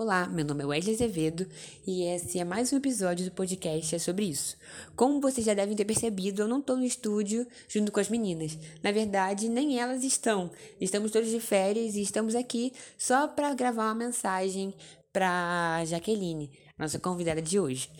Olá, 0.00 0.26
meu 0.28 0.46
nome 0.46 0.62
é 0.62 0.66
Wesley 0.66 0.94
Azevedo 0.94 1.46
e 1.86 2.04
esse 2.04 2.38
é 2.38 2.42
mais 2.42 2.72
um 2.72 2.78
episódio 2.78 3.26
do 3.26 3.32
podcast 3.32 3.94
é 3.94 3.98
sobre 3.98 4.24
isso. 4.24 4.56
Como 4.96 5.20
vocês 5.20 5.44
já 5.44 5.52
devem 5.52 5.76
ter 5.76 5.84
percebido, 5.84 6.40
eu 6.40 6.48
não 6.48 6.60
estou 6.60 6.74
no 6.74 6.86
estúdio 6.86 7.46
junto 7.68 7.92
com 7.92 8.00
as 8.00 8.08
meninas. 8.08 8.58
Na 8.82 8.92
verdade, 8.92 9.46
nem 9.46 9.78
elas 9.78 10.02
estão. 10.02 10.50
Estamos 10.80 11.10
todos 11.10 11.28
de 11.28 11.38
férias 11.38 11.96
e 11.96 12.00
estamos 12.00 12.34
aqui 12.34 12.72
só 12.96 13.28
para 13.28 13.52
gravar 13.52 13.88
uma 13.88 13.94
mensagem 13.94 14.72
para 15.12 15.84
Jaqueline, 15.84 16.50
nossa 16.78 16.98
convidada 16.98 17.42
de 17.42 17.60
hoje. 17.60 17.90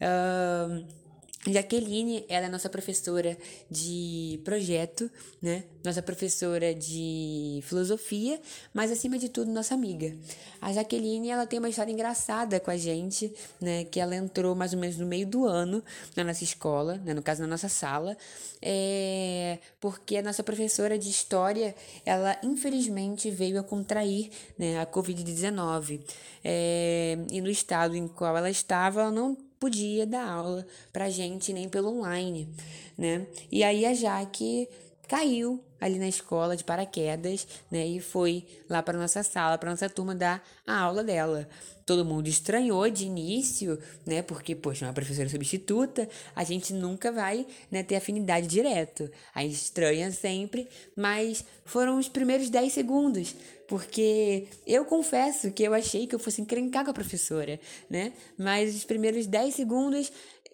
Uh, 0.00 0.82
Jaqueline, 1.46 2.26
ela 2.28 2.46
é 2.46 2.48
nossa 2.50 2.68
professora 2.68 3.36
de 3.70 4.38
projeto, 4.44 5.10
né? 5.40 5.64
Nossa 5.82 6.02
professora 6.02 6.74
de 6.74 7.60
filosofia, 7.62 8.38
mas 8.74 8.90
acima 8.90 9.18
de 9.18 9.30
tudo 9.30 9.50
nossa 9.50 9.72
amiga. 9.72 10.14
A 10.60 10.70
Jaqueline, 10.70 11.30
ela 11.30 11.46
tem 11.46 11.58
uma 11.58 11.70
história 11.70 11.90
engraçada 11.90 12.60
com 12.60 12.70
a 12.70 12.76
gente, 12.76 13.32
né? 13.58 13.84
Que 13.84 13.98
ela 13.98 14.14
entrou 14.14 14.54
mais 14.54 14.74
ou 14.74 14.78
menos 14.78 14.98
no 14.98 15.06
meio 15.06 15.26
do 15.26 15.46
ano 15.46 15.82
na 16.14 16.24
nossa 16.24 16.44
escola, 16.44 16.98
né? 16.98 17.14
no 17.14 17.22
caso 17.22 17.40
na 17.40 17.48
nossa 17.48 17.70
sala, 17.70 18.18
é... 18.60 19.58
porque 19.80 20.18
a 20.18 20.22
nossa 20.22 20.42
professora 20.42 20.98
de 20.98 21.08
história, 21.08 21.74
ela 22.04 22.38
infelizmente 22.42 23.30
veio 23.30 23.58
a 23.58 23.62
contrair, 23.62 24.30
né? 24.58 24.78
A 24.78 24.86
Covid-19 24.86 26.02
é... 26.44 27.16
e 27.30 27.40
no 27.40 27.48
estado 27.48 27.96
em 27.96 28.06
qual 28.06 28.36
ela 28.36 28.50
estava, 28.50 29.00
ela 29.00 29.10
não 29.10 29.49
podia 29.60 30.06
dar 30.06 30.26
aula 30.26 30.66
pra 30.90 31.10
gente 31.10 31.52
nem 31.52 31.68
pelo 31.68 31.98
online, 31.98 32.48
né? 32.96 33.26
E 33.52 33.62
aí 33.62 33.84
a 33.84 33.92
Jaque 33.92 34.66
caiu 35.06 35.62
ali 35.78 35.98
na 35.98 36.08
escola 36.08 36.56
de 36.56 36.64
paraquedas, 36.64 37.46
né? 37.70 37.86
E 37.86 38.00
foi 38.00 38.46
lá 38.68 38.82
para 38.82 38.98
nossa 38.98 39.22
sala, 39.22 39.58
para 39.58 39.70
nossa 39.70 39.88
turma 39.88 40.14
dar 40.14 40.42
a 40.66 40.78
aula 40.78 41.04
dela. 41.04 41.48
Todo 41.84 42.04
mundo 42.04 42.28
estranhou 42.28 42.88
de 42.88 43.06
início, 43.06 43.78
né? 44.06 44.22
Porque, 44.22 44.54
poxa, 44.54 44.86
uma 44.86 44.92
professora 44.92 45.28
substituta, 45.28 46.08
a 46.34 46.44
gente 46.44 46.72
nunca 46.72 47.10
vai 47.10 47.46
né, 47.70 47.82
ter 47.82 47.96
afinidade 47.96 48.46
direto. 48.46 49.10
A 49.34 49.42
gente 49.42 49.54
estranha 49.54 50.10
sempre, 50.12 50.68
mas 50.96 51.44
foram 51.64 51.98
os 51.98 52.08
primeiros 52.08 52.48
10 52.48 52.72
segundos. 52.72 53.34
Porque 53.70 54.48
eu 54.66 54.84
confesso 54.84 55.52
que 55.52 55.62
eu 55.62 55.72
achei 55.72 56.04
que 56.04 56.12
eu 56.12 56.18
fosse 56.18 56.42
encrencar 56.42 56.84
com 56.84 56.90
a 56.90 56.92
professora, 56.92 57.60
né? 57.88 58.12
Mas 58.36 58.74
os 58.74 58.82
primeiros 58.82 59.28
10 59.28 59.54
segundos 59.54 60.10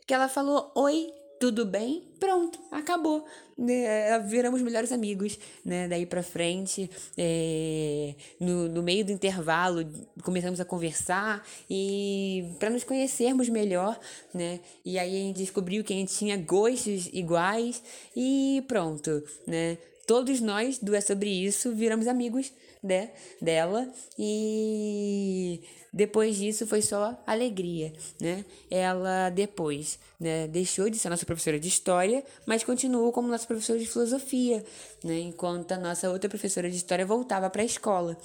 que 0.06 0.12
ela 0.12 0.28
falou 0.28 0.70
oi, 0.74 1.10
tudo 1.40 1.64
bem, 1.64 2.02
pronto, 2.20 2.58
acabou. 2.70 3.24
Né? 3.56 4.18
Viramos 4.18 4.60
melhores 4.60 4.92
amigos, 4.92 5.38
né? 5.64 5.88
Daí 5.88 6.04
pra 6.04 6.22
frente, 6.22 6.90
é, 7.16 8.14
no, 8.38 8.68
no 8.68 8.82
meio 8.82 9.02
do 9.02 9.12
intervalo, 9.12 9.90
começamos 10.22 10.60
a 10.60 10.64
conversar 10.66 11.42
e 11.70 12.44
para 12.58 12.68
nos 12.68 12.84
conhecermos 12.84 13.48
melhor, 13.48 13.98
né? 14.34 14.60
E 14.84 14.98
aí 14.98 15.16
a 15.16 15.20
gente 15.20 15.38
descobriu 15.38 15.82
que 15.82 15.94
a 15.94 15.96
gente 15.96 16.14
tinha 16.14 16.36
gostos 16.36 17.08
iguais 17.14 17.82
e 18.14 18.62
pronto, 18.68 19.24
né? 19.46 19.78
Todos 20.06 20.38
nós 20.42 20.78
do 20.78 20.94
É 20.94 21.00
Sobre 21.00 21.30
Isso 21.30 21.74
viramos 21.74 22.06
amigos 22.06 22.52
né, 22.82 23.10
dela 23.40 23.90
e 24.18 25.60
depois 25.92 26.36
disso 26.36 26.66
foi 26.66 26.82
só 26.82 27.18
alegria, 27.26 27.92
né? 28.20 28.44
Ela 28.70 29.30
depois, 29.30 29.98
né, 30.20 30.46
deixou 30.46 30.90
de 30.90 30.98
ser 30.98 31.08
nossa 31.08 31.24
professora 31.24 31.58
de 31.58 31.68
história, 31.68 32.22
mas 32.44 32.62
continuou 32.62 33.10
como 33.12 33.28
nossa 33.28 33.46
professora 33.46 33.78
de 33.78 33.86
filosofia, 33.86 34.64
né? 35.02 35.20
Enquanto 35.20 35.72
a 35.72 35.78
nossa 35.78 36.10
outra 36.10 36.28
professora 36.28 36.70
de 36.70 36.76
história 36.76 37.06
voltava 37.06 37.48
para 37.48 37.62
a 37.62 37.64
escola. 37.64 38.16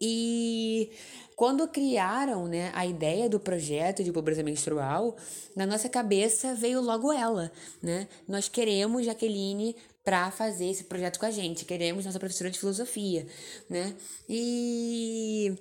E 0.00 0.90
quando 1.36 1.66
criaram 1.68 2.46
né, 2.46 2.70
a 2.74 2.84
ideia 2.84 3.26
do 3.26 3.40
projeto 3.40 4.04
de 4.04 4.12
pobreza 4.12 4.42
menstrual, 4.42 5.16
na 5.56 5.64
nossa 5.64 5.88
cabeça 5.88 6.54
veio 6.54 6.82
logo 6.82 7.10
ela. 7.10 7.50
Né? 7.82 8.08
Nós 8.28 8.46
queremos 8.46 9.06
Jaqueline 9.06 9.74
para 10.04 10.30
fazer 10.30 10.70
esse 10.70 10.84
projeto 10.84 11.18
com 11.18 11.26
a 11.26 11.30
gente. 11.30 11.64
Queremos 11.64 12.04
nossa 12.04 12.18
professora 12.18 12.50
de 12.50 12.58
filosofia, 12.58 13.26
né? 13.68 13.94
E 14.28 15.54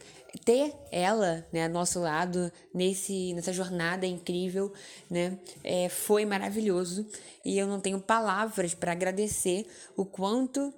ter 0.46 0.74
ela, 0.92 1.46
né, 1.52 1.66
ao 1.66 1.70
nosso 1.70 2.00
lado 2.00 2.52
nesse 2.74 3.34
nessa 3.34 3.52
jornada 3.52 4.06
incrível, 4.06 4.72
né, 5.10 5.38
é, 5.64 5.90
foi 5.90 6.26
maravilhoso 6.26 7.06
e 7.44 7.58
eu 7.58 7.68
não 7.68 7.80
tenho 7.80 8.00
palavras 8.00 8.74
para 8.74 8.92
agradecer 8.92 9.66
o 9.96 10.06
quanto 10.06 10.74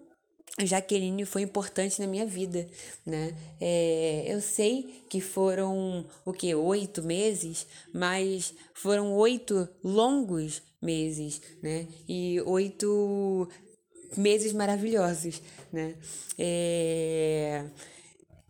Jaqueline 0.60 1.26
foi 1.26 1.42
importante 1.42 2.00
na 2.02 2.08
minha 2.08 2.26
vida, 2.26 2.68
né? 3.06 3.34
É, 3.60 4.26
eu 4.28 4.42
sei 4.42 5.04
que 5.10 5.22
foram 5.22 6.06
o 6.26 6.34
que 6.34 6.54
oito 6.54 7.02
meses, 7.02 7.66
mas 7.94 8.54
foram 8.74 9.14
oito 9.14 9.68
longos 9.84 10.62
meses, 10.82 11.42
né? 11.62 11.88
E 12.08 12.42
oito 12.42 13.48
meses 14.18 14.52
maravilhosos, 14.54 15.42
né? 15.72 15.96
É... 16.38 17.66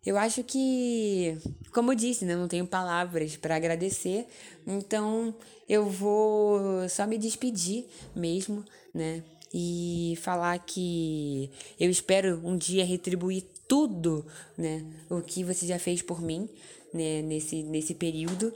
Eu 0.04 0.18
acho 0.18 0.42
que, 0.42 1.38
como 1.72 1.92
eu 1.92 1.94
disse, 1.94 2.24
né, 2.24 2.34
não 2.34 2.48
tenho 2.48 2.66
palavras 2.66 3.36
para 3.36 3.54
agradecer, 3.54 4.26
então 4.66 5.32
eu 5.68 5.88
vou 5.88 6.88
só 6.88 7.06
me 7.06 7.16
despedir 7.16 7.86
mesmo, 8.12 8.64
né? 8.92 9.22
E 9.52 10.18
falar 10.22 10.58
que 10.60 11.50
eu 11.78 11.90
espero 11.90 12.40
um 12.44 12.56
dia 12.56 12.84
retribuir 12.84 13.44
tudo, 13.68 14.24
né, 14.56 14.84
o 15.08 15.20
que 15.22 15.44
você 15.44 15.66
já 15.66 15.78
fez 15.78 16.02
por 16.02 16.20
mim, 16.20 16.48
né, 16.92 17.22
nesse, 17.22 17.62
nesse 17.62 17.94
período. 17.94 18.52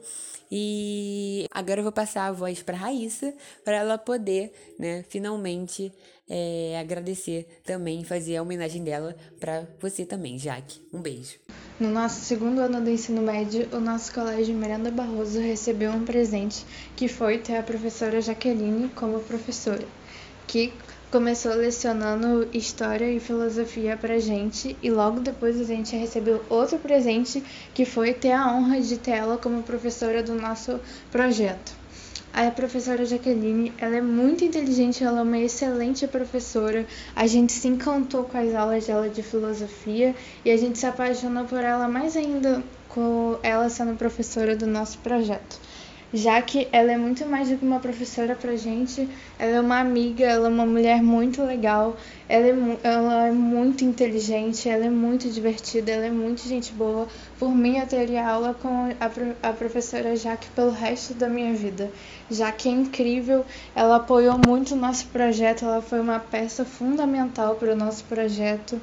E 0.50 1.46
agora 1.50 1.80
eu 1.80 1.84
vou 1.84 1.92
passar 1.92 2.26
a 2.26 2.32
voz 2.32 2.62
para 2.62 2.76
Raíssa, 2.76 3.34
para 3.64 3.78
ela 3.78 3.98
poder, 3.98 4.52
né, 4.78 5.04
finalmente 5.08 5.92
é, 6.28 6.76
agradecer 6.78 7.46
também, 7.64 8.04
fazer 8.04 8.36
a 8.36 8.42
homenagem 8.42 8.82
dela 8.82 9.16
para 9.38 9.66
você 9.80 10.04
também, 10.04 10.38
Jaque. 10.38 10.80
Um 10.92 11.00
beijo. 11.00 11.38
No 11.78 11.88
nosso 11.88 12.20
segundo 12.20 12.60
ano 12.60 12.80
do 12.80 12.90
ensino 12.90 13.22
médio, 13.22 13.68
o 13.72 13.80
nosso 13.80 14.12
colégio 14.12 14.54
Miranda 14.54 14.90
Barroso 14.90 15.40
recebeu 15.40 15.92
um 15.92 16.04
presente 16.04 16.64
que 16.96 17.08
foi 17.08 17.38
ter 17.38 17.56
a 17.56 17.62
professora 17.62 18.20
Jaqueline 18.20 18.88
como 18.90 19.20
professora, 19.20 19.86
que 20.46 20.72
começou 21.10 21.54
lecionando 21.54 22.48
história 22.52 23.10
e 23.10 23.20
filosofia 23.20 23.96
pra 23.96 24.18
gente 24.18 24.76
e 24.82 24.90
logo 24.90 25.20
depois 25.20 25.60
a 25.60 25.64
gente 25.64 25.94
recebeu 25.94 26.42
outro 26.48 26.78
presente 26.78 27.42
que 27.72 27.84
foi 27.84 28.12
ter 28.12 28.32
a 28.32 28.52
honra 28.52 28.80
de 28.80 28.98
ter 28.98 29.12
ela 29.12 29.38
como 29.38 29.62
professora 29.62 30.22
do 30.22 30.34
nosso 30.34 30.80
projeto. 31.12 31.72
A 32.32 32.50
professora 32.50 33.06
Jaqueline, 33.06 33.72
ela 33.78 33.96
é 33.96 34.02
muito 34.02 34.44
inteligente, 34.44 35.02
ela 35.02 35.20
é 35.20 35.22
uma 35.22 35.38
excelente 35.38 36.06
professora. 36.06 36.84
A 37.14 37.26
gente 37.26 37.52
se 37.52 37.66
encantou 37.66 38.24
com 38.24 38.36
as 38.36 38.54
aulas 38.54 38.86
dela 38.86 39.08
de 39.08 39.22
filosofia 39.22 40.14
e 40.44 40.50
a 40.50 40.56
gente 40.56 40.78
se 40.78 40.84
apaixonou 40.84 41.46
por 41.46 41.60
ela 41.60 41.88
mais 41.88 42.14
ainda 42.14 42.62
com 42.90 43.38
ela 43.42 43.70
sendo 43.70 43.96
professora 43.96 44.54
do 44.54 44.66
nosso 44.66 44.98
projeto 44.98 45.58
já 46.12 46.40
que 46.40 46.68
ela 46.72 46.92
é 46.92 46.96
muito 46.96 47.26
mais 47.26 47.48
do 47.48 47.58
que 47.58 47.64
uma 47.64 47.80
professora 47.80 48.34
pra 48.34 48.56
gente, 48.56 49.08
ela 49.38 49.56
é 49.56 49.60
uma 49.60 49.80
amiga, 49.80 50.24
ela 50.24 50.46
é 50.46 50.50
uma 50.50 50.64
mulher 50.66 51.02
muito 51.02 51.42
legal, 51.42 51.96
ela 52.28 52.46
é, 52.46 52.78
ela 52.82 53.26
é 53.28 53.32
muito 53.32 53.84
inteligente, 53.84 54.68
ela 54.68 54.86
é 54.86 54.90
muito 54.90 55.28
divertida, 55.28 55.92
ela 55.92 56.06
é 56.06 56.10
muito 56.10 56.46
gente 56.48 56.72
boa. 56.72 57.06
Por 57.38 57.54
mim, 57.54 57.78
eu 57.78 57.86
teria 57.86 58.26
aula 58.26 58.54
com 58.54 58.88
a, 59.00 59.48
a 59.48 59.52
professora 59.52 60.16
Jaque 60.16 60.48
pelo 60.50 60.70
resto 60.70 61.14
da 61.14 61.28
minha 61.28 61.52
vida. 61.54 61.90
Jaque 62.30 62.68
é 62.68 62.72
incrível, 62.72 63.44
ela 63.74 63.96
apoiou 63.96 64.38
muito 64.38 64.74
o 64.74 64.78
nosso 64.78 65.06
projeto, 65.08 65.64
ela 65.64 65.82
foi 65.82 66.00
uma 66.00 66.18
peça 66.18 66.64
fundamental 66.64 67.54
para 67.56 67.72
o 67.72 67.76
nosso 67.76 68.04
projeto. 68.04 68.80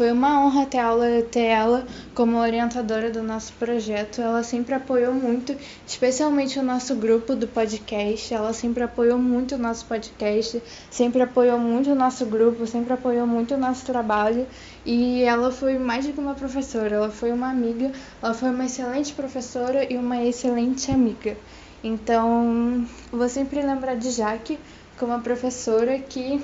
Foi 0.00 0.10
uma 0.12 0.40
honra 0.40 0.64
ter, 0.64 0.78
aula, 0.78 1.20
ter 1.30 1.42
ela 1.42 1.86
como 2.14 2.38
orientadora 2.38 3.10
do 3.10 3.22
nosso 3.22 3.52
projeto. 3.58 4.22
Ela 4.22 4.42
sempre 4.42 4.74
apoiou 4.74 5.12
muito, 5.12 5.54
especialmente 5.86 6.58
o 6.58 6.62
nosso 6.62 6.94
grupo 6.94 7.36
do 7.36 7.46
podcast. 7.46 8.32
Ela 8.32 8.54
sempre 8.54 8.82
apoiou 8.82 9.18
muito 9.18 9.56
o 9.56 9.58
nosso 9.58 9.84
podcast, 9.84 10.62
sempre 10.90 11.20
apoiou 11.20 11.58
muito 11.58 11.90
o 11.90 11.94
nosso 11.94 12.24
grupo, 12.24 12.66
sempre 12.66 12.94
apoiou 12.94 13.26
muito 13.26 13.52
o 13.52 13.58
nosso 13.58 13.84
trabalho. 13.84 14.46
E 14.86 15.22
ela 15.22 15.52
foi 15.52 15.78
mais 15.78 16.06
do 16.06 16.14
que 16.14 16.18
uma 16.18 16.34
professora, 16.34 16.96
ela 16.96 17.10
foi 17.10 17.30
uma 17.30 17.50
amiga, 17.50 17.92
ela 18.22 18.32
foi 18.32 18.48
uma 18.48 18.64
excelente 18.64 19.12
professora 19.12 19.84
e 19.92 19.98
uma 19.98 20.24
excelente 20.24 20.90
amiga. 20.90 21.36
Então, 21.84 22.86
vou 23.12 23.28
sempre 23.28 23.60
lembrar 23.60 23.96
de 23.96 24.10
Jaque 24.12 24.58
como 24.96 25.12
a 25.12 25.18
professora 25.18 25.98
que 25.98 26.40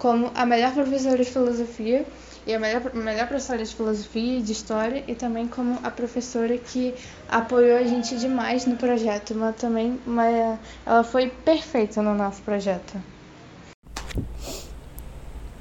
como 0.00 0.30
a 0.34 0.44
melhor 0.44 0.72
professora 0.74 1.16
de 1.16 1.30
filosofia 1.30 2.04
e 2.46 2.54
a 2.54 2.58
melhor, 2.58 2.94
melhor 2.94 3.26
professora 3.26 3.64
de 3.64 3.74
filosofia 3.74 4.38
e 4.38 4.42
de 4.42 4.52
história 4.52 5.04
e 5.06 5.14
também 5.14 5.48
como 5.48 5.78
a 5.82 5.90
professora 5.90 6.56
que 6.58 6.94
apoiou 7.28 7.78
a 7.78 7.84
gente 7.84 8.16
demais 8.18 8.66
no 8.66 8.76
projeto, 8.76 9.34
mas 9.34 9.56
também 9.56 9.98
mas 10.06 10.58
ela 10.84 11.04
foi 11.04 11.28
perfeita 11.28 12.02
no 12.02 12.14
nosso 12.14 12.42
projeto. 12.42 13.00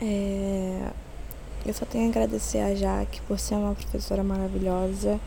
É, 0.02 0.92
eu 1.66 1.74
só 1.74 1.86
tenho 1.86 2.08
a 2.08 2.10
agradecer 2.10 2.60
a 2.60 2.76
Jaque 2.76 3.22
por 3.22 3.40
ser 3.40 3.56
uma 3.56 3.74
professora 3.74 4.22
maravilhosa, 4.22 5.18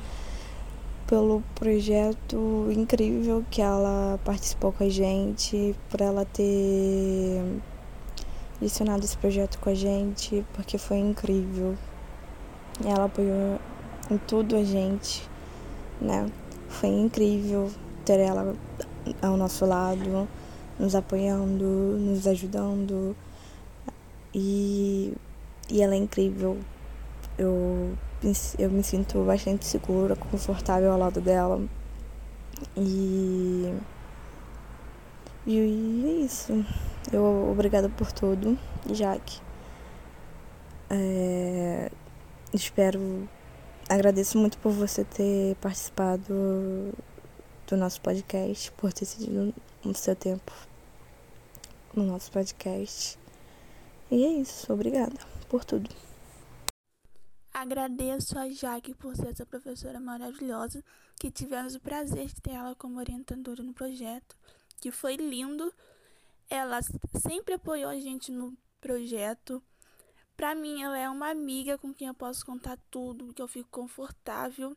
pelo 1.06 1.42
projeto 1.54 2.68
incrível 2.70 3.42
que 3.50 3.62
ela 3.62 4.20
participou 4.22 4.72
com 4.72 4.84
a 4.84 4.88
gente, 4.88 5.74
por 5.88 6.02
ela 6.02 6.26
ter 6.26 7.42
licionado 8.60 9.04
esse 9.04 9.16
projeto 9.16 9.58
com 9.58 9.70
a 9.70 9.74
gente, 9.74 10.44
porque 10.54 10.78
foi 10.78 10.98
incrível. 10.98 11.76
Ela 12.84 13.04
apoiou 13.04 13.58
em 14.10 14.18
tudo 14.18 14.56
a 14.56 14.64
gente, 14.64 15.28
né? 16.00 16.30
Foi 16.68 16.88
incrível 16.88 17.70
ter 18.04 18.20
ela 18.20 18.54
ao 19.22 19.36
nosso 19.36 19.64
lado, 19.64 20.28
nos 20.78 20.94
apoiando, 20.94 21.64
nos 21.64 22.26
ajudando. 22.26 23.16
E, 24.34 25.14
e 25.70 25.82
ela 25.82 25.94
é 25.94 25.98
incrível. 25.98 26.58
Eu, 27.38 27.96
eu 28.58 28.70
me 28.70 28.82
sinto 28.82 29.24
bastante 29.24 29.64
segura, 29.64 30.16
confortável 30.16 30.92
ao 30.92 30.98
lado 30.98 31.20
dela. 31.20 31.60
E, 32.76 33.72
e 35.46 36.04
é 36.04 36.24
isso. 36.24 36.52
Eu 37.12 37.48
obrigada 37.50 37.88
por 37.88 38.10
tudo, 38.10 38.58
Jaque. 38.92 39.40
É, 40.90 41.90
espero. 42.52 43.28
Agradeço 43.88 44.38
muito 44.38 44.58
por 44.58 44.72
você 44.72 45.04
ter 45.04 45.54
participado 45.56 46.92
do 47.66 47.76
nosso 47.76 48.00
podcast, 48.00 48.72
por 48.72 48.92
ter 48.92 49.04
cedido 49.04 49.54
o 49.84 49.94
seu 49.94 50.16
tempo 50.16 50.52
no 51.94 52.04
nosso 52.04 52.30
podcast. 52.32 53.18
E 54.10 54.24
é 54.24 54.28
isso, 54.28 54.72
obrigada 54.72 55.16
por 55.48 55.64
tudo. 55.64 55.88
Agradeço 57.52 58.38
a 58.38 58.48
Jaque 58.50 58.94
por 58.94 59.16
ser 59.16 59.28
essa 59.28 59.46
professora 59.46 59.98
maravilhosa, 59.98 60.84
que 61.18 61.30
tivemos 61.30 61.74
o 61.74 61.80
prazer 61.80 62.26
de 62.26 62.40
ter 62.40 62.50
ela 62.50 62.74
como 62.74 62.98
orientadora 62.98 63.62
no 63.62 63.72
projeto, 63.72 64.36
que 64.80 64.90
foi 64.90 65.16
lindo. 65.16 65.72
Ela 66.48 66.80
sempre 67.20 67.54
apoiou 67.54 67.90
a 67.90 67.98
gente 67.98 68.30
no 68.30 68.56
projeto. 68.80 69.62
Para 70.36 70.54
mim, 70.54 70.82
ela 70.82 70.98
é 70.98 71.08
uma 71.08 71.30
amiga 71.30 71.78
com 71.78 71.94
quem 71.94 72.08
eu 72.08 72.14
posso 72.14 72.44
contar 72.44 72.78
tudo, 72.90 73.32
que 73.32 73.40
eu 73.40 73.48
fico 73.48 73.68
confortável. 73.70 74.76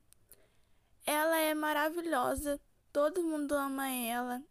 Ela 1.05 1.37
é 1.37 1.53
maravilhosa, 1.53 2.59
todo 2.91 3.23
mundo 3.23 3.53
ama 3.53 3.89
ela. 3.89 4.41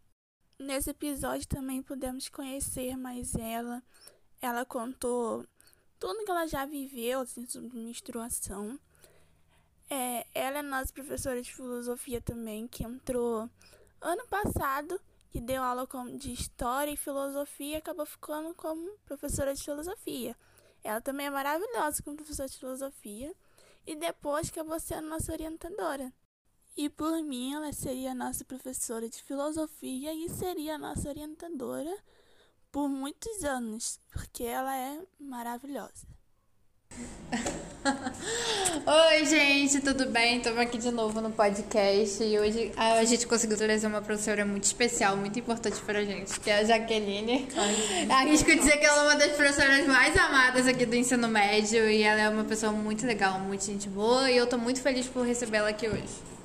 Nesse 0.58 0.90
episódio 0.90 1.46
também 1.46 1.82
pudemos 1.82 2.28
conhecer 2.28 2.96
mais 2.96 3.34
ela. 3.34 3.82
Ela 4.40 4.64
contou 4.64 5.46
tudo 5.98 6.24
que 6.24 6.30
ela 6.30 6.46
já 6.46 6.64
viveu 6.64 7.20
assim, 7.20 7.46
sobre 7.46 7.78
menstruação. 7.78 8.78
É, 9.90 10.26
ela 10.34 10.58
é 10.58 10.62
nossa 10.62 10.92
professora 10.92 11.40
de 11.40 11.54
filosofia 11.54 12.20
também, 12.20 12.68
que 12.68 12.84
entrou 12.84 13.48
ano 14.00 14.26
passado, 14.28 15.00
que 15.30 15.40
deu 15.40 15.62
aula 15.62 15.86
de 16.16 16.32
história 16.32 16.90
e 16.90 16.96
filosofia 16.96 17.74
e 17.74 17.76
acabou 17.76 18.06
ficando 18.06 18.54
como 18.54 18.90
professora 19.04 19.54
de 19.54 19.62
filosofia. 19.62 20.36
Ela 20.82 21.00
também 21.00 21.26
é 21.26 21.30
maravilhosa 21.30 22.02
como 22.02 22.16
professora 22.16 22.48
de 22.48 22.56
filosofia. 22.56 23.34
E 23.86 23.96
depois 23.96 24.50
você 24.50 24.94
é 24.94 25.00
nossa 25.00 25.32
orientadora. 25.32 26.12
E 26.76 26.88
por 26.88 27.22
mim, 27.22 27.54
ela 27.54 27.72
seria 27.72 28.14
nossa 28.14 28.44
professora 28.44 29.08
de 29.08 29.22
filosofia 29.22 30.12
e 30.14 30.28
seria 30.28 30.78
nossa 30.78 31.08
orientadora 31.08 31.96
por 32.70 32.88
muitos 32.88 33.42
anos, 33.42 33.98
porque 34.12 34.44
ela 34.44 34.76
é 34.76 35.02
maravilhosa. 35.18 36.06
Oi, 38.86 39.24
gente, 39.24 39.80
tudo 39.80 40.06
bem? 40.06 40.38
Estamos 40.38 40.58
aqui 40.58 40.78
de 40.78 40.90
novo 40.90 41.20
no 41.20 41.30
podcast 41.30 42.22
e 42.22 42.38
hoje 42.38 42.72
a 42.76 43.04
gente 43.04 43.26
conseguiu 43.26 43.56
trazer 43.56 43.86
uma 43.86 44.02
professora 44.02 44.44
muito 44.44 44.64
especial, 44.64 45.16
muito 45.16 45.38
importante 45.38 45.80
pra 45.80 46.04
gente, 46.04 46.38
que 46.40 46.50
é 46.50 46.58
a 46.58 46.64
Jaqueline. 46.64 47.48
Arrisco 48.10 48.54
dizer 48.54 48.78
que 48.78 48.84
ela 48.84 49.02
é 49.02 49.06
uma 49.06 49.16
das 49.16 49.32
professoras 49.32 49.86
mais 49.86 50.16
amadas 50.16 50.66
aqui 50.66 50.84
do 50.84 50.96
ensino 50.96 51.28
médio 51.28 51.88
e 51.88 52.02
ela 52.02 52.20
é 52.20 52.28
uma 52.28 52.44
pessoa 52.44 52.72
muito 52.72 53.06
legal, 53.06 53.38
muito 53.40 53.64
gente 53.64 53.88
boa 53.88 54.30
e 54.30 54.36
eu 54.36 54.46
tô 54.46 54.58
muito 54.58 54.80
feliz 54.80 55.06
por 55.06 55.24
recebê-la 55.24 55.68
aqui 55.68 55.88
hoje. 55.88 56.37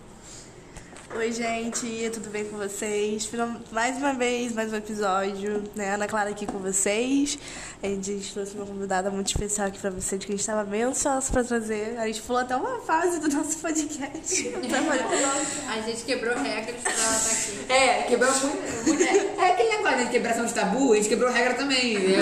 Oi, 1.16 1.32
gente, 1.32 2.10
tudo 2.12 2.32
bem 2.32 2.44
com 2.44 2.58
vocês? 2.58 3.30
Mais 3.72 3.98
uma 3.98 4.14
vez, 4.14 4.52
mais 4.52 4.74
um 4.74 4.76
episódio, 4.76 5.64
né? 5.76 5.94
Ana 5.94 6.08
Clara 6.08 6.32
aqui 6.32 6.48
com 6.48 6.58
vocês. 6.58 7.38
A 7.84 7.88
gente 7.88 8.34
trouxe 8.34 8.56
uma 8.56 8.66
convidada 8.66 9.12
muito 9.12 9.28
especial 9.28 9.68
aqui 9.68 9.78
pra 9.78 9.92
vocês, 9.92 10.26
que 10.26 10.32
a 10.32 10.34
gente 10.34 10.40
estava 10.40 10.64
bem 10.64 10.82
ansiosa 10.82 11.32
pra 11.32 11.44
trazer. 11.44 12.00
A 12.00 12.08
gente 12.08 12.20
falou 12.22 12.42
até 12.42 12.56
uma 12.56 12.80
fase 12.82 13.20
do 13.20 13.30
nosso 13.30 13.58
podcast. 13.60 14.52
a 15.70 15.82
gente 15.82 16.04
quebrou 16.04 16.36
regras 16.36 16.82
pra 16.82 16.92
ela 16.92 17.16
estar 17.16 17.30
tá 17.30 17.32
aqui. 17.32 17.72
É, 17.72 18.04
quebrou 18.04 18.32
muito. 18.32 18.88
muito 18.88 19.04
é, 19.04 19.46
é 19.46 19.52
aquele 19.52 19.70
negócio 19.70 20.06
de 20.06 20.10
quebração 20.10 20.46
de 20.46 20.54
tabu, 20.54 20.94
a 20.94 20.96
gente 20.96 21.10
quebrou 21.10 21.32
regra 21.32 21.54
também. 21.54 22.00
Né? 22.00 22.18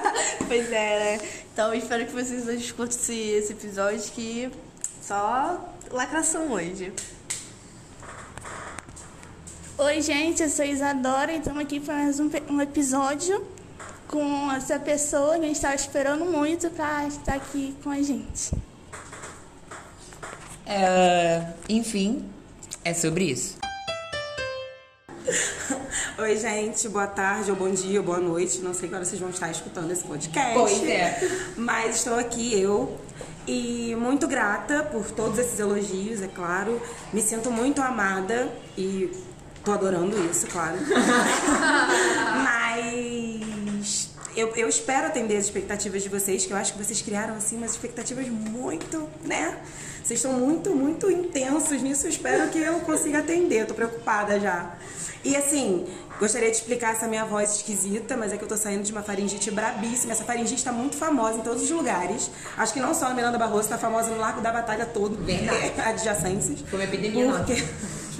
pois 0.46 0.70
é, 0.70 1.16
né? 1.18 1.28
Então, 1.52 1.72
espero 1.72 2.04
que 2.04 2.12
vocês 2.12 2.46
hoje 2.46 2.74
curtam 2.74 2.98
esse, 2.98 3.14
esse 3.14 3.52
episódio, 3.52 4.00
que 4.12 4.50
só 5.00 5.58
lacração 5.90 6.52
hoje. 6.52 6.92
Oi, 9.76 10.00
gente, 10.02 10.40
eu 10.40 10.48
sou 10.48 10.64
Isadora 10.64 11.32
e 11.32 11.38
estamos 11.38 11.60
aqui 11.60 11.80
para 11.80 11.94
mais 11.94 12.20
um, 12.20 12.30
um, 12.48 12.60
episódio 12.60 13.44
com 14.06 14.52
essa 14.52 14.78
pessoa 14.78 15.32
que 15.32 15.40
a 15.40 15.46
gente 15.48 15.56
estava 15.56 15.74
esperando 15.74 16.24
muito 16.26 16.70
para 16.70 17.08
estar 17.08 17.34
aqui 17.34 17.74
com 17.82 17.90
a 17.90 18.00
gente. 18.00 18.52
É, 20.64 21.48
enfim, 21.68 22.24
é 22.84 22.94
sobre 22.94 23.24
isso. 23.24 23.58
Oi, 26.18 26.36
gente, 26.36 26.88
boa 26.88 27.08
tarde, 27.08 27.50
ou 27.50 27.56
bom 27.56 27.70
dia, 27.70 27.98
ou 27.98 28.06
boa 28.06 28.20
noite. 28.20 28.60
Não 28.60 28.72
sei 28.72 28.88
que 28.88 28.94
hora 28.94 29.04
vocês 29.04 29.20
vão 29.20 29.30
estar 29.30 29.50
escutando 29.50 29.90
esse 29.90 30.04
podcast. 30.04 30.54
Pois 30.54 30.84
é. 30.84 31.18
Mas 31.58 31.96
estou 31.96 32.16
aqui, 32.16 32.56
eu, 32.60 32.96
e 33.44 33.96
muito 33.96 34.28
grata 34.28 34.84
por 34.84 35.10
todos 35.10 35.36
esses 35.36 35.58
elogios, 35.58 36.22
é 36.22 36.28
claro. 36.28 36.80
Me 37.12 37.20
sinto 37.20 37.50
muito 37.50 37.82
amada 37.82 38.48
e 38.78 39.10
Tô 39.64 39.72
adorando 39.72 40.16
isso, 40.30 40.46
claro. 40.48 40.76
Mas 42.44 44.10
eu, 44.36 44.48
eu 44.56 44.68
espero 44.68 45.06
atender 45.06 45.36
as 45.36 45.44
expectativas 45.44 46.02
de 46.02 46.08
vocês, 46.08 46.44
que 46.44 46.52
eu 46.52 46.56
acho 46.56 46.72
que 46.72 46.84
vocês 46.84 47.00
criaram 47.00 47.34
assim 47.34 47.56
umas 47.56 47.70
expectativas 47.72 48.28
muito, 48.28 49.08
né? 49.24 49.58
Vocês 50.02 50.18
estão 50.18 50.34
muito, 50.34 50.74
muito 50.74 51.10
intensos 51.10 51.80
nisso. 51.80 52.06
Eu 52.06 52.10
espero 52.10 52.50
que 52.50 52.58
eu 52.58 52.80
consiga 52.80 53.20
atender. 53.20 53.62
Eu 53.62 53.66
tô 53.66 53.74
preocupada 53.74 54.38
já. 54.38 54.74
E 55.24 55.34
assim, 55.34 55.86
gostaria 56.20 56.50
de 56.50 56.56
explicar 56.58 56.92
essa 56.92 57.08
minha 57.08 57.24
voz 57.24 57.56
esquisita, 57.56 58.14
mas 58.14 58.30
é 58.30 58.36
que 58.36 58.44
eu 58.44 58.48
tô 58.48 58.58
saindo 58.58 58.82
de 58.82 58.92
uma 58.92 59.02
faringite 59.02 59.50
brabíssima. 59.50 60.12
Essa 60.12 60.24
faringite 60.24 60.62
tá 60.62 60.70
muito 60.70 60.96
famosa 60.96 61.38
em 61.38 61.40
todos 61.40 61.62
os 61.62 61.70
lugares. 61.70 62.30
Acho 62.58 62.74
que 62.74 62.80
não 62.80 62.92
só 62.92 63.06
a 63.06 63.14
Miranda 63.14 63.38
Barroso, 63.38 63.70
tá 63.70 63.78
famosa 63.78 64.10
no 64.10 64.18
Largo 64.18 64.42
da 64.42 64.52
Batalha 64.52 64.84
todo. 64.84 65.16
Verdade. 65.24 65.80
Adjacências. 65.80 66.60
Foi 66.68 66.78
uma 66.78 66.84
epidemia, 66.84 67.32
porque... 67.32 67.64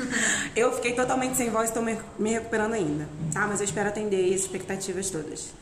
eu 0.55 0.73
fiquei 0.73 0.93
totalmente 0.93 1.37
sem 1.37 1.51
voz 1.51 1.65
e 1.65 1.69
estou 1.69 1.83
me, 1.83 1.99
me 2.19 2.33
recuperando 2.33 2.75
ainda, 2.75 3.09
tá? 3.33 3.47
Mas 3.47 3.61
eu 3.61 3.65
espero 3.65 3.89
atender 3.89 4.35
as 4.35 4.41
expectativas 4.41 5.11
todas. 5.11 5.53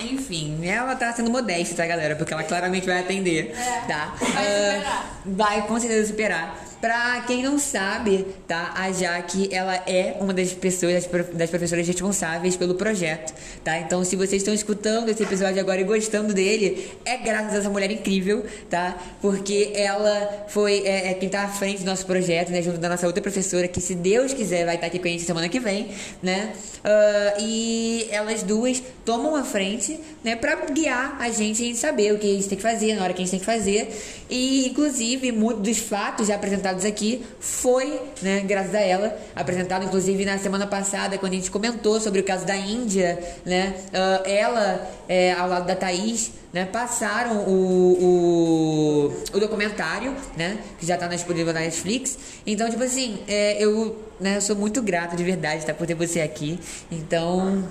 Enfim, 0.00 0.66
ela 0.66 0.96
tá 0.96 1.12
sendo 1.12 1.30
modesta, 1.30 1.76
tá, 1.76 1.86
galera? 1.86 2.16
Porque 2.16 2.32
ela 2.32 2.42
claramente 2.44 2.86
vai 2.86 3.00
atender, 3.00 3.54
é, 3.54 3.80
tá? 3.86 4.14
Vai 4.18 4.28
superar. 4.28 5.04
Uh, 5.04 5.34
vai 5.34 5.66
com 5.66 5.78
certeza 5.78 6.08
superar. 6.08 6.71
Pra 6.82 7.20
quem 7.28 7.44
não 7.44 7.60
sabe, 7.60 8.26
tá? 8.48 8.72
A 8.74 8.90
Jaque, 8.90 9.48
ela 9.54 9.76
é 9.86 10.16
uma 10.18 10.34
das 10.34 10.52
pessoas, 10.52 11.08
das 11.32 11.48
professoras 11.48 11.86
responsáveis 11.86 12.56
pelo 12.56 12.74
projeto, 12.74 13.32
tá? 13.62 13.78
Então, 13.78 14.02
se 14.04 14.16
vocês 14.16 14.42
estão 14.42 14.52
escutando 14.52 15.08
esse 15.08 15.22
episódio 15.22 15.60
agora 15.60 15.80
e 15.80 15.84
gostando 15.84 16.34
dele, 16.34 16.90
é 17.04 17.18
graças 17.18 17.54
a 17.54 17.58
essa 17.58 17.70
mulher 17.70 17.88
incrível, 17.92 18.44
tá? 18.68 18.98
Porque 19.20 19.70
ela 19.76 20.46
foi 20.48 20.82
é, 20.84 21.12
é 21.12 21.14
quem 21.14 21.28
tá 21.28 21.44
à 21.44 21.48
frente 21.48 21.84
do 21.84 21.86
nosso 21.86 22.04
projeto, 22.04 22.50
né? 22.50 22.60
Junto 22.60 22.78
da 22.78 22.88
nossa 22.88 23.06
outra 23.06 23.22
professora, 23.22 23.68
que 23.68 23.80
se 23.80 23.94
Deus 23.94 24.34
quiser 24.34 24.66
vai 24.66 24.74
estar 24.74 24.88
aqui 24.88 24.98
com 24.98 25.06
a 25.06 25.10
gente 25.12 25.22
semana 25.22 25.48
que 25.48 25.60
vem, 25.60 25.92
né? 26.20 26.52
Uh, 26.82 27.42
e 27.42 28.08
elas 28.10 28.42
duas 28.42 28.82
tomam 29.04 29.36
a 29.36 29.44
frente, 29.44 30.00
né? 30.24 30.34
Pra 30.34 30.56
guiar 30.56 31.16
a 31.20 31.30
gente 31.30 31.64
em 31.64 31.76
saber 31.76 32.12
o 32.12 32.18
que 32.18 32.28
a 32.28 32.34
gente 32.34 32.48
tem 32.48 32.56
que 32.56 32.62
fazer, 32.62 32.96
na 32.96 33.04
hora 33.04 33.12
que 33.12 33.22
a 33.22 33.24
gente 33.24 33.30
tem 33.30 33.38
que 33.38 33.46
fazer. 33.46 33.88
E, 34.28 34.66
inclusive, 34.66 35.30
muitos 35.30 35.62
dos 35.62 35.78
fatos 35.78 36.26
já 36.26 36.34
apresentados 36.34 36.71
apresentados 36.72 36.84
aqui 36.84 37.24
foi, 37.38 38.00
né, 38.20 38.40
graças 38.40 38.74
a 38.74 38.80
ela, 38.80 39.16
apresentado 39.34 39.84
inclusive 39.84 40.24
na 40.24 40.38
semana 40.38 40.66
passada, 40.66 41.18
quando 41.18 41.32
a 41.32 41.36
gente 41.36 41.50
comentou 41.50 42.00
sobre 42.00 42.20
o 42.20 42.24
caso 42.24 42.44
da 42.46 42.56
Índia, 42.56 43.18
né, 43.44 43.74
uh, 43.88 44.28
ela, 44.28 44.90
é, 45.08 45.32
ao 45.32 45.48
lado 45.48 45.66
da 45.66 45.76
Thaís, 45.76 46.32
né, 46.52 46.66
passaram 46.66 47.44
o, 47.48 49.12
o, 49.32 49.36
o 49.36 49.40
documentário, 49.40 50.14
né, 50.36 50.58
que 50.78 50.86
já 50.86 50.94
está 50.94 51.06
disponível 51.06 51.52
na 51.52 51.60
Netflix. 51.60 52.18
Então, 52.46 52.68
tipo 52.68 52.82
assim, 52.82 53.20
é, 53.28 53.62
eu 53.62 54.02
né, 54.20 54.40
sou 54.40 54.56
muito 54.56 54.82
grata 54.82 55.16
de 55.16 55.24
verdade 55.24 55.64
tá, 55.64 55.72
por 55.72 55.86
ter 55.86 55.94
você 55.94 56.20
aqui. 56.20 56.58
Então, 56.90 57.66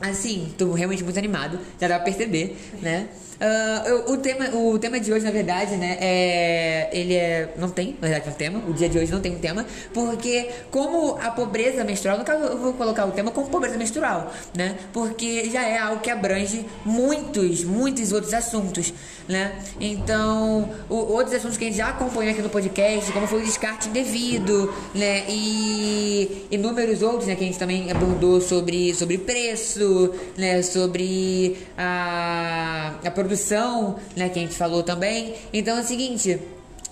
assim, 0.00 0.52
tô 0.58 0.72
realmente 0.72 1.02
muito 1.02 1.18
animado, 1.18 1.58
já 1.80 1.88
dá 1.88 1.96
pra 1.96 2.04
perceber, 2.04 2.56
né? 2.82 3.08
Uh, 3.38 4.12
o, 4.12 4.16
tema, 4.16 4.48
o 4.50 4.78
tema 4.80 4.98
de 4.98 5.12
hoje, 5.12 5.24
na 5.24 5.30
verdade, 5.30 5.76
né, 5.76 5.96
é, 6.00 6.90
ele 6.92 7.14
é, 7.14 7.54
não 7.56 7.70
tem, 7.70 7.96
na 8.00 8.08
verdade, 8.08 8.30
um 8.30 8.32
tema. 8.32 8.62
O 8.68 8.72
dia 8.72 8.88
de 8.88 8.98
hoje 8.98 9.12
não 9.12 9.20
tem 9.20 9.36
um 9.36 9.38
tema, 9.38 9.64
porque 9.94 10.50
como 10.72 11.16
a 11.22 11.30
pobreza 11.30 11.84
menstrual, 11.84 12.18
no 12.18 12.24
caso 12.24 12.42
eu 12.44 12.58
vou 12.58 12.72
colocar 12.72 13.06
o 13.06 13.12
tema 13.12 13.30
como 13.30 13.48
pobreza 13.48 13.78
menstrual, 13.78 14.32
né, 14.56 14.76
porque 14.92 15.48
já 15.50 15.62
é 15.62 15.78
algo 15.78 16.00
que 16.00 16.10
abrange 16.10 16.66
muitos, 16.84 17.62
muitos 17.62 18.12
outros 18.12 18.34
assuntos, 18.34 18.92
né. 19.28 19.52
Então, 19.80 20.68
o, 20.88 20.96
outros 20.96 21.36
assuntos 21.36 21.56
que 21.56 21.64
a 21.64 21.68
gente 21.68 21.76
já 21.76 21.90
acompanhou 21.90 22.32
aqui 22.32 22.42
no 22.42 22.50
podcast, 22.50 23.12
como 23.12 23.28
foi 23.28 23.42
o 23.42 23.44
descarte 23.44 23.88
indevido, 23.88 24.74
né, 24.92 25.24
e 25.28 26.48
inúmeros 26.50 27.02
outros, 27.02 27.28
né, 27.28 27.36
que 27.36 27.44
a 27.44 27.46
gente 27.46 27.58
também 27.58 27.88
abordou 27.88 28.40
sobre, 28.40 28.92
sobre 28.94 29.16
preço, 29.16 30.12
né, 30.36 30.60
sobre 30.60 31.56
a, 31.76 32.94
a 33.04 33.10
produção 33.12 33.27
produção, 33.28 33.96
né, 34.16 34.30
que 34.30 34.38
a 34.38 34.42
gente 34.42 34.54
falou 34.54 34.82
também. 34.82 35.34
Então 35.52 35.76
é 35.76 35.80
o 35.80 35.84
seguinte, 35.84 36.40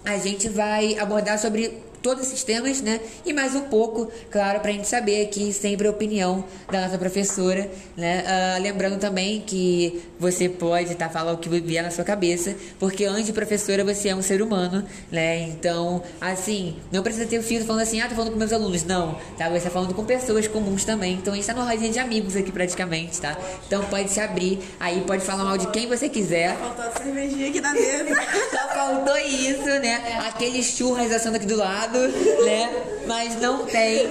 a 0.05 0.19
gente 0.19 0.49
vai 0.51 0.99
abordar 0.99 1.39
sobre 1.39 1.83
todos 2.07 2.25
esses 2.29 2.45
temas, 2.45 2.81
né? 2.81 3.01
E 3.25 3.33
mais 3.33 3.57
um 3.57 3.63
pouco, 3.63 4.09
claro, 4.31 4.61
para 4.61 4.71
a 4.71 4.73
gente 4.73 4.87
saber 4.87 5.25
aqui 5.25 5.53
sempre 5.53 5.89
a 5.89 5.91
opinião 5.91 6.45
da 6.71 6.83
nossa 6.83 6.97
professora, 6.97 7.69
né? 7.97 8.23
Uh, 8.23 8.63
lembrando 8.63 8.97
também 9.01 9.41
que 9.41 10.05
você 10.17 10.49
pode 10.49 10.93
estar 10.93 11.09
tá, 11.09 11.13
falando 11.13 11.35
o 11.35 11.39
que 11.39 11.49
vier 11.49 11.83
na 11.83 11.91
sua 11.91 12.05
cabeça, 12.05 12.55
porque 12.79 13.05
antes 13.07 13.27
de 13.27 13.33
professora 13.33 13.83
você 13.85 14.11
é 14.11 14.15
um 14.15 14.23
ser 14.23 14.41
humano, 14.41 14.87
né? 15.11 15.49
Então, 15.49 16.01
assim, 16.21 16.77
não 16.93 17.03
precisa 17.03 17.27
ter 17.27 17.41
o 17.41 17.43
filtro 17.43 17.67
falando 17.67 17.83
assim, 17.83 18.01
ah, 18.01 18.09
tô 18.09 18.15
falando 18.15 18.31
com 18.31 18.39
meus 18.39 18.53
alunos. 18.53 18.85
Não, 18.85 19.19
tá? 19.37 19.49
Você 19.49 19.65
tá 19.65 19.71
falando 19.71 19.93
com 19.93 20.05
pessoas 20.05 20.47
comuns 20.47 20.85
também. 20.85 21.15
Então, 21.15 21.33
a 21.33 21.37
gente 21.37 21.47
tá 21.47 21.55
numa 21.55 21.69
rodinha 21.69 21.91
de 21.91 21.99
amigos 21.99 22.37
aqui 22.37 22.53
praticamente, 22.53 23.21
tá? 23.21 23.37
Então, 23.67 23.83
pode 23.87 24.13
se 24.13 24.21
abrir, 24.21 24.61
aí 24.79 25.01
pode 25.01 25.25
falar 25.25 25.43
mal 25.43 25.59
de 25.59 25.67
quem 25.73 25.89
você 25.89 26.09
quiser. 26.09 26.57
Faltou 26.57 26.85
a 26.85 27.03
cervejinha 27.03 27.49
aqui 27.49 27.61
na 27.61 27.73
mesa. 27.73 28.15
Só 28.53 28.69
faltou 28.73 29.17
isso, 29.19 29.65
né? 29.81 30.23
Aqueles 30.29 30.67
churras 30.67 31.11
assando 31.11 31.35
aqui 31.35 31.47
do 31.47 31.57
lado, 31.57 31.96
né? 32.45 32.85
Mas 33.07 33.41
não 33.41 33.65
tem. 33.65 34.07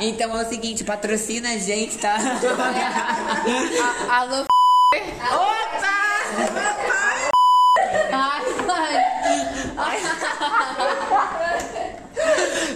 Então 0.00 0.38
é 0.38 0.44
o 0.44 0.48
seguinte, 0.48 0.84
patrocina 0.84 1.50
a 1.50 1.58
gente, 1.58 1.98
tá? 1.98 2.16
Alô, 4.08 4.44
Opa! 5.32 5.98
Ai, 9.76 10.00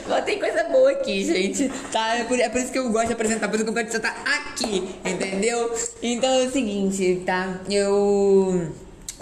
Só 0.07 0.21
tem 0.23 0.39
coisa 0.39 0.65
boa 0.65 0.91
aqui, 0.91 1.25
gente. 1.25 1.69
Tá? 1.91 2.17
É 2.17 2.25
por, 2.25 2.39
é 2.39 2.49
por, 2.49 2.61
isso 2.61 2.71
que 2.71 2.79
eu 2.79 2.91
gosto 2.91 3.07
de 3.09 3.13
apresentar, 3.15 3.49
por 3.49 3.55
isso 3.57 3.65
que 3.65 3.71
eu 3.71 3.75
gosto 3.75 3.91
de 3.91 3.97
estar 3.97 4.17
aqui, 4.25 4.95
entendeu? 5.05 5.75
Então 6.03 6.31
é 6.31 6.45
o 6.47 6.51
seguinte, 6.51 7.23
tá? 7.25 7.61
Eu. 7.69 8.73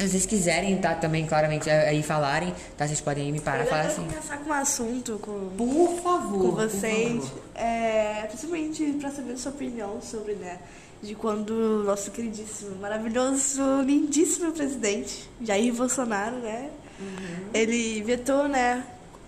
Se 0.01 0.09
vocês 0.09 0.25
quiserem, 0.25 0.79
tá, 0.79 0.95
também, 0.95 1.27
claramente, 1.27 1.69
aí 1.69 2.03
falarem, 2.03 2.55
tá? 2.75 2.87
Vocês 2.87 3.03
podem 3.03 3.27
aí 3.27 3.33
me 3.33 3.39
parar 3.39 3.65
e 3.65 3.67
falar 3.67 3.83
assim. 3.83 4.07
começar 4.07 4.39
com 4.39 4.49
um 4.49 4.53
assunto 4.55 5.19
com... 5.21 5.51
Por 5.59 6.01
favor. 6.01 6.39
Com 6.39 6.51
vocês. 6.53 7.23
Favor. 7.23 7.43
É, 7.55 8.25
principalmente 8.27 8.93
pra 8.99 9.11
saber 9.11 9.33
a 9.33 9.37
sua 9.37 9.53
opinião 9.53 10.01
sobre, 10.01 10.37
né? 10.37 10.59
De 11.03 11.15
quando 11.15 11.51
o 11.51 11.85
nosso 11.85 12.11
queridíssimo, 12.13 12.77
maravilhoso, 12.77 13.83
lindíssimo 13.83 14.53
presidente, 14.53 15.29
Jair 15.43 15.75
Bolsonaro, 15.75 16.37
né? 16.37 16.71
Uhum. 16.99 17.51
Ele 17.53 18.03
vetou, 18.03 18.49
né? 18.49 18.83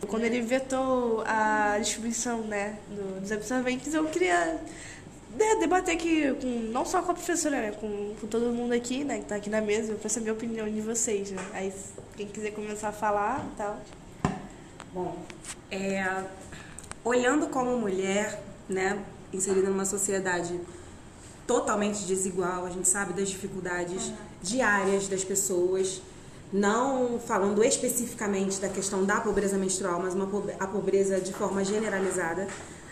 Quando 0.08 0.24
ele 0.24 0.40
vetou 0.40 1.22
a 1.26 1.76
distribuição, 1.80 2.38
né? 2.44 2.76
Do, 2.88 3.20
dos 3.20 3.30
absorventes, 3.30 3.92
eu 3.92 4.06
queria 4.06 4.58
né, 5.42 5.56
debater 5.60 5.94
aqui, 5.94 6.32
com, 6.40 6.46
não 6.70 6.84
só 6.84 7.02
com 7.02 7.10
a 7.10 7.14
professora, 7.14 7.60
né, 7.60 7.72
com, 7.72 8.14
com 8.20 8.26
todo 8.26 8.52
mundo 8.52 8.72
aqui, 8.72 9.02
né, 9.04 9.16
que 9.16 9.22
está 9.22 9.36
aqui 9.36 9.50
na 9.50 9.60
mesa, 9.60 9.94
para 9.94 10.08
saber 10.08 10.30
a 10.30 10.32
opinião 10.32 10.68
de 10.68 10.80
vocês, 10.80 11.30
né. 11.30 11.44
Aí, 11.52 11.72
quem 12.16 12.26
quiser 12.28 12.52
começar 12.52 12.88
a 12.88 12.92
falar 12.92 13.44
e 13.52 13.56
tal. 13.56 13.80
Bom, 14.94 15.16
é, 15.70 16.24
olhando 17.04 17.48
como 17.48 17.76
mulher, 17.76 18.42
né, 18.68 19.02
inserida 19.32 19.68
numa 19.68 19.84
sociedade 19.84 20.60
totalmente 21.46 22.04
desigual, 22.04 22.64
a 22.64 22.70
gente 22.70 22.88
sabe 22.88 23.12
das 23.12 23.28
dificuldades 23.28 24.12
diárias 24.40 25.08
das 25.08 25.24
pessoas, 25.24 26.00
não 26.52 27.18
falando 27.18 27.64
especificamente 27.64 28.60
da 28.60 28.68
questão 28.68 29.04
da 29.04 29.20
pobreza 29.20 29.56
menstrual, 29.56 30.00
mas 30.00 30.14
uma, 30.14 30.28
a 30.60 30.66
pobreza 30.66 31.20
de 31.20 31.32
forma 31.32 31.64
generalizada, 31.64 32.46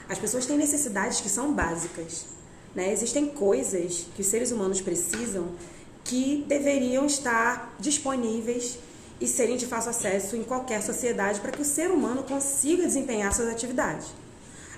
as 0.09 0.19
pessoas 0.19 0.47
têm 0.47 0.57
necessidades 0.57 1.21
que 1.21 1.29
são 1.29 1.53
básicas. 1.53 2.27
Né? 2.75 2.93
Existem 2.93 3.27
coisas 3.27 4.07
que 4.15 4.23
os 4.23 4.29
seres 4.29 4.51
humanos 4.51 4.81
precisam 4.81 5.49
que 6.05 6.45
deveriam 6.49 7.07
estar 7.07 7.75
disponíveis 7.79 8.79
e 9.21 9.27
serem 9.27 9.57
de 9.57 9.67
fácil 9.67 9.91
acesso 9.91 10.35
em 10.35 10.43
qualquer 10.43 10.83
sociedade 10.83 11.41
para 11.41 11.53
que 11.53 11.61
o 11.61 11.65
ser 11.65 11.91
humano 11.91 12.23
consiga 12.23 12.85
desempenhar 12.85 13.33
suas 13.35 13.49
atividades. 13.49 14.09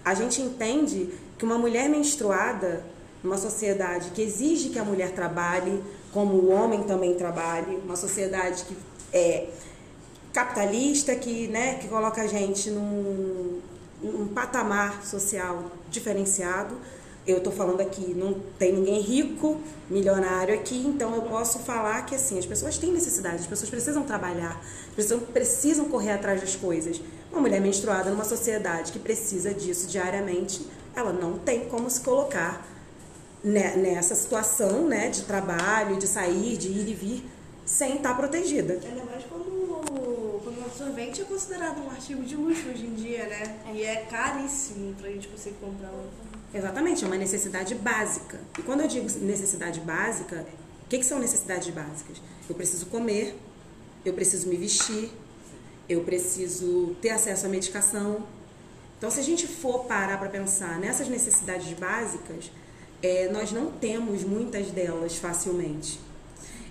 A 0.04 0.14
gente 0.14 0.42
entende 0.42 1.10
que 1.38 1.44
uma 1.44 1.56
mulher 1.56 1.88
menstruada, 1.88 2.84
numa 3.22 3.38
sociedade 3.38 4.10
que 4.10 4.20
exige 4.20 4.70
que 4.70 4.78
a 4.78 4.84
mulher 4.84 5.12
trabalhe, 5.12 5.82
como 6.12 6.34
o 6.34 6.50
homem 6.50 6.82
também 6.82 7.14
trabalhe, 7.14 7.76
uma 7.84 7.94
sociedade 7.94 8.64
que 8.64 8.76
é 9.12 9.48
capitalista, 10.32 11.14
que, 11.14 11.46
né, 11.48 11.74
que 11.74 11.86
coloca 11.86 12.22
a 12.22 12.26
gente 12.26 12.68
num, 12.70 13.60
um 14.02 14.26
patamar 14.28 15.04
social 15.04 15.70
diferenciado. 15.88 16.76
Eu 17.24 17.38
estou 17.38 17.52
falando 17.52 17.80
aqui, 17.80 18.14
não 18.14 18.34
tem 18.58 18.72
ninguém 18.72 19.00
rico, 19.00 19.60
milionário 19.88 20.52
aqui, 20.54 20.84
então 20.84 21.14
eu 21.14 21.22
posso 21.22 21.60
falar 21.60 22.04
que 22.04 22.16
assim, 22.16 22.36
as 22.36 22.44
pessoas 22.44 22.78
têm 22.78 22.92
necessidade, 22.92 23.36
as 23.36 23.46
pessoas 23.46 23.70
precisam 23.70 24.02
trabalhar, 24.02 24.60
as 24.88 24.94
pessoas 24.94 25.22
precisam 25.32 25.84
correr 25.84 26.10
atrás 26.10 26.40
das 26.40 26.56
coisas. 26.56 27.00
Uma 27.30 27.42
mulher 27.42 27.60
menstruada 27.60 28.10
numa 28.10 28.24
sociedade 28.24 28.90
que 28.90 28.98
precisa 28.98 29.54
disso 29.54 29.86
diariamente, 29.86 30.66
ela 30.96 31.12
não 31.12 31.38
tem 31.38 31.68
como 31.68 31.88
se 31.88 32.00
colocar 32.00 32.66
nessa 33.44 34.14
situação 34.14 34.88
né, 34.88 35.08
de 35.08 35.22
trabalho, 35.22 35.96
de 35.98 36.06
sair, 36.08 36.56
de 36.56 36.68
ir 36.68 36.88
e 36.88 36.94
vir, 36.94 37.30
sem 37.64 37.96
estar 37.96 38.14
protegida. 38.16 38.74
Ainda 38.74 39.04
mais 39.04 39.24
quando, 39.24 40.40
quando 40.42 40.60
o 40.60 40.64
absorvente 40.64 41.22
é 41.22 41.24
considerado 41.24 41.84
um 41.84 41.90
artigo 41.90 42.22
de 42.22 42.36
luxo 42.36 42.68
hoje 42.68 42.86
em 42.86 42.94
dia, 42.94 43.26
né? 43.26 43.60
E 43.72 43.82
é 43.82 44.06
caríssimo 44.10 44.94
pra 44.94 45.08
gente 45.08 45.28
conseguir 45.28 45.56
comprar. 45.56 45.90
Exatamente, 46.54 47.04
é 47.04 47.06
uma 47.06 47.16
necessidade 47.16 47.74
básica. 47.74 48.38
E 48.58 48.62
quando 48.62 48.82
eu 48.82 48.88
digo 48.88 49.06
necessidade 49.20 49.80
básica, 49.80 50.46
o 50.84 50.88
que, 50.88 50.98
que 50.98 51.04
são 51.04 51.18
necessidades 51.18 51.70
básicas? 51.70 52.20
Eu 52.48 52.54
preciso 52.54 52.86
comer, 52.86 53.34
eu 54.04 54.12
preciso 54.12 54.48
me 54.48 54.56
vestir, 54.56 55.10
eu 55.88 56.02
preciso 56.04 56.94
ter 57.00 57.10
acesso 57.10 57.46
à 57.46 57.48
medicação. 57.48 58.26
Então, 58.98 59.10
se 59.10 59.18
a 59.18 59.22
gente 59.22 59.46
for 59.46 59.84
parar 59.84 60.18
para 60.18 60.28
pensar 60.28 60.78
nessas 60.78 61.08
necessidades 61.08 61.72
básicas, 61.78 62.50
é, 63.02 63.28
nós 63.30 63.50
não 63.50 63.70
temos 63.70 64.22
muitas 64.22 64.70
delas 64.70 65.16
facilmente. 65.16 65.98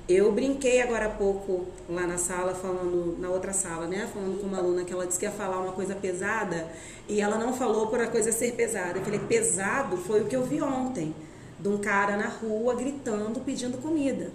Eu 0.10 0.31
brinquei 0.31 0.81
agora 0.81 1.05
há 1.05 1.10
pouco 1.10 1.67
lá 1.88 2.05
na 2.05 2.17
sala, 2.17 2.53
falando, 2.53 3.17
na 3.20 3.29
outra 3.29 3.53
sala, 3.53 3.88
né? 3.88 4.10
Falando 4.13 4.41
com 4.41 4.48
uma 4.48 4.58
aluna 4.58 4.84
que 4.84 4.91
ela 4.91 5.05
disse 5.05 5.20
que 5.20 5.25
ia 5.25 5.31
falar 5.31 5.60
uma 5.60 5.72
coisa 5.72 5.96
pesada 5.96 6.70
e 7.08 7.22
ela 7.22 7.38
não 7.38 7.53
falou 7.53 7.88
por 7.88 8.01
a 8.01 8.08
coisa 8.08 8.31
ser 8.31 8.53
pesada. 8.53 9.00
Eu 9.00 9.03
falei, 9.03 9.20
pesado 9.20 9.98
foi 9.98 10.22
o 10.22 10.25
que 10.25 10.36
eu 10.36 10.43
vi 10.43 10.62
ontem, 10.62 11.15
de 11.60 11.67
um 11.70 11.77
cara 11.77 12.17
na 12.17 12.27
rua 12.27 12.75
gritando, 12.75 13.39
pedindo 13.41 13.77
comida. 13.77 14.31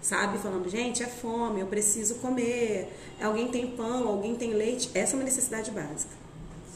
Sabe? 0.00 0.38
Falando, 0.38 0.68
gente, 0.68 1.02
é 1.02 1.06
fome, 1.06 1.60
eu 1.60 1.66
preciso 1.66 2.16
comer. 2.16 2.92
Alguém 3.20 3.48
tem 3.48 3.68
pão, 3.68 4.06
alguém 4.08 4.34
tem 4.34 4.52
leite. 4.52 4.90
Essa 4.94 5.14
é 5.14 5.16
uma 5.16 5.24
necessidade 5.24 5.70
básica. 5.70 6.12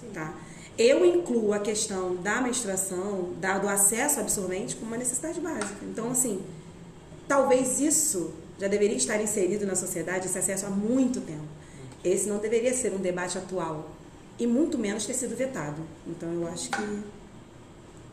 Sim. 0.01 0.11
Tá? 0.13 0.35
Eu 0.79 1.05
incluo 1.05 1.53
a 1.53 1.59
questão 1.59 2.17
da 2.17 2.41
menstruação, 2.41 3.33
da, 3.41 3.59
do 3.59 3.69
acesso 3.69 4.21
absorvente, 4.21 4.77
como 4.77 4.89
uma 4.89 4.99
necessidade 4.99 5.41
básica. 5.41 5.85
Então, 5.85 6.11
assim, 6.11 6.41
Talvez 7.29 7.81
isso 7.81 8.33
já 8.59 8.69
deveria 8.69 8.97
estar 8.97 9.21
inserido 9.21 9.67
na 9.67 9.75
sociedade, 9.75 10.27
esse 10.27 10.39
acesso 10.39 10.67
há 10.67 10.71
muito 10.71 11.21
tempo. 11.21 11.45
Esse 12.05 12.29
não 12.29 12.39
deveria 12.39 12.73
ser 12.73 12.93
um 12.93 12.99
debate 12.99 13.37
atual 13.37 13.91
e 14.39 14.47
muito 14.47 14.79
menos 14.79 15.07
ter 15.07 15.15
sido 15.15 15.37
vetado. 15.37 15.83
Então 16.07 16.33
eu 16.33 16.47
acho 16.49 16.71
que, 16.71 17.03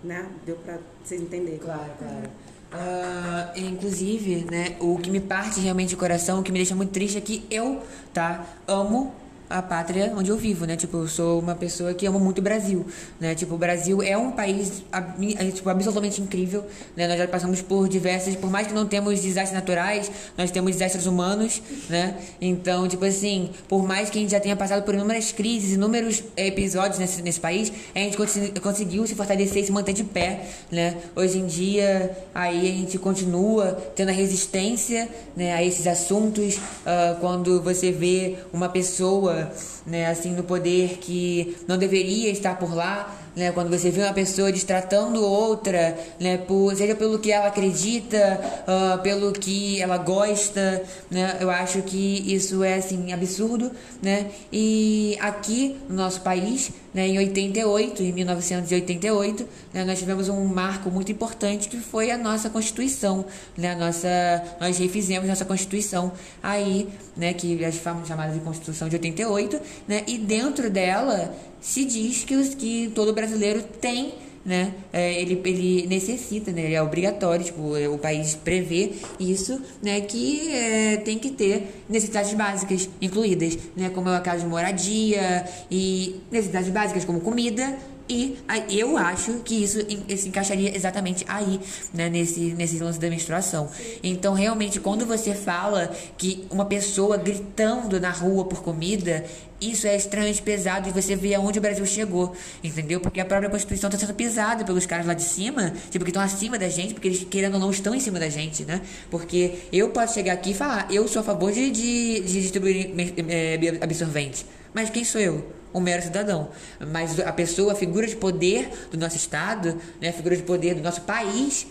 né, 0.04 0.28
deu 0.46 0.56
para 0.56 0.80
vocês 1.04 1.22
entenderem. 1.22 1.60
Claro, 1.60 1.92
claro. 1.98 2.30
Uh, 2.74 3.60
inclusive, 3.60 4.48
né, 4.50 4.76
o 4.80 4.98
que 4.98 5.12
me 5.12 5.20
parte 5.20 5.60
realmente 5.60 5.90
de 5.90 5.96
coração, 5.96 6.40
o 6.40 6.44
que 6.44 6.52
me 6.52 6.58
deixa 6.58 6.76
muito 6.76 6.92
triste 6.92 7.18
é 7.18 7.22
que 7.22 7.46
eu, 7.52 7.84
tá, 8.12 8.48
amo 8.68 9.14
a 9.54 9.62
pátria 9.62 10.12
onde 10.18 10.32
eu 10.32 10.38
vivo, 10.38 10.66
né? 10.66 10.76
Tipo, 10.76 10.98
eu 10.98 11.08
sou 11.08 11.40
uma 11.40 11.54
pessoa 11.54 11.94
que 11.94 12.08
ama 12.08 12.18
muito 12.18 12.40
o 12.40 12.42
Brasil, 12.42 12.86
né? 13.20 13.36
Tipo, 13.36 13.54
o 13.54 13.58
Brasil 13.58 14.02
é 14.02 14.18
um 14.18 14.32
país 14.32 14.84
é, 14.92 15.52
tipo, 15.52 15.70
absolutamente 15.70 16.20
incrível, 16.22 16.66
né? 16.96 17.08
Nós 17.08 17.20
já 17.20 17.28
passamos 17.28 17.62
por 17.62 17.88
diversas, 17.88 18.36
por 18.36 18.50
mais 18.50 18.66
que 18.66 18.74
não 18.74 18.88
temos 18.88 19.22
desastres 19.22 19.54
naturais, 19.54 20.12
nós 20.36 20.50
temos 20.50 20.72
desastres 20.72 21.06
humanos, 21.06 21.62
né? 21.88 22.16
Então, 22.42 22.88
tipo 22.88 23.06
assim, 23.06 23.52
por 23.68 23.86
mais 23.88 24.10
que 24.10 24.18
a 24.18 24.22
gente 24.22 24.32
já 24.32 24.40
tenha 24.40 24.56
passado 24.56 24.84
por 24.84 24.96
inúmeras 24.96 25.32
crises, 25.32 25.74
inúmeros 25.74 26.24
episódios 26.36 26.98
nesse, 26.98 27.22
nesse 27.22 27.40
país, 27.40 27.72
a 27.94 28.00
gente 28.00 28.18
conseguiu 28.60 29.06
se 29.06 29.14
fortalecer 29.14 29.62
e 29.62 29.66
se 29.68 29.72
manter 29.72 29.94
de 29.94 30.04
pé, 30.04 30.48
né? 30.72 30.98
Hoje 31.16 31.38
em 31.38 31.46
dia, 31.46 32.18
aí 32.34 32.60
a 32.60 32.74
gente 32.74 32.98
continua 32.98 33.78
tendo 33.96 34.10
a 34.10 34.14
resistência, 34.14 35.08
né, 35.36 35.54
a 35.54 35.64
esses 35.64 35.86
assuntos, 35.86 36.56
uh, 36.58 37.20
quando 37.20 37.62
você 37.62 37.92
vê 37.92 38.38
uma 38.52 38.70
pessoa, 38.70 39.43
né, 39.86 40.08
assim, 40.08 40.32
no 40.34 40.44
poder 40.44 40.98
que 41.00 41.58
não 41.68 41.78
deveria 41.78 42.30
estar 42.30 42.58
por 42.58 42.74
lá, 42.74 43.14
né? 43.36 43.52
Quando 43.52 43.70
você 43.70 43.90
vê 43.90 44.02
uma 44.02 44.14
pessoa 44.14 44.52
destratando 44.52 45.24
outra, 45.24 45.98
né? 46.20 46.38
Por, 46.38 46.76
seja 46.76 46.96
pelo 46.96 47.20
que 47.20 47.32
ela 47.32 47.48
acredita, 47.48 48.40
uh, 48.68 49.02
pelo 49.02 49.32
que 49.32 49.82
ela 49.82 49.98
gosta, 49.98 50.84
né? 51.10 51.38
Eu 51.40 51.50
acho 51.50 51.82
que 51.82 52.34
isso 52.34 52.64
é 52.64 52.76
assim 52.76 53.12
absurdo, 53.12 53.72
né? 54.02 54.28
E 54.52 55.18
aqui 55.20 55.76
no 55.90 55.96
nosso 55.96 56.22
país, 56.22 56.72
né? 56.94 57.08
Em 57.08 57.18
88, 57.18 58.04
em 58.04 58.12
1988, 58.12 59.48
né? 59.74 59.84
Nós 59.84 60.00
tivemos 60.00 60.30
um 60.30 60.46
marco 60.46 60.92
muito 60.92 61.12
importante 61.12 61.68
que 61.68 61.78
foi 61.78 62.12
a 62.12 62.18
nossa 62.18 62.50
Constituição, 62.50 63.26
né? 63.58 63.72
A 63.72 63.76
nossa, 63.76 64.44
nós 64.60 64.78
refizemos 64.78 65.28
nossa 65.28 65.46
Constituição 65.46 66.12
aí, 66.42 66.88
né? 67.18 67.34
Que 67.34 67.64
é 67.64 67.72
chamada 67.72 68.34
de 68.34 68.40
Constituição 68.40 68.88
de 68.88 68.96
88, 68.96 69.60
né? 69.88 70.04
E 70.08 70.18
dentro 70.18 70.70
dela 70.70 71.34
se 71.64 71.86
diz 71.86 72.24
que, 72.26 72.36
os, 72.36 72.54
que 72.54 72.92
todo 72.94 73.14
brasileiro 73.14 73.64
tem 73.80 74.14
né? 74.46 74.74
É, 74.92 75.22
ele, 75.22 75.42
ele 75.46 75.88
necessita, 75.88 76.52
né? 76.52 76.64
Ele 76.64 76.74
é 76.74 76.82
obrigatório, 76.82 77.46
tipo, 77.46 77.78
é, 77.78 77.88
o 77.88 77.98
país 77.98 78.36
prevê 78.36 78.92
isso, 79.20 79.62
né? 79.82 80.02
Que 80.02 80.52
é, 80.52 80.98
tem 80.98 81.18
que 81.18 81.32
ter 81.32 81.84
necessidades 81.88 82.34
básicas 82.34 82.90
incluídas, 83.02 83.58
né? 83.76 83.90
Como 83.90 84.10
é 84.10 84.20
o 84.20 84.22
caso 84.22 84.44
de 84.44 84.48
moradia 84.48 85.46
e 85.72 86.20
necessidades 86.30 86.70
básicas 86.70 87.06
como 87.06 87.22
comida, 87.22 87.78
e 88.08 88.38
eu 88.70 88.98
acho 88.98 89.40
que 89.46 89.64
isso 89.64 89.80
se 90.18 90.28
encaixaria 90.28 90.76
exatamente 90.76 91.24
aí, 91.28 91.60
né, 91.94 92.10
nesse, 92.10 92.54
nesse 92.54 92.78
lance 92.80 93.00
da 93.00 93.10
menstruação. 93.10 93.70
Então, 94.04 94.34
realmente, 94.34 94.80
quando 94.80 95.06
você 95.06 95.34
fala 95.34 95.92
que 96.18 96.46
uma 96.50 96.66
pessoa 96.66 97.18
gritando 97.18 98.00
na 98.00 98.12
rua 98.12 98.46
por 98.46 98.62
comida, 98.62 99.24
isso 99.62 99.88
é 99.88 99.96
extremamente 99.96 100.42
pesado 100.42 100.90
e 100.90 100.92
você 100.92 101.16
vê 101.16 101.34
aonde 101.34 101.60
o 101.60 101.62
Brasil 101.62 101.86
chegou, 101.86 102.36
entendeu? 102.62 103.00
Porque 103.00 103.22
a 103.22 103.26
própria 103.26 103.50
Constituição 103.50 103.88
está 103.90 103.98
sendo 103.98 104.14
pisada 104.14 104.66
pelos 104.66 104.86
caras 104.86 105.06
lá 105.06 105.14
de 105.14 105.24
cima, 105.24 105.74
tipo, 105.90 106.04
que 106.04 106.12
estão 106.12 106.22
acima 106.22 106.60
da 106.60 106.68
gente, 106.68 106.94
porque 106.94 107.08
eles, 107.08 107.24
querendo 107.30 107.54
ou 107.54 107.60
não, 107.60 107.72
estão 107.72 107.96
em 107.96 108.00
cima 108.00 108.20
da 108.20 108.30
gente, 108.30 108.66
né? 108.66 108.82
Porque 109.10 109.60
eu 109.72 109.90
posso 109.90 110.14
chegar 110.14 110.34
aqui 110.34 110.52
e 110.52 110.54
falar, 110.54 110.88
eu 110.92 111.08
sou 111.08 111.22
a 111.22 111.24
favor 111.24 111.52
de, 111.52 111.72
de, 111.72 112.20
de 112.20 112.42
distribuir 112.42 112.92
é, 113.30 113.78
absorvente. 113.82 114.46
Mas 114.74 114.90
quem 114.90 115.04
sou 115.04 115.22
eu? 115.22 115.54
um 115.74 115.80
mero 115.80 116.04
cidadão. 116.04 116.50
Mas 116.92 117.20
a 117.20 117.32
pessoa, 117.34 117.74
a 117.74 117.76
figura 117.76 118.06
de 118.06 118.16
poder 118.16 118.70
do 118.92 118.98
nosso 118.98 119.16
Estado, 119.16 119.76
né, 120.00 120.10
a 120.10 120.14
figura 120.14 120.38
de 120.38 120.44
poder 120.44 120.76
do 120.76 120.82
nosso 120.82 121.02
país, 121.02 121.68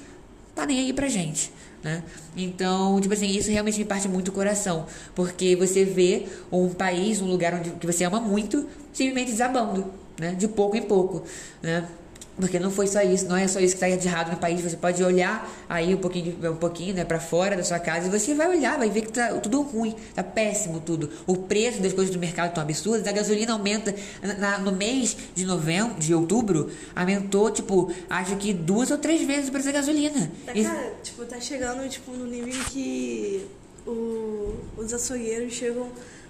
tá 0.55 0.67
nem 0.67 0.81
aí 0.81 0.93
pra 0.93 1.09
gente. 1.09 1.53
Né? 1.83 2.03
Então, 2.37 3.01
tipo 3.01 3.13
assim, 3.13 3.27
isso 3.27 3.51
realmente 3.51 3.79
me 3.79 3.85
parte 3.85 4.09
muito 4.09 4.27
do 4.27 4.33
coração. 4.33 4.87
Porque 5.15 5.57
você 5.57 5.85
vê 5.85 6.27
um 6.51 6.69
país, 6.69 7.21
um 7.21 7.27
lugar 7.27 7.55
onde 7.55 7.71
que 7.71 7.87
você 7.87 8.05
ama 8.05 8.21
muito, 8.21 8.69
simplesmente 8.93 9.33
desabando, 9.33 9.93
né? 10.19 10.33
De 10.33 10.47
pouco 10.47 10.77
em 10.77 10.83
pouco, 10.83 11.25
né? 11.61 11.87
Porque 12.37 12.59
não 12.59 12.71
foi 12.71 12.87
só 12.87 13.03
isso, 13.03 13.27
não 13.27 13.37
é 13.37 13.47
só 13.47 13.61
isso 13.61 13.77
que 13.77 13.85
está 13.85 13.95
de 13.95 14.09
errado 14.09 14.31
no 14.31 14.39
país. 14.39 14.61
Você 14.63 14.77
pode 14.77 15.03
olhar 15.05 15.51
aí 15.69 15.95
um 15.95 15.99
pouquinho, 15.99 16.37
um 16.51 16.57
pouquinho, 16.57 16.95
né, 16.95 17.05
para 17.05 17.21
fora 17.21 17.57
da 17.57 17.63
sua 17.63 17.79
casa 17.79 18.07
e 18.07 18.11
você 18.11 18.35
vai 18.35 18.49
olhar, 18.49 18.79
vai 18.79 18.89
ver 18.89 19.03
que 19.03 19.13
tá 19.13 19.35
tudo 19.35 19.61
ruim, 19.61 19.95
tá 20.15 20.23
péssimo 20.23 20.81
tudo. 20.81 21.11
O 21.27 21.37
preço 21.37 21.81
das 21.83 21.93
coisas 21.93 22.13
do 22.13 22.19
mercado 22.19 22.49
estão 22.49 22.63
absurdas. 22.63 23.07
A 23.07 23.13
gasolina 23.13 23.53
aumenta 23.53 23.95
na, 24.39 24.59
no 24.59 24.73
mês 24.73 25.17
de 25.35 25.45
novembro, 25.45 26.01
de 26.01 26.15
outubro, 26.15 26.71
aumentou 26.97 27.51
tipo, 27.51 27.93
acho 28.09 28.37
que 28.37 28.55
duas 28.55 28.91
ou 28.91 28.99
três 28.99 29.27
vezes 29.27 29.49
o 29.49 29.53
preço 29.53 29.67
da 29.67 29.73
gasolina. 29.73 30.31
Tá, 30.47 30.55
cara, 30.55 30.93
tipo, 31.03 31.25
tá 31.27 31.39
chegando 31.39 31.87
tipo 31.89 32.13
no 32.13 32.27
nível 32.27 32.65
que 32.71 33.47
o, 33.87 34.55
os 34.77 34.93
açougueiros 34.93 35.53
chegam 35.53 35.89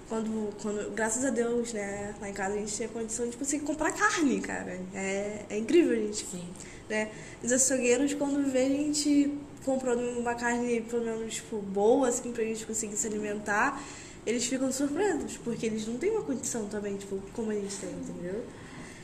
quando, 0.09 0.53
quando, 0.61 0.91
graças 0.93 1.23
a 1.25 1.29
Deus, 1.29 1.73
né, 1.73 2.13
lá 2.19 2.29
em 2.29 2.33
casa 2.33 2.55
a 2.55 2.57
gente 2.57 2.73
tinha 2.73 2.87
condição 2.89 3.27
de 3.29 3.37
conseguir 3.37 3.65
comprar 3.65 3.91
carne, 3.91 4.39
cara. 4.41 4.79
É, 4.93 5.45
é 5.49 5.57
incrível, 5.57 5.95
gente. 5.95 6.25
Sim. 6.25 6.43
Né? 6.89 7.09
Os 7.43 7.51
açougueiros, 7.51 8.13
quando 8.13 8.51
vê 8.51 8.59
a 8.65 8.69
gente 8.69 9.33
comprando 9.65 10.19
uma 10.19 10.35
carne, 10.35 10.81
pelo 10.81 11.03
menos, 11.05 11.35
tipo, 11.35 11.57
boa, 11.57 12.09
assim, 12.09 12.31
pra 12.31 12.43
gente 12.43 12.65
conseguir 12.65 12.97
se 12.97 13.07
alimentar, 13.07 13.81
eles 14.25 14.45
ficam 14.45 14.71
surpresos, 14.71 15.37
porque 15.37 15.65
eles 15.65 15.87
não 15.87 15.97
têm 15.97 16.11
uma 16.11 16.21
condição 16.21 16.65
também, 16.67 16.97
tipo, 16.97 17.21
como 17.33 17.51
a 17.51 17.55
gente 17.55 17.75
tem, 17.77 17.89
entendeu? 17.89 18.43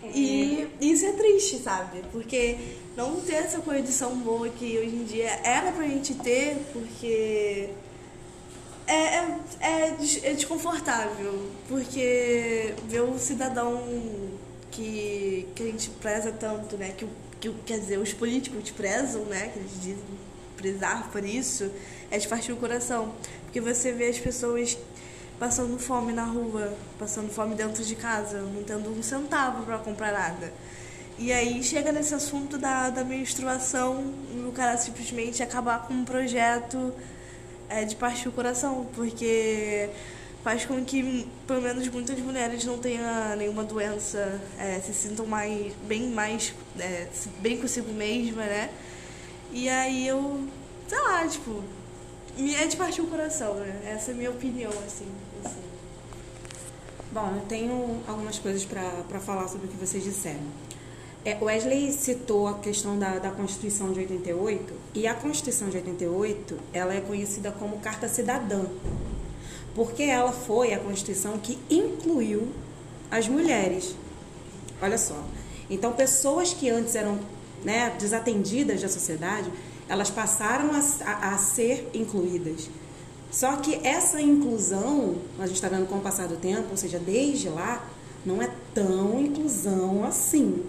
É. 0.03 0.11
E 0.17 0.69
isso 0.81 1.05
é 1.05 1.11
triste, 1.13 1.57
sabe? 1.59 2.03
Porque 2.11 2.57
não 2.95 3.19
ter 3.21 3.35
essa 3.35 3.59
condição 3.59 4.15
boa 4.17 4.47
que 4.49 4.77
hoje 4.77 4.95
em 4.95 5.03
dia 5.03 5.29
era 5.43 5.71
pra 5.71 5.85
gente 5.85 6.13
ter, 6.15 6.57
porque 6.71 7.69
é, 8.89 9.17
é, 9.17 9.39
é, 9.61 9.97
é 10.23 10.33
desconfortável, 10.33 11.51
porque 11.67 12.73
ver 12.87 13.01
o 13.01 13.19
cidadão 13.19 13.83
que, 14.71 15.47
que 15.53 15.63
a 15.63 15.65
gente 15.67 15.91
preza 15.91 16.31
tanto, 16.31 16.75
né? 16.75 16.93
Que, 16.97 17.07
que, 17.39 17.53
quer 17.65 17.79
dizer, 17.79 17.99
os 17.99 18.13
políticos 18.13 18.71
prezam, 18.71 19.25
né? 19.25 19.49
Que 19.53 19.59
eles 19.59 19.73
dizem 19.75 20.29
prezar 20.57 21.09
por 21.11 21.23
isso, 21.23 21.71
é 22.09 22.17
de 22.17 22.27
partir 22.27 22.51
o 22.51 22.57
coração. 22.57 23.13
Porque 23.43 23.61
você 23.61 23.91
vê 23.91 24.07
as 24.07 24.17
pessoas 24.17 24.75
passando 25.39 25.77
fome 25.77 26.11
na 26.11 26.25
rua, 26.25 26.73
passando 26.97 27.29
fome 27.29 27.53
dentro 27.55 27.83
de 27.83 27.95
casa, 27.95 28.41
não 28.41 28.63
tendo 28.63 28.89
um 28.89 29.03
centavo 29.03 29.65
para 29.65 29.77
comprar 29.77 30.11
nada. 30.11 30.51
E 31.17 31.31
aí 31.31 31.63
chega 31.63 31.91
nesse 31.91 32.15
assunto 32.15 32.57
da, 32.57 32.89
da 32.89 33.03
menstruação 33.03 34.13
e 34.33 34.39
o 34.47 34.51
cara 34.51 34.77
simplesmente 34.77 35.43
acabar 35.43 35.85
com 35.87 35.93
um 35.93 36.05
projeto 36.05 36.93
é 37.69 37.85
de 37.85 37.95
partir 37.95 38.27
o 38.27 38.31
coração, 38.31 38.87
porque 38.93 39.89
faz 40.43 40.65
com 40.65 40.83
que 40.83 41.27
pelo 41.45 41.61
menos 41.61 41.87
muitas 41.89 42.17
mulheres 42.19 42.63
não 42.65 42.77
tenham 42.77 43.35
nenhuma 43.37 43.63
doença, 43.63 44.39
é, 44.57 44.79
se 44.79 44.93
sintam 44.93 45.25
mais 45.25 45.73
bem 45.87 46.09
mais 46.09 46.53
é, 46.79 47.07
bem 47.39 47.57
consigo 47.57 47.91
mesma, 47.93 48.43
né? 48.43 48.69
E 49.51 49.67
aí 49.67 50.07
eu, 50.07 50.47
sei 50.87 50.99
lá, 50.99 51.27
tipo, 51.27 51.63
é 52.37 52.67
de 52.67 52.77
partir 52.77 53.01
o 53.01 53.07
coração, 53.07 53.55
né? 53.55 53.81
Essa 53.85 54.11
é 54.11 54.13
a 54.13 54.17
minha 54.17 54.29
opinião, 54.29 54.71
assim. 54.85 55.07
assim. 55.43 55.61
Bom, 57.11 57.33
eu 57.35 57.41
tenho 57.47 58.01
algumas 58.07 58.37
coisas 58.37 58.63
para 58.65 59.19
falar 59.19 59.47
sobre 59.47 59.67
o 59.67 59.69
que 59.69 59.77
vocês 59.77 60.03
disseram. 60.03 60.43
É, 61.25 61.37
Wesley 61.41 61.91
citou 61.91 62.47
a 62.47 62.59
questão 62.59 62.97
da, 62.97 63.19
da 63.19 63.31
Constituição 63.31 63.91
de 63.91 63.99
88 63.99 64.73
e 64.93 65.07
a 65.07 65.13
Constituição 65.13 65.69
de 65.69 65.77
88 65.77 66.57
ela 66.73 66.93
é 66.93 67.01
conhecida 67.01 67.51
como 67.51 67.79
Carta 67.79 68.07
Cidadã 68.07 68.65
porque 69.79 70.03
ela 70.03 70.31
foi 70.31 70.73
a 70.73 70.79
Constituição 70.79 71.37
que 71.37 71.57
incluiu 71.69 72.49
as 73.09 73.27
mulheres. 73.27 73.95
Olha 74.81 74.97
só. 74.97 75.23
Então, 75.69 75.93
pessoas 75.93 76.53
que 76.53 76.69
antes 76.69 76.95
eram 76.95 77.19
né, 77.63 77.95
desatendidas 77.99 78.81
da 78.81 78.89
sociedade, 78.89 79.49
elas 79.87 80.09
passaram 80.09 80.71
a, 80.73 80.79
a, 81.05 81.33
a 81.33 81.37
ser 81.37 81.89
incluídas. 81.93 82.69
Só 83.31 83.57
que 83.57 83.75
essa 83.87 84.21
inclusão, 84.21 85.15
a 85.39 85.45
gente 85.45 85.55
está 85.55 85.69
vendo 85.69 85.87
com 85.87 85.95
o 85.95 86.01
passar 86.01 86.27
do 86.27 86.35
tempo, 86.35 86.67
ou 86.71 86.77
seja, 86.77 86.99
desde 86.99 87.47
lá, 87.47 87.87
não 88.25 88.41
é 88.41 88.49
tão 88.73 89.21
inclusão 89.21 90.03
assim. 90.03 90.63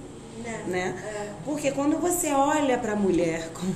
É. 0.44 0.68
Né? 0.68 0.94
É. 1.05 1.31
Porque 1.44 1.70
quando 1.72 1.98
você 1.98 2.33
olha 2.33 2.79
para 2.79 2.92
a 2.92 2.96
mulher, 2.96 3.50
com... 3.55 3.66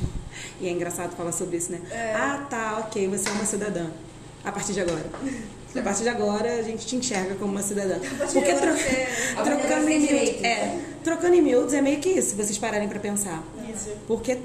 e 0.61 0.69
é 0.69 0.71
engraçado 0.71 1.17
falar 1.17 1.33
sobre 1.33 1.57
isso, 1.57 1.73
né? 1.73 1.81
É. 1.91 2.15
Ah, 2.15 2.47
tá, 2.49 2.79
ok, 2.87 3.09
você 3.09 3.29
é 3.29 3.33
uma 3.33 3.45
cidadã. 3.45 3.87
A 4.45 4.53
partir 4.53 4.73
de 4.73 4.81
agora. 4.81 5.05
A 5.75 5.83
partir 5.83 6.05
de 6.05 6.09
agora 6.09 6.53
a 6.53 6.63
gente 6.63 6.87
te 6.87 6.95
enxerga 6.95 7.35
como 7.35 7.51
uma 7.51 7.63
cidadã. 7.63 7.99
Porque 8.33 8.55
tro... 8.55 8.71
trocando, 9.43 9.89
em 9.89 9.99
miúdos, 9.99 10.45
é, 10.45 10.79
trocando 11.03 11.35
em 11.35 11.43
miúdos 11.43 11.75
é 11.75 11.83
meio 11.83 11.99
que 11.99 12.11
isso, 12.11 12.31
se 12.31 12.37
vocês 12.37 12.57
pararem 12.57 12.89
para 12.89 13.01
pensar. 13.01 13.43
Isso. 13.69 13.91
Porque 14.07 14.39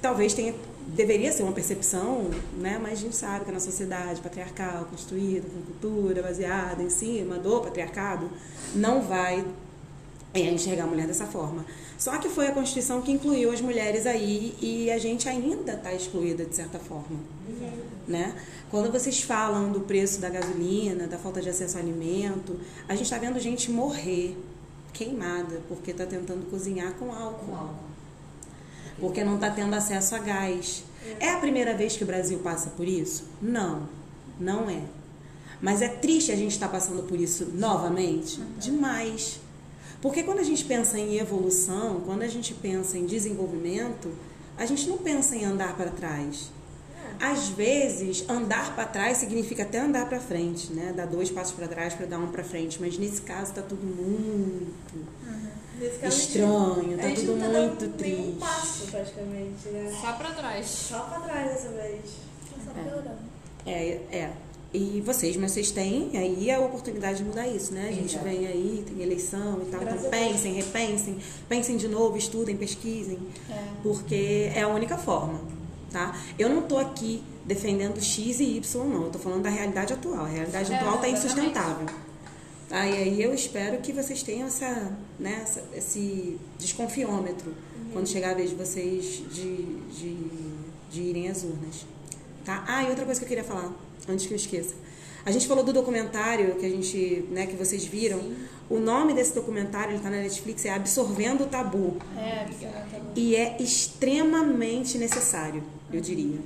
talvez 0.00 0.32
tenha 0.32 0.54
deveria 0.86 1.32
ser 1.32 1.42
uma 1.42 1.52
percepção, 1.52 2.30
né? 2.58 2.78
mas 2.80 2.92
a 2.92 3.02
gente 3.02 3.16
sabe 3.16 3.44
que 3.44 3.52
na 3.52 3.58
sociedade 3.58 4.20
patriarcal, 4.20 4.84
construída 4.84 5.48
com 5.48 5.60
cultura 5.62 6.22
baseada 6.22 6.82
em 6.82 6.90
cima 6.90 7.36
do 7.36 7.60
patriarcado, 7.60 8.30
não 8.74 9.02
vai 9.02 9.44
é 10.42 10.50
enxergar 10.50 10.84
a 10.84 10.86
mulher 10.86 11.06
dessa 11.06 11.26
forma. 11.26 11.64
Só 11.98 12.18
que 12.18 12.28
foi 12.28 12.48
a 12.48 12.52
Constituição 12.52 13.00
que 13.00 13.12
incluiu 13.12 13.50
as 13.50 13.60
mulheres 13.60 14.06
aí 14.06 14.54
e 14.60 14.90
a 14.90 14.98
gente 14.98 15.28
ainda 15.28 15.72
está 15.72 15.92
excluída 15.92 16.44
de 16.44 16.54
certa 16.54 16.78
forma. 16.78 17.18
Né? 18.06 18.34
Quando 18.70 18.90
vocês 18.92 19.22
falam 19.22 19.70
do 19.70 19.80
preço 19.80 20.20
da 20.20 20.28
gasolina, 20.28 21.06
da 21.06 21.18
falta 21.18 21.40
de 21.40 21.48
acesso 21.48 21.76
ao 21.76 21.82
alimento, 21.82 22.58
a 22.88 22.94
gente 22.94 23.04
está 23.04 23.18
vendo 23.18 23.38
gente 23.38 23.70
morrer 23.70 24.36
queimada 24.92 25.60
porque 25.68 25.90
está 25.90 26.06
tentando 26.06 26.50
cozinhar 26.50 26.92
com 26.94 27.12
álcool. 27.12 27.74
Porque 28.98 29.22
não 29.22 29.34
está 29.34 29.50
tendo 29.50 29.74
acesso 29.74 30.14
a 30.14 30.18
gás. 30.18 30.84
É 31.20 31.30
a 31.30 31.38
primeira 31.38 31.74
vez 31.74 31.96
que 31.96 32.02
o 32.02 32.06
Brasil 32.06 32.38
passa 32.38 32.70
por 32.70 32.88
isso? 32.88 33.24
Não, 33.40 33.88
não 34.40 34.68
é. 34.68 34.82
Mas 35.60 35.82
é 35.82 35.88
triste 35.88 36.32
a 36.32 36.36
gente 36.36 36.52
estar 36.52 36.66
tá 36.66 36.72
passando 36.72 37.02
por 37.02 37.18
isso 37.18 37.46
novamente? 37.54 38.40
Demais. 38.58 39.40
Porque 40.06 40.22
quando 40.22 40.38
a 40.38 40.44
gente 40.44 40.64
pensa 40.64 40.96
em 41.00 41.18
evolução, 41.18 42.00
quando 42.06 42.22
a 42.22 42.28
gente 42.28 42.54
pensa 42.54 42.96
em 42.96 43.06
desenvolvimento, 43.06 44.08
a 44.56 44.64
gente 44.64 44.88
não 44.88 44.98
pensa 44.98 45.34
em 45.34 45.44
andar 45.44 45.76
para 45.76 45.90
trás. 45.90 46.52
Às 47.18 47.48
vezes, 47.48 48.24
andar 48.28 48.76
para 48.76 48.84
trás 48.84 49.16
significa 49.16 49.64
até 49.64 49.80
andar 49.80 50.08
para 50.08 50.20
frente, 50.20 50.72
né? 50.72 50.92
Dar 50.96 51.06
dois 51.06 51.28
passos 51.28 51.54
para 51.54 51.66
trás 51.66 51.92
para 51.92 52.06
dar 52.06 52.20
um 52.20 52.28
para 52.28 52.44
frente. 52.44 52.80
Mas 52.80 52.96
nesse 52.96 53.22
caso 53.22 53.50
está 53.50 53.62
tudo 53.62 53.84
muito 53.84 54.94
uhum. 54.94 56.08
estranho, 56.08 56.94
está 56.94 57.08
tudo 57.22 57.40
tá 57.40 57.48
muito 57.48 57.98
triste. 57.98 58.20
Um 58.20 58.36
passo 58.36 58.86
praticamente, 58.86 59.68
né? 59.70 59.92
Só 60.00 60.12
para 60.12 60.30
trás. 60.30 60.66
Só 60.66 61.00
para 61.00 61.18
trás 61.18 61.48
dessa 61.48 61.68
vez. 61.70 62.04
Só 62.64 62.70
piorando. 62.80 63.10
É, 63.66 64.00
é. 64.12 64.32
E 64.76 65.00
vocês, 65.00 65.38
mas 65.38 65.52
vocês 65.52 65.70
têm 65.70 66.10
aí 66.18 66.50
a 66.50 66.60
oportunidade 66.60 67.18
de 67.18 67.24
mudar 67.24 67.48
isso, 67.48 67.72
né? 67.72 67.88
A 67.88 67.92
gente 67.92 68.14
Exato. 68.14 68.24
vem 68.24 68.46
aí, 68.46 68.84
tem 68.86 69.02
eleição 69.02 69.62
e 69.62 69.70
tal. 69.70 69.82
Então 69.82 70.10
pensem, 70.10 70.52
repensem, 70.52 71.16
pensem 71.48 71.78
de 71.78 71.88
novo, 71.88 72.18
estudem, 72.18 72.54
pesquisem. 72.54 73.18
É. 73.48 73.64
Porque 73.82 74.50
é 74.54 74.60
a 74.60 74.68
única 74.68 74.98
forma, 74.98 75.40
tá? 75.90 76.14
Eu 76.38 76.50
não 76.50 76.60
tô 76.60 76.76
aqui 76.76 77.22
defendendo 77.46 78.02
X 78.02 78.38
e 78.38 78.58
Y, 78.58 78.84
não. 78.84 79.04
Eu 79.04 79.10
tô 79.10 79.18
falando 79.18 79.44
da 79.44 79.48
realidade 79.48 79.94
atual. 79.94 80.26
A 80.26 80.28
realidade 80.28 80.70
é, 80.70 80.76
atual 80.76 80.98
tá 80.98 81.08
insustentável. 81.08 81.86
Tá? 82.68 82.86
E 82.86 82.96
aí 82.98 83.22
eu 83.22 83.32
espero 83.32 83.78
que 83.78 83.94
vocês 83.94 84.22
tenham 84.22 84.46
essa, 84.46 84.92
né, 85.18 85.40
essa, 85.42 85.64
esse 85.74 86.38
desconfiômetro 86.58 87.48
uhum. 87.48 87.90
quando 87.94 88.08
chegar 88.08 88.32
a 88.32 88.34
vez 88.34 88.50
de 88.50 88.56
vocês 88.56 89.22
de, 89.32 89.56
de, 89.90 90.16
de 90.90 91.00
irem 91.00 91.30
às 91.30 91.44
urnas. 91.44 91.86
Tá? 92.44 92.62
Ah, 92.68 92.82
e 92.84 92.90
outra 92.90 93.06
coisa 93.06 93.18
que 93.18 93.24
eu 93.24 93.28
queria 93.28 93.44
falar 93.44 93.72
antes 94.08 94.26
que 94.26 94.32
eu 94.32 94.36
esqueça. 94.36 94.74
A 95.24 95.32
gente 95.32 95.46
falou 95.48 95.64
do 95.64 95.72
documentário 95.72 96.54
que 96.54 96.64
a 96.64 96.68
gente, 96.68 97.24
né, 97.30 97.46
que 97.46 97.56
vocês 97.56 97.84
viram. 97.84 98.20
Sim. 98.20 98.36
O 98.70 98.78
nome 98.78 99.12
desse 99.12 99.34
documentário, 99.34 99.92
ele 99.92 100.02
tá 100.02 100.10
na 100.10 100.18
Netflix, 100.18 100.64
é 100.64 100.70
Absorvendo 100.70 101.44
o 101.44 101.46
Tabu. 101.46 101.96
É, 102.16 102.42
Absorvendo 102.42 102.86
o 102.86 102.90
Tabu. 102.90 103.10
E 103.16 103.34
é 103.36 103.56
extremamente 103.60 104.98
necessário, 104.98 105.62
eu 105.92 106.00
diria. 106.00 106.38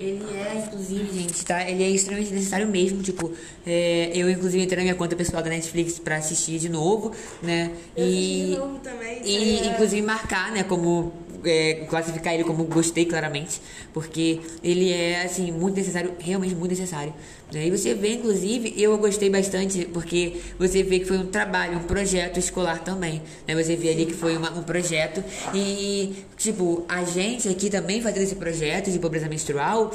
Ele 0.00 0.24
é, 0.34 0.64
inclusive, 0.66 1.12
gente, 1.12 1.44
tá? 1.44 1.68
Ele 1.68 1.84
é 1.84 1.90
extremamente 1.90 2.32
necessário 2.32 2.66
mesmo. 2.66 3.02
Tipo, 3.02 3.30
é, 3.66 4.10
eu, 4.14 4.30
inclusive, 4.30 4.64
entrei 4.64 4.78
na 4.78 4.82
minha 4.84 4.94
conta 4.94 5.14
pessoal 5.14 5.42
da 5.42 5.50
Netflix 5.50 5.98
pra 5.98 6.16
assistir 6.16 6.58
de 6.58 6.70
novo, 6.70 7.12
né? 7.42 7.70
Eu 7.94 8.06
e, 8.06 8.46
de 8.46 8.56
novo 8.56 8.78
também. 8.78 9.20
E, 9.22 9.58
é... 9.58 9.66
inclusive, 9.66 10.00
marcar, 10.00 10.52
né? 10.52 10.62
Como 10.62 11.12
é, 11.44 11.86
classificar 11.88 12.34
ele 12.34 12.44
como 12.44 12.64
gostei 12.64 13.04
claramente, 13.04 13.60
porque 13.92 14.40
ele 14.62 14.92
é 14.92 15.22
assim 15.22 15.50
muito 15.50 15.76
necessário, 15.76 16.12
realmente 16.18 16.54
muito 16.54 16.70
necessário. 16.70 17.12
Né? 17.52 17.66
E 17.66 17.70
você 17.70 17.94
vê, 17.94 18.14
inclusive, 18.14 18.74
eu 18.76 18.96
gostei 18.98 19.28
bastante, 19.28 19.84
porque 19.86 20.40
você 20.58 20.82
vê 20.82 21.00
que 21.00 21.06
foi 21.06 21.18
um 21.18 21.26
trabalho, 21.26 21.78
um 21.78 21.82
projeto 21.82 22.38
escolar 22.38 22.82
também. 22.82 23.22
Né? 23.46 23.54
Você 23.54 23.76
vê 23.76 23.90
ali 23.90 24.06
que 24.06 24.14
foi 24.14 24.36
uma, 24.36 24.50
um 24.50 24.62
projeto 24.62 25.22
e, 25.54 26.24
tipo, 26.36 26.84
a 26.88 27.04
gente 27.04 27.48
aqui 27.48 27.70
também 27.70 28.00
fazendo 28.00 28.22
esse 28.22 28.36
projeto 28.36 28.90
de 28.90 28.98
pobreza 28.98 29.28
menstrual, 29.28 29.90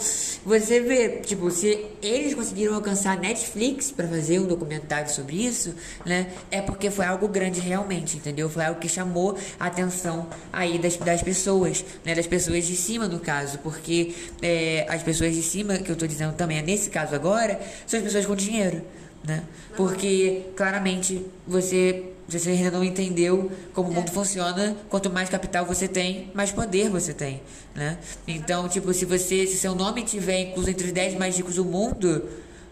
você 0.45 0.79
vê, 0.79 1.21
tipo, 1.21 1.49
se 1.51 1.85
eles 2.01 2.33
conseguiram 2.33 2.75
alcançar 2.75 3.17
Netflix 3.19 3.91
para 3.91 4.07
fazer 4.07 4.39
um 4.39 4.47
documentário 4.47 5.09
sobre 5.09 5.35
isso, 5.35 5.73
né? 6.05 6.27
É 6.51 6.61
porque 6.61 6.89
foi 6.89 7.05
algo 7.05 7.27
grande 7.27 7.59
realmente, 7.59 8.17
entendeu? 8.17 8.49
Foi 8.49 8.65
algo 8.65 8.79
que 8.79 8.89
chamou 8.89 9.37
a 9.59 9.67
atenção 9.67 10.27
aí 10.51 10.77
das, 10.77 10.97
das 10.97 11.21
pessoas, 11.21 11.83
né? 12.03 12.13
Das 12.15 12.27
pessoas 12.27 12.65
de 12.65 12.75
cima, 12.75 13.07
no 13.07 13.19
caso, 13.19 13.59
porque 13.59 14.13
é, 14.41 14.85
as 14.89 15.03
pessoas 15.03 15.33
de 15.33 15.41
cima, 15.41 15.77
que 15.77 15.91
eu 15.91 15.95
tô 15.95 16.07
dizendo 16.07 16.33
também, 16.33 16.59
é 16.59 16.61
nesse 16.61 16.89
caso 16.89 17.15
agora, 17.15 17.44
são 17.85 17.99
as 17.99 18.05
pessoas 18.05 18.25
com 18.25 18.35
dinheiro, 18.35 18.81
né? 19.23 19.43
Porque 19.75 20.45
claramente 20.55 21.25
você 21.47 22.11
você 22.27 22.49
ainda 22.49 22.71
não 22.71 22.83
entendeu 22.83 23.51
como 23.73 23.89
o 23.89 23.93
mundo 23.93 24.11
funciona. 24.11 24.75
Quanto 24.89 25.11
mais 25.11 25.29
capital 25.29 25.65
você 25.65 25.87
tem, 25.87 26.31
mais 26.33 26.51
poder 26.51 26.89
você 26.89 27.13
tem, 27.13 27.41
né? 27.75 27.97
Então, 28.27 28.67
tipo, 28.67 28.91
se 28.93 29.05
você, 29.05 29.45
se 29.45 29.57
seu 29.57 29.75
nome 29.75 30.03
tiver 30.03 30.39
incluso 30.39 30.69
entre 30.69 30.87
os 30.87 30.91
10 30.91 31.15
mais 31.15 31.37
ricos 31.37 31.55
do 31.55 31.65
mundo, 31.65 32.27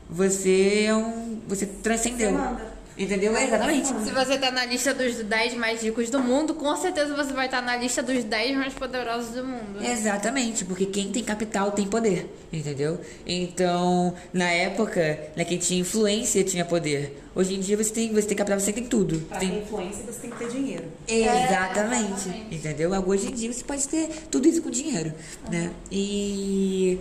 você 0.10 0.86
é 0.88 0.96
um, 0.96 1.40
você 1.48 1.66
transcendeu. 1.66 2.32
Você. 2.32 2.73
Entendeu? 2.98 3.36
É, 3.36 3.46
exatamente. 3.46 3.88
Se 3.88 4.12
você 4.12 4.38
tá 4.38 4.52
na 4.52 4.66
lista 4.66 4.94
dos 4.94 5.16
10 5.16 5.56
mais 5.56 5.82
ricos 5.82 6.10
do 6.10 6.20
mundo, 6.20 6.54
com 6.54 6.76
certeza 6.76 7.16
você 7.16 7.34
vai 7.34 7.46
estar 7.46 7.60
tá 7.60 7.66
na 7.66 7.76
lista 7.76 8.04
dos 8.04 8.24
10 8.24 8.58
mais 8.58 8.74
poderosos 8.74 9.32
do 9.32 9.44
mundo. 9.44 9.84
Exatamente, 9.84 10.64
porque 10.66 10.86
quem 10.86 11.12
tem 11.12 11.24
capital 11.24 11.72
tem 11.72 11.88
poder, 11.88 12.30
entendeu? 12.52 13.00
Então, 13.26 14.14
na 14.32 14.50
época, 14.50 15.20
né, 15.36 15.44
quem 15.44 15.58
tinha 15.58 15.82
influência 15.82 16.44
tinha 16.44 16.64
poder. 16.64 17.24
Hoje 17.36 17.56
em 17.56 17.60
dia 17.60 17.76
você 17.76 17.92
tem, 17.92 18.14
você 18.14 18.28
tem 18.28 18.38
capital, 18.38 18.60
você 18.60 18.72
tem 18.72 18.86
tudo. 18.86 19.20
Pra 19.22 19.40
tem 19.40 19.50
ter 19.50 19.58
influência, 19.64 20.04
você 20.06 20.20
tem 20.20 20.30
que 20.30 20.38
ter 20.38 20.50
dinheiro. 20.50 20.86
Exatamente. 21.08 21.32
É, 21.32 21.46
exatamente. 21.46 22.56
Entendeu? 22.56 22.92
Hoje 23.08 23.28
em 23.28 23.34
dia 23.34 23.52
você 23.52 23.64
pode 23.64 23.88
ter 23.88 24.08
tudo 24.30 24.48
isso 24.48 24.62
com 24.62 24.70
dinheiro, 24.70 25.12
uhum. 25.46 25.52
né? 25.52 25.72
E, 25.92 27.00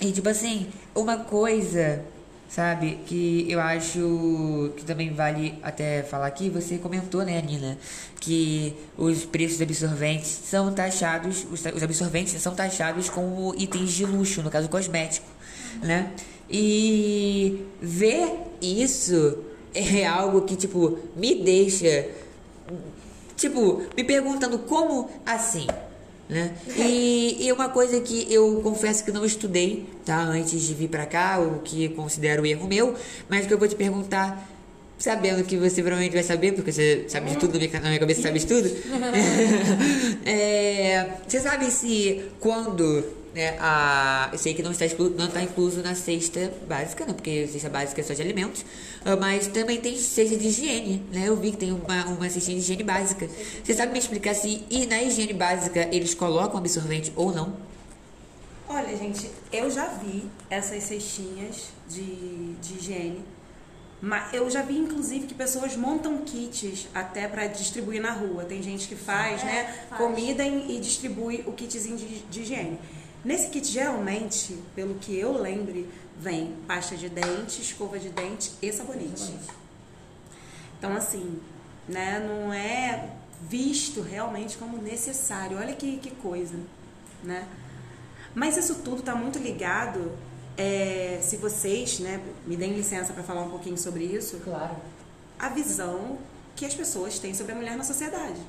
e 0.00 0.12
tipo 0.12 0.28
assim, 0.28 0.68
uma 0.94 1.16
coisa 1.16 2.00
sabe? 2.50 2.98
Que 3.06 3.46
eu 3.48 3.60
acho 3.60 4.72
que 4.76 4.84
também 4.84 5.14
vale 5.14 5.54
até 5.62 6.02
falar 6.02 6.26
aqui, 6.26 6.50
você 6.50 6.76
comentou, 6.76 7.24
né, 7.24 7.40
Nina, 7.40 7.78
que 8.18 8.74
os 8.98 9.24
preços 9.24 9.62
absorventes 9.62 10.28
são 10.44 10.72
taxados, 10.72 11.46
os, 11.50 11.64
absorventes 11.64 12.40
são 12.42 12.54
taxados 12.54 13.08
como 13.08 13.54
itens 13.56 13.92
de 13.92 14.04
luxo, 14.04 14.42
no 14.42 14.50
caso 14.50 14.68
cosmético, 14.68 15.28
né? 15.80 16.12
E 16.50 17.64
ver 17.80 18.28
isso 18.60 19.38
é 19.72 20.04
algo 20.04 20.42
que, 20.42 20.56
tipo, 20.56 20.98
me 21.14 21.36
deixa, 21.36 22.08
tipo, 23.36 23.82
me 23.96 24.02
perguntando 24.02 24.58
como 24.58 25.08
assim? 25.24 25.68
Né? 26.30 26.52
E, 26.76 27.38
e 27.40 27.52
uma 27.52 27.68
coisa 27.68 28.00
que 28.00 28.32
eu 28.32 28.60
confesso 28.62 29.04
que 29.04 29.10
não 29.10 29.24
estudei, 29.24 29.84
tá? 30.04 30.22
Antes 30.22 30.62
de 30.62 30.72
vir 30.74 30.88
para 30.88 31.04
cá, 31.04 31.40
o 31.40 31.58
que 31.58 31.88
considero 31.88 32.46
erro 32.46 32.68
meu, 32.68 32.94
mas 33.28 33.46
que 33.46 33.52
eu 33.52 33.58
vou 33.58 33.66
te 33.66 33.74
perguntar, 33.74 34.48
sabendo 34.96 35.42
que 35.42 35.56
você 35.56 35.82
provavelmente 35.82 36.12
vai 36.12 36.22
saber, 36.22 36.52
porque 36.52 36.70
você 36.70 37.04
sabe 37.08 37.30
de 37.30 37.36
tudo, 37.36 37.58
na 37.58 37.80
minha, 37.80 37.98
cabeça 37.98 38.22
sabe 38.22 38.38
de 38.38 38.46
tudo. 38.46 38.70
é, 40.24 41.08
você 41.26 41.40
sabe 41.40 41.68
se 41.68 42.22
quando 42.38 43.04
né, 43.34 43.56
a, 43.60 44.28
eu 44.32 44.38
sei 44.38 44.54
que 44.54 44.62
não 44.62 44.72
está, 44.72 44.86
exclu, 44.86 45.10
não 45.10 45.26
está 45.26 45.42
incluso 45.42 45.82
na 45.82 45.94
cesta 45.94 46.52
básica, 46.66 47.06
né, 47.06 47.12
porque 47.12 47.46
a 47.48 47.52
cesta 47.52 47.68
básica 47.68 48.00
é 48.00 48.04
só 48.04 48.14
de 48.14 48.22
alimentos, 48.22 48.64
ah, 49.04 49.16
mas 49.16 49.46
também 49.46 49.80
tem 49.80 49.96
cesta 49.96 50.36
de 50.36 50.48
higiene, 50.48 51.02
né? 51.12 51.28
Eu 51.28 51.36
vi 51.36 51.52
que 51.52 51.56
tem 51.56 51.72
uma, 51.72 52.06
uma 52.06 52.28
cesta 52.28 52.50
de 52.50 52.58
higiene 52.58 52.82
básica. 52.82 53.28
Você 53.62 53.74
sabe 53.74 53.92
me 53.92 53.98
explicar 53.98 54.34
se 54.34 54.64
e 54.70 54.86
na 54.86 55.02
higiene 55.02 55.32
básica 55.32 55.88
eles 55.92 56.14
colocam 56.14 56.58
absorvente 56.58 57.12
ou 57.16 57.32
não? 57.32 57.56
Olha, 58.68 58.96
gente, 58.96 59.28
eu 59.52 59.70
já 59.70 59.88
vi 59.88 60.24
essas 60.48 60.84
cestinhas 60.84 61.70
de, 61.88 62.54
de 62.54 62.74
higiene. 62.74 63.24
Mas 64.00 64.32
eu 64.32 64.48
já 64.48 64.62
vi, 64.62 64.78
inclusive, 64.78 65.26
que 65.26 65.34
pessoas 65.34 65.76
montam 65.76 66.18
kits 66.18 66.88
até 66.94 67.28
para 67.28 67.46
distribuir 67.48 68.00
na 68.00 68.12
rua. 68.12 68.44
Tem 68.44 68.62
gente 68.62 68.88
que 68.88 68.96
faz, 68.96 69.42
é, 69.42 69.44
né? 69.44 69.84
Faz. 69.90 70.00
Comida 70.00 70.42
e, 70.42 70.76
e 70.76 70.80
distribui 70.80 71.44
o 71.46 71.52
kitzinho 71.52 71.96
de, 71.96 72.20
de 72.20 72.40
higiene. 72.40 72.78
Nesse 73.24 73.48
kit, 73.48 73.66
geralmente, 73.68 74.58
pelo 74.74 74.94
que 74.94 75.18
eu 75.18 75.32
lembre, 75.32 75.88
vem 76.18 76.54
pasta 76.66 76.96
de 76.96 77.08
dente, 77.08 77.60
escova 77.60 77.98
de 77.98 78.08
dente 78.08 78.52
e 78.62 78.72
sabonete. 78.72 79.34
Então, 80.78 80.96
assim, 80.96 81.38
né, 81.86 82.18
não 82.20 82.52
é 82.52 83.10
visto 83.42 84.00
realmente 84.00 84.56
como 84.56 84.80
necessário. 84.80 85.58
Olha 85.58 85.74
que, 85.74 85.98
que 85.98 86.10
coisa, 86.10 86.58
né? 87.22 87.46
Mas 88.34 88.56
isso 88.56 88.76
tudo 88.76 89.00
está 89.00 89.14
muito 89.14 89.38
ligado, 89.38 90.12
é, 90.56 91.18
se 91.22 91.36
vocês, 91.36 91.98
né, 91.98 92.22
me 92.46 92.56
deem 92.56 92.74
licença 92.74 93.12
para 93.12 93.22
falar 93.22 93.42
um 93.42 93.50
pouquinho 93.50 93.76
sobre 93.76 94.04
isso. 94.04 94.38
Claro. 94.38 94.76
A 95.38 95.48
visão 95.48 96.18
que 96.54 96.64
as 96.64 96.74
pessoas 96.74 97.18
têm 97.18 97.34
sobre 97.34 97.52
a 97.52 97.54
mulher 97.54 97.76
na 97.76 97.84
sociedade. 97.84 98.40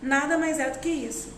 Nada 0.00 0.38
mais 0.38 0.58
é 0.58 0.70
do 0.70 0.78
que 0.78 0.88
isso. 0.88 1.28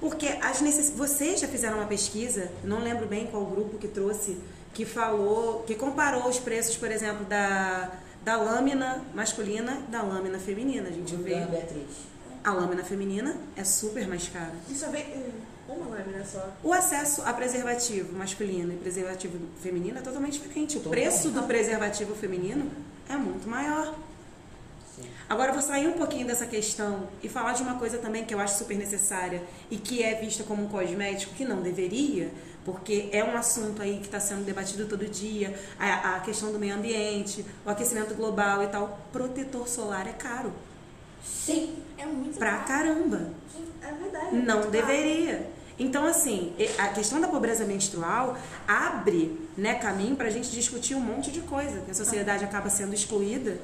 Porque 0.00 0.26
as 0.42 0.60
necess... 0.60 0.90
vocês 0.90 1.40
já 1.40 1.48
fizeram 1.48 1.78
uma 1.78 1.86
pesquisa, 1.86 2.50
não 2.62 2.82
lembro 2.82 3.06
bem 3.06 3.26
qual 3.26 3.44
grupo 3.46 3.78
que 3.78 3.88
trouxe, 3.88 4.38
que 4.72 4.84
falou, 4.84 5.62
que 5.62 5.74
comparou 5.74 6.28
os 6.28 6.38
preços, 6.38 6.76
por 6.76 6.90
exemplo, 6.90 7.24
da, 7.24 7.90
da 8.24 8.36
lâmina 8.36 9.02
masculina 9.14 9.82
e 9.86 9.90
da 9.90 10.02
lâmina 10.02 10.38
feminina. 10.38 10.88
A 10.88 10.92
gente 10.92 11.14
vê. 11.16 11.36
A 12.42 12.52
lâmina 12.52 12.84
feminina 12.84 13.36
é 13.56 13.64
super 13.64 14.06
mais 14.06 14.28
cara. 14.28 14.52
E 14.68 14.74
só 14.74 14.90
vem 14.90 15.06
um, 15.68 15.72
uma 15.72 15.96
lâmina 15.96 16.24
só. 16.24 16.52
O 16.62 16.72
acesso 16.72 17.22
a 17.22 17.32
preservativo 17.32 18.12
masculino 18.18 18.72
e 18.72 18.76
preservativo 18.76 19.38
feminino 19.62 19.98
é 19.98 20.02
totalmente 20.02 20.38
diferente. 20.38 20.76
O 20.76 20.80
preço 20.82 21.30
do 21.30 21.44
preservativo 21.44 22.14
feminino 22.14 22.70
é 23.08 23.16
muito 23.16 23.48
maior. 23.48 23.94
Agora 25.28 25.52
vou 25.52 25.62
sair 25.62 25.88
um 25.88 25.92
pouquinho 25.94 26.26
dessa 26.26 26.46
questão 26.46 27.08
e 27.22 27.28
falar 27.28 27.54
de 27.54 27.62
uma 27.62 27.74
coisa 27.74 27.98
também 27.98 28.24
que 28.24 28.34
eu 28.34 28.38
acho 28.40 28.58
super 28.58 28.76
necessária 28.76 29.42
e 29.70 29.76
que 29.76 30.02
é 30.02 30.14
vista 30.16 30.44
como 30.44 30.62
um 30.64 30.68
cosmético, 30.68 31.34
que 31.34 31.44
não 31.46 31.62
deveria, 31.62 32.30
porque 32.64 33.08
é 33.10 33.24
um 33.24 33.34
assunto 33.36 33.80
aí 33.80 33.98
que 33.98 34.04
está 34.06 34.20
sendo 34.20 34.44
debatido 34.44 34.86
todo 34.86 35.06
dia, 35.06 35.54
a, 35.78 36.16
a 36.16 36.20
questão 36.20 36.52
do 36.52 36.58
meio 36.58 36.74
ambiente, 36.74 37.44
o 37.64 37.70
aquecimento 37.70 38.14
global 38.14 38.62
e 38.62 38.66
tal. 38.66 38.98
Protetor 39.12 39.66
solar 39.66 40.06
é 40.06 40.12
caro. 40.12 40.52
Sim. 41.24 41.76
É 41.96 42.04
muito 42.04 42.38
Pra 42.38 42.58
caro. 42.58 42.66
caramba. 42.66 43.30
É 43.82 43.92
verdade. 43.92 44.26
é 44.26 44.32
Não 44.32 44.60
muito 44.60 44.70
caro. 44.72 44.86
deveria. 44.86 45.50
Então, 45.78 46.06
assim, 46.06 46.54
a 46.78 46.88
questão 46.88 47.20
da 47.20 47.26
pobreza 47.28 47.64
menstrual 47.64 48.36
abre 48.68 49.40
né, 49.56 49.74
caminho 49.74 50.14
para 50.14 50.28
a 50.28 50.30
gente 50.30 50.50
discutir 50.50 50.94
um 50.94 51.00
monte 51.00 51.32
de 51.32 51.40
coisa, 51.40 51.80
que 51.80 51.90
a 51.90 51.94
sociedade 51.94 52.44
acaba 52.44 52.70
sendo 52.70 52.94
excluída 52.94 53.58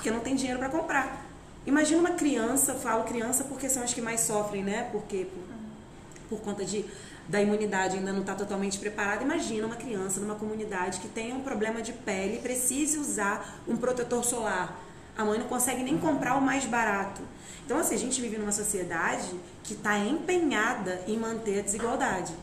porque 0.00 0.10
não 0.10 0.20
tem 0.20 0.34
dinheiro 0.34 0.58
para 0.58 0.70
comprar. 0.70 1.26
Imagina 1.66 2.00
uma 2.00 2.12
criança, 2.12 2.72
falo 2.72 3.04
criança 3.04 3.44
porque 3.44 3.68
são 3.68 3.82
as 3.82 3.92
que 3.92 4.00
mais 4.00 4.20
sofrem, 4.20 4.64
né? 4.64 4.88
Porque 4.90 5.26
por, 5.26 6.38
por 6.38 6.42
conta 6.42 6.64
de 6.64 6.86
da 7.28 7.40
imunidade 7.40 7.98
ainda 7.98 8.10
não 8.10 8.22
está 8.22 8.34
totalmente 8.34 8.78
preparada. 8.78 9.22
Imagina 9.22 9.66
uma 9.66 9.76
criança 9.76 10.18
numa 10.18 10.36
comunidade 10.36 11.00
que 11.00 11.06
tenha 11.06 11.34
um 11.34 11.42
problema 11.42 11.82
de 11.82 11.92
pele 11.92 12.36
e 12.36 12.38
precise 12.38 12.98
usar 12.98 13.60
um 13.68 13.76
protetor 13.76 14.24
solar. 14.24 14.80
A 15.16 15.24
mãe 15.24 15.38
não 15.38 15.46
consegue 15.46 15.82
nem 15.82 15.98
comprar 15.98 16.34
o 16.36 16.40
mais 16.40 16.64
barato. 16.64 17.20
Então, 17.66 17.78
assim, 17.78 17.94
a 17.94 17.98
gente 17.98 18.20
vive 18.22 18.38
numa 18.38 18.52
sociedade 18.52 19.38
que 19.62 19.74
está 19.74 19.98
empenhada 19.98 21.02
em 21.06 21.18
manter 21.18 21.60
a 21.60 21.62
desigualdade. 21.62 22.34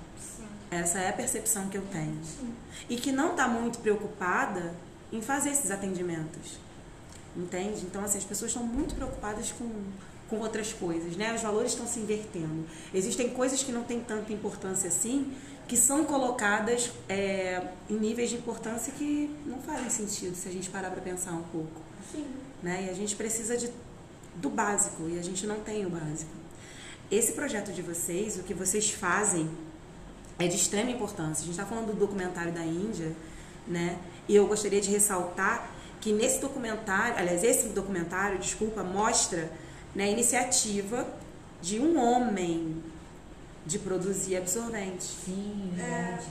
Essa 0.70 1.00
é 1.00 1.10
a 1.10 1.13
percepção 1.13 1.67
que 1.70 1.78
eu 1.78 1.84
tenho. 1.91 2.20
E 2.88 2.98
que 2.98 3.12
não 3.12 3.32
está 3.32 3.48
muito 3.48 3.80
preocupada 3.80 4.76
em 5.12 5.22
fazer 5.22 5.50
esses 5.50 5.72
atendimentos. 5.72 6.66
Entende? 7.38 7.86
Então, 7.86 8.04
assim, 8.04 8.17
as 8.17 8.23
pessoas 8.23 8.50
estão 8.50 8.65
muito 8.65 8.95
preocupadas 8.95 9.52
com, 9.52 9.69
com 10.28 10.39
outras 10.39 10.73
coisas, 10.73 11.15
né? 11.15 11.36
Os 11.36 11.41
valores 11.41 11.71
estão 11.71 11.86
se 11.86 12.00
invertendo. 12.00 12.65
Existem 12.91 13.30
coisas 13.30 13.62
que 13.62 13.71
não 13.71 13.84
têm 13.84 14.00
tanta 14.00 14.34
importância 14.34 14.88
assim, 14.88 15.32
que 15.67 15.78
são 15.78 16.04
colocadas 16.04 16.91
é, 17.08 17.62
em 17.88 17.93
níveis 17.93 18.32
de 18.32 18.38
importância 18.38 18.91
que 18.91 19.30
não 19.45 19.60
fazem 19.60 19.89
sentido 19.89 20.36
se 20.36 20.47
a 20.50 20.52
gente 20.52 20.69
parar 20.69 20.89
para 20.89 21.02
pensar 21.02 21.34
um 21.34 21.43
pouco. 21.43 21.82
Sim. 22.12 22.26
Né? 22.63 22.86
E 22.88 22.89
a 22.89 22.93
gente 22.93 23.15
precisa 23.15 23.56
de, 23.56 23.69
do 24.36 24.50
básico 24.50 25.08
e 25.08 25.19
a 25.19 25.21
gente 25.21 25.45
não 25.45 25.60
tem 25.60 25.86
o 25.86 25.89
básico. 25.91 26.32
Esse 27.12 27.34
projeto 27.34 27.71
de 27.71 27.84
vocês, 27.84 28.38
o 28.38 28.43
que 28.43 28.54
vocês 28.54 28.89
fazem, 28.89 29.47
é 30.39 30.47
de 30.47 30.56
extrema 30.56 30.89
importância. 30.89 31.43
A 31.43 31.45
gente 31.45 31.52
está 31.52 31.65
falando 31.65 31.88
do 31.88 31.93
documentário 31.93 32.52
da 32.52 32.63
Índia, 32.63 33.15
né? 33.67 34.00
E 34.28 34.36
eu 34.36 34.47
gostaria 34.47 34.82
de 34.82 34.89
ressaltar 34.89 35.77
que 36.08 36.13
nesse 36.13 36.39
documentário, 36.39 37.15
aliás, 37.17 37.43
esse 37.43 37.67
documentário, 37.67 38.39
desculpa, 38.39 38.82
mostra 38.82 39.52
né, 39.93 40.06
a 40.06 40.08
iniciativa 40.08 41.06
de 41.62 41.82
um 41.82 42.00
homem 42.00 42.82
de 43.65 43.78
produzir 43.78 44.38
absorvente. 44.38 45.04
Sim, 45.04 45.74
verdade. 45.76 46.26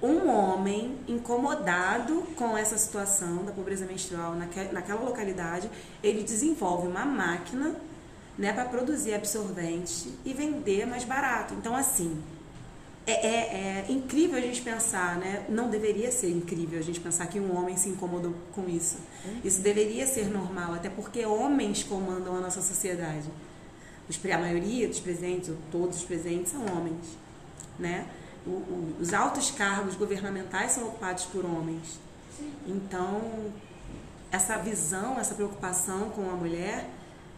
Um 0.00 0.28
homem 0.28 0.98
incomodado 1.08 2.22
com 2.36 2.56
essa 2.56 2.78
situação 2.78 3.44
da 3.44 3.50
pobreza 3.50 3.84
menstrual 3.86 4.36
naque- 4.36 4.70
naquela 4.72 5.00
localidade, 5.00 5.68
ele 6.00 6.22
desenvolve 6.22 6.86
uma 6.86 7.04
máquina 7.04 7.74
né, 8.38 8.52
para 8.52 8.66
produzir 8.66 9.14
absorvente 9.14 10.14
e 10.24 10.32
vender 10.32 10.86
mais 10.86 11.02
barato. 11.02 11.54
Então, 11.54 11.74
assim, 11.74 12.22
é, 13.06 13.12
é- 13.26 13.84
é 13.88 13.92
incrível 13.92 14.38
a 14.38 14.40
gente 14.40 14.62
pensar, 14.62 15.16
né? 15.16 15.44
Não 15.48 15.68
deveria 15.68 16.10
ser 16.12 16.30
incrível 16.30 16.78
a 16.78 16.82
gente 16.82 17.00
pensar 17.00 17.26
que 17.26 17.40
um 17.40 17.56
homem 17.56 17.76
se 17.76 17.88
incomodou 17.88 18.32
com 18.54 18.68
isso. 18.68 18.96
Isso 19.44 19.60
deveria 19.60 20.06
ser 20.06 20.26
normal, 20.30 20.74
até 20.74 20.88
porque 20.88 21.24
homens 21.26 21.82
comandam 21.82 22.36
a 22.36 22.40
nossa 22.40 22.62
sociedade. 22.62 23.26
Os 24.08 24.18
a 24.30 24.38
maioria 24.38 24.86
dos 24.88 25.00
presentes, 25.00 25.48
ou 25.48 25.56
todos 25.70 25.98
os 25.98 26.04
presentes, 26.04 26.52
são 26.52 26.60
homens, 26.76 27.16
né? 27.78 28.06
O- 28.46 28.50
o- 28.50 28.96
os 29.00 29.12
altos 29.14 29.50
cargos 29.50 29.94
governamentais 29.94 30.72
são 30.72 30.84
ocupados 30.88 31.24
por 31.24 31.44
homens. 31.44 31.98
Então, 32.66 33.20
essa 34.30 34.56
visão, 34.58 35.18
essa 35.18 35.34
preocupação 35.34 36.10
com 36.10 36.28
a 36.30 36.34
mulher, 36.34 36.88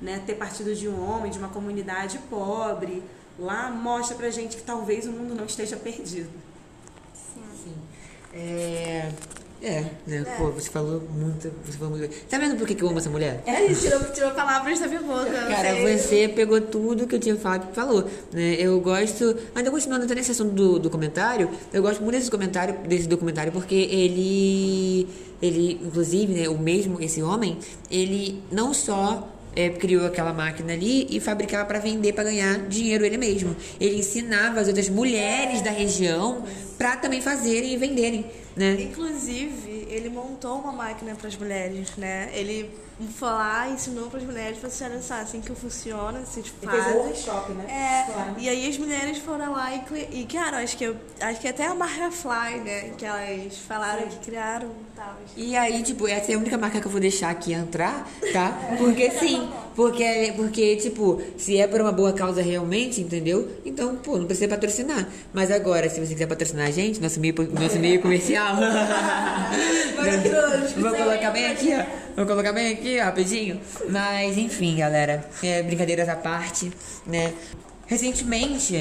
né, 0.00 0.22
ter 0.26 0.34
partido 0.34 0.74
de 0.74 0.88
um 0.88 0.98
homem, 1.08 1.30
de 1.30 1.38
uma 1.38 1.48
comunidade 1.48 2.18
pobre, 2.30 3.02
lá 3.38 3.70
mostra 3.70 4.16
pra 4.16 4.30
gente 4.30 4.56
que 4.56 4.62
talvez 4.62 5.06
o 5.06 5.12
mundo 5.12 5.34
não 5.34 5.44
esteja 5.44 5.76
perdido. 5.76 6.30
Sim. 7.14 7.74
É. 8.32 9.12
É, 9.64 9.82
né? 10.06 10.24
Pô, 10.36 10.50
você 10.50 10.68
falou 10.68 11.00
muito. 11.00 11.50
Você 11.64 11.78
falou 11.78 11.96
muito. 11.96 12.14
Tá 12.26 12.36
vendo 12.36 12.54
por 12.58 12.66
que 12.66 12.74
que 12.74 12.84
eu 12.84 12.88
amo 12.88 12.98
essa 12.98 13.08
mulher? 13.08 13.42
Ele 13.46 13.74
tirou, 13.74 13.98
tirou 14.12 14.30
palavras 14.32 14.78
da 14.78 14.86
minha 14.86 15.00
boca. 15.00 15.30
Cara, 15.30 15.74
sei. 15.74 15.98
você 15.98 16.28
pegou 16.28 16.60
tudo 16.60 17.06
que 17.06 17.14
eu 17.14 17.18
tinha 17.18 17.34
falado 17.34 17.70
e 17.70 17.74
falou. 17.74 18.04
Né? 18.30 18.56
Eu 18.58 18.78
gosto. 18.80 19.34
Ainda 19.54 19.70
continuando 19.70 20.04
até 20.04 20.14
nesse 20.14 20.32
assunto 20.32 20.52
do 20.52 20.78
documentário, 20.78 21.48
eu 21.72 21.80
gosto 21.80 22.02
muito 22.02 22.18
desse 22.18 22.30
comentário, 22.30 22.76
desse 22.86 23.08
documentário, 23.08 23.52
porque 23.52 23.74
ele. 23.74 25.08
Ele, 25.40 25.80
inclusive, 25.82 26.32
né, 26.32 26.48
o 26.48 26.58
mesmo, 26.58 27.00
esse 27.02 27.22
homem, 27.22 27.58
ele 27.90 28.42
não 28.52 28.74
só. 28.74 29.30
É, 29.56 29.70
criou 29.70 30.06
aquela 30.06 30.32
máquina 30.32 30.72
ali 30.72 31.06
e 31.10 31.20
fabricava 31.20 31.64
para 31.64 31.78
vender 31.78 32.12
para 32.12 32.24
ganhar 32.24 32.58
dinheiro 32.68 33.04
ele 33.04 33.16
mesmo. 33.16 33.54
Ele 33.80 33.98
ensinava 33.98 34.60
as 34.60 34.68
outras 34.68 34.88
mulheres 34.88 35.62
da 35.62 35.70
região 35.70 36.44
para 36.76 36.96
também 36.96 37.20
fazerem 37.20 37.72
e 37.72 37.76
venderem, 37.76 38.26
né? 38.56 38.76
Inclusive, 38.80 39.86
ele 39.88 40.08
montou 40.08 40.58
uma 40.58 40.72
máquina 40.72 41.14
para 41.14 41.28
as 41.28 41.36
mulheres, 41.36 41.96
né? 41.96 42.30
Ele 42.32 42.70
foi 43.16 43.28
lá, 43.28 43.68
ensinou 43.68 44.08
para 44.08 44.20
as 44.20 44.24
mulheres, 44.24 44.58
falou 44.58 44.72
assim, 44.72 44.84
olha 44.84 45.02
só, 45.02 45.14
assim 45.14 45.40
que 45.40 45.52
funciona, 45.54 46.20
assim 46.20 46.42
que 46.42 46.50
faz. 46.64 46.94
workshop, 46.94 47.52
né? 47.52 47.64
É, 47.68 48.40
e 48.40 48.48
aí 48.48 48.68
as 48.68 48.78
mulheres 48.78 49.18
foram 49.18 49.52
lá 49.52 49.74
e, 49.74 50.20
e 50.20 50.24
criaram, 50.26 50.58
acho 50.58 50.76
que, 50.76 50.84
eu, 50.84 50.96
acho 51.20 51.40
que 51.40 51.48
até 51.48 51.66
a 51.66 51.74
marca 51.74 52.10
Fly, 52.10 52.60
né? 52.64 52.90
Que 52.96 53.04
elas 53.04 53.58
falaram 53.58 54.06
que 54.06 54.16
criaram 54.18 54.68
e 54.68 54.96
tal. 54.96 55.16
E 55.36 55.56
aí, 55.56 55.82
tipo, 55.82 56.06
essa 56.06 56.30
é 56.30 56.34
a 56.36 56.38
única 56.38 56.56
marca 56.56 56.80
que 56.80 56.86
eu 56.86 56.90
vou 56.90 57.00
deixar 57.00 57.30
aqui 57.30 57.52
entrar, 57.52 58.08
tá? 58.32 58.56
Porque 58.78 59.10
sim, 59.10 59.48
porque, 59.74 60.32
porque, 60.36 60.76
tipo, 60.76 61.20
se 61.36 61.58
é 61.58 61.66
por 61.66 61.80
uma 61.80 61.90
boa 61.90 62.12
causa 62.12 62.40
realmente, 62.42 63.00
entendeu? 63.00 63.50
Então, 63.64 63.96
pô, 63.96 64.16
não 64.16 64.26
precisa 64.26 64.46
patrocinar. 64.48 65.08
Mas 65.32 65.50
agora, 65.50 65.90
se 65.90 65.98
você 65.98 66.12
quiser 66.12 66.28
patrocinar 66.28 66.63
gente, 66.70 67.00
nosso 67.00 67.18
meio, 67.20 67.34
nosso 67.58 67.78
meio 67.78 68.00
comercial. 68.00 68.56
Vou 70.76 70.94
colocar 70.94 71.30
bem 71.30 71.46
aqui, 71.46 71.70
ó. 71.74 71.84
Vou 72.16 72.26
colocar 72.26 72.52
bem 72.52 72.72
aqui, 72.72 72.98
ó, 73.00 73.04
rapidinho. 73.04 73.60
Mas, 73.88 74.36
enfim, 74.38 74.76
galera. 74.76 75.24
É, 75.42 75.62
brincadeiras 75.62 76.08
à 76.08 76.16
parte, 76.16 76.70
né? 77.06 77.32
Recentemente, 77.86 78.72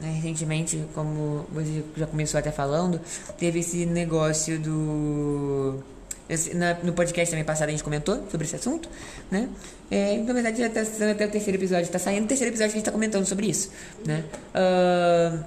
né, 0.00 0.12
recentemente, 0.16 0.84
como 0.94 1.46
você 1.52 1.82
já 1.96 2.06
começou 2.06 2.38
até 2.38 2.50
falando, 2.50 3.00
teve 3.38 3.60
esse 3.60 3.86
negócio 3.86 4.58
do. 4.58 5.78
esse- 6.28 6.54
na- 6.54 6.74
no 6.82 6.92
podcast 6.92 7.30
também 7.30 7.44
passado 7.44 7.68
a 7.68 7.70
gente 7.70 7.84
comentou 7.84 8.26
sobre 8.30 8.46
esse 8.46 8.56
assunto, 8.56 8.88
né? 9.30 9.48
É, 9.90 10.18
na 10.18 10.32
verdade, 10.32 10.58
já 10.58 10.68
tá 10.68 10.84
saindo 10.84 11.12
até 11.12 11.26
o 11.26 11.30
terceiro 11.30 11.56
episódio, 11.58 11.88
tá 11.88 11.98
saindo 12.00 12.24
o 12.24 12.28
terceiro 12.28 12.50
episódio 12.50 12.72
que 12.72 12.76
a 12.76 12.80
gente 12.80 12.84
tá 12.86 12.92
comentando 12.92 13.24
sobre 13.26 13.46
isso, 13.46 13.70
né? 14.04 14.24
Ah, 14.54 15.38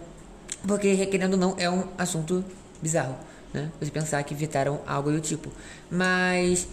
porque, 0.67 1.05
querendo 1.07 1.33
ou 1.33 1.39
não, 1.39 1.55
é 1.57 1.69
um 1.69 1.83
assunto 1.97 2.43
bizarro, 2.81 3.15
né? 3.53 3.69
Você 3.79 3.91
pensar 3.91 4.23
que 4.23 4.33
evitaram 4.33 4.79
algo 4.87 5.11
do 5.11 5.19
tipo. 5.19 5.49
Mas, 5.89 6.67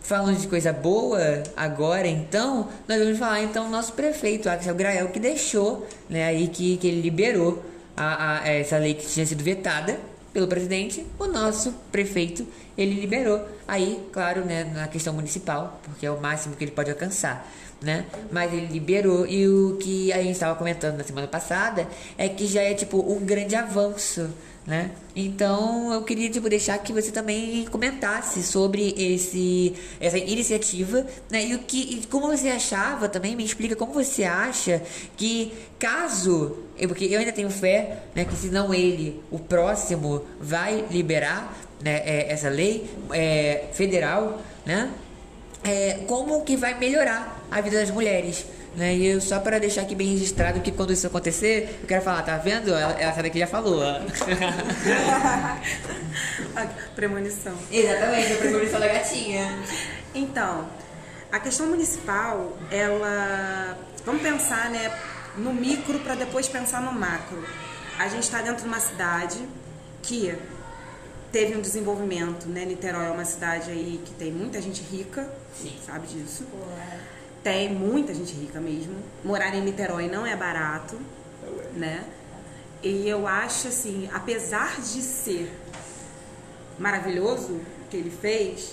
falando 0.00 0.38
de 0.38 0.46
coisa 0.48 0.72
boa, 0.72 1.20
agora 1.56 2.06
então, 2.08 2.68
nós 2.88 2.98
vamos 2.98 3.18
falar 3.18 3.42
então 3.42 3.68
nosso 3.70 3.92
prefeito, 3.92 4.48
Axel 4.48 4.74
Grael, 4.74 5.08
que 5.08 5.20
deixou, 5.20 5.86
né, 6.08 6.24
aí 6.26 6.48
que, 6.48 6.76
que 6.78 6.86
ele 6.88 7.00
liberou 7.00 7.62
a, 7.96 8.38
a- 8.40 8.48
essa 8.48 8.78
lei 8.78 8.94
que 8.94 9.06
tinha 9.06 9.26
sido 9.26 9.42
vetada 9.44 9.98
pelo 10.32 10.46
presidente, 10.46 11.06
o 11.18 11.26
nosso 11.26 11.72
prefeito, 11.90 12.46
ele 12.76 13.00
liberou. 13.00 13.46
Aí, 13.68 14.02
claro, 14.12 14.44
né, 14.44 14.64
na 14.64 14.88
questão 14.88 15.12
municipal, 15.12 15.80
porque 15.84 16.06
é 16.06 16.10
o 16.10 16.20
máximo 16.20 16.56
que 16.56 16.64
ele 16.64 16.72
pode 16.72 16.90
alcançar 16.90 17.46
né? 17.82 18.06
Mas 18.30 18.52
ele 18.52 18.66
liberou 18.66 19.26
e 19.26 19.46
o 19.48 19.76
que 19.76 20.12
a 20.12 20.18
gente 20.18 20.32
estava 20.32 20.54
comentando 20.54 20.96
na 20.96 21.04
semana 21.04 21.26
passada 21.26 21.86
é 22.16 22.28
que 22.28 22.46
já 22.46 22.62
é 22.62 22.74
tipo 22.74 22.98
um 22.98 23.24
grande 23.24 23.56
avanço, 23.56 24.30
né? 24.66 24.92
Então 25.14 25.92
eu 25.92 26.02
queria 26.02 26.30
tipo, 26.30 26.48
deixar 26.48 26.78
que 26.78 26.92
você 26.92 27.10
também 27.10 27.64
comentasse 27.66 28.42
sobre 28.42 28.94
esse, 28.96 29.74
essa 30.00 30.16
iniciativa, 30.16 31.06
né? 31.30 31.44
E 31.44 31.54
o 31.54 31.58
que, 31.60 31.98
e 31.98 32.06
como 32.06 32.28
você 32.28 32.48
achava 32.48 33.08
também, 33.08 33.34
me 33.34 33.44
explica 33.44 33.74
como 33.74 33.92
você 33.92 34.24
acha 34.24 34.80
que 35.16 35.52
caso, 35.78 36.56
porque 36.86 37.06
eu 37.06 37.18
ainda 37.18 37.32
tenho 37.32 37.50
fé, 37.50 38.04
né, 38.14 38.24
que 38.24 38.36
se 38.36 38.48
não 38.48 38.72
ele, 38.72 39.20
o 39.30 39.38
próximo 39.38 40.24
vai 40.40 40.86
liberar, 40.90 41.58
né, 41.80 42.00
é, 42.04 42.32
essa 42.32 42.48
lei 42.48 42.88
é, 43.12 43.64
federal, 43.72 44.40
né? 44.64 44.90
É, 45.64 46.00
como 46.08 46.42
que 46.44 46.56
vai 46.56 46.78
melhorar 46.78 47.46
a 47.50 47.60
vida 47.60 47.78
das 47.78 47.90
mulheres? 47.90 48.44
Né? 48.74 48.96
E 48.96 49.06
eu, 49.06 49.20
só 49.20 49.38
para 49.38 49.58
deixar 49.58 49.82
aqui 49.82 49.94
bem 49.94 50.08
registrado 50.08 50.60
que 50.60 50.72
quando 50.72 50.92
isso 50.92 51.06
acontecer, 51.06 51.78
eu 51.82 51.86
quero 51.86 52.02
falar, 52.02 52.22
tá 52.22 52.38
vendo? 52.38 52.74
Ela, 52.74 52.98
essa 52.98 53.22
daqui 53.22 53.38
já 53.38 53.46
falou. 53.46 53.82
a 53.82 54.00
premonição. 56.96 57.54
Exatamente, 57.70 58.32
a 58.32 58.36
premonição 58.36 58.80
da 58.80 58.88
gatinha. 58.88 59.58
Então, 60.14 60.68
a 61.30 61.38
questão 61.38 61.66
municipal, 61.66 62.56
ela. 62.70 63.78
Vamos 64.04 64.22
pensar, 64.22 64.70
né, 64.70 64.90
no 65.36 65.52
micro 65.52 65.98
para 66.00 66.14
depois 66.14 66.48
pensar 66.48 66.80
no 66.80 66.92
macro. 66.92 67.44
A 67.98 68.08
gente 68.08 68.24
está 68.24 68.40
dentro 68.40 68.62
de 68.62 68.68
uma 68.68 68.80
cidade 68.80 69.38
que 70.02 70.34
teve 71.30 71.56
um 71.56 71.60
desenvolvimento, 71.60 72.48
né? 72.48 72.64
Niterói 72.64 73.06
é 73.06 73.10
uma 73.10 73.24
cidade 73.24 73.70
aí 73.70 74.00
que 74.04 74.12
tem 74.12 74.32
muita 74.32 74.60
gente 74.60 74.82
rica, 74.82 75.28
Sim. 75.54 75.74
sabe 75.84 76.06
disso. 76.06 76.46
Tem 77.42 77.72
muita 77.72 78.14
gente 78.14 78.34
rica 78.34 78.60
mesmo. 78.60 78.94
Morar 79.24 79.54
em 79.54 79.62
Niterói 79.62 80.08
não 80.08 80.24
é 80.24 80.36
barato, 80.36 80.98
né? 81.74 82.04
E 82.82 83.08
eu 83.08 83.26
acho 83.26 83.68
assim, 83.68 84.08
apesar 84.12 84.80
de 84.80 85.02
ser 85.02 85.52
maravilhoso 86.78 87.52
o 87.52 87.88
que 87.90 87.96
ele 87.96 88.10
fez, 88.10 88.72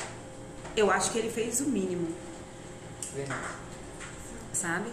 eu 0.75 0.91
acho 0.91 1.11
que 1.11 1.17
ele 1.17 1.29
fez 1.29 1.59
o 1.61 1.65
mínimo. 1.65 2.09
Sabe? 4.53 4.89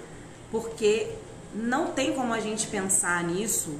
Porque 0.51 1.13
não 1.55 1.93
tem 1.93 2.15
como 2.15 2.33
a 2.33 2.41
gente 2.41 2.67
pensar 2.67 3.23
nisso 3.25 3.79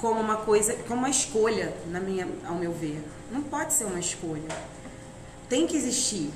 como 0.00 0.20
uma 0.20 0.38
coisa, 0.38 0.74
como 0.88 0.98
uma 0.98 1.10
escolha, 1.10 1.72
na 1.86 2.00
minha, 2.00 2.28
ao 2.46 2.56
meu 2.56 2.72
ver. 2.72 3.00
Não 3.30 3.42
pode 3.42 3.72
ser 3.72 3.84
uma 3.84 4.00
escolha. 4.00 4.48
Tem 5.48 5.66
que 5.66 5.76
existir 5.76 6.32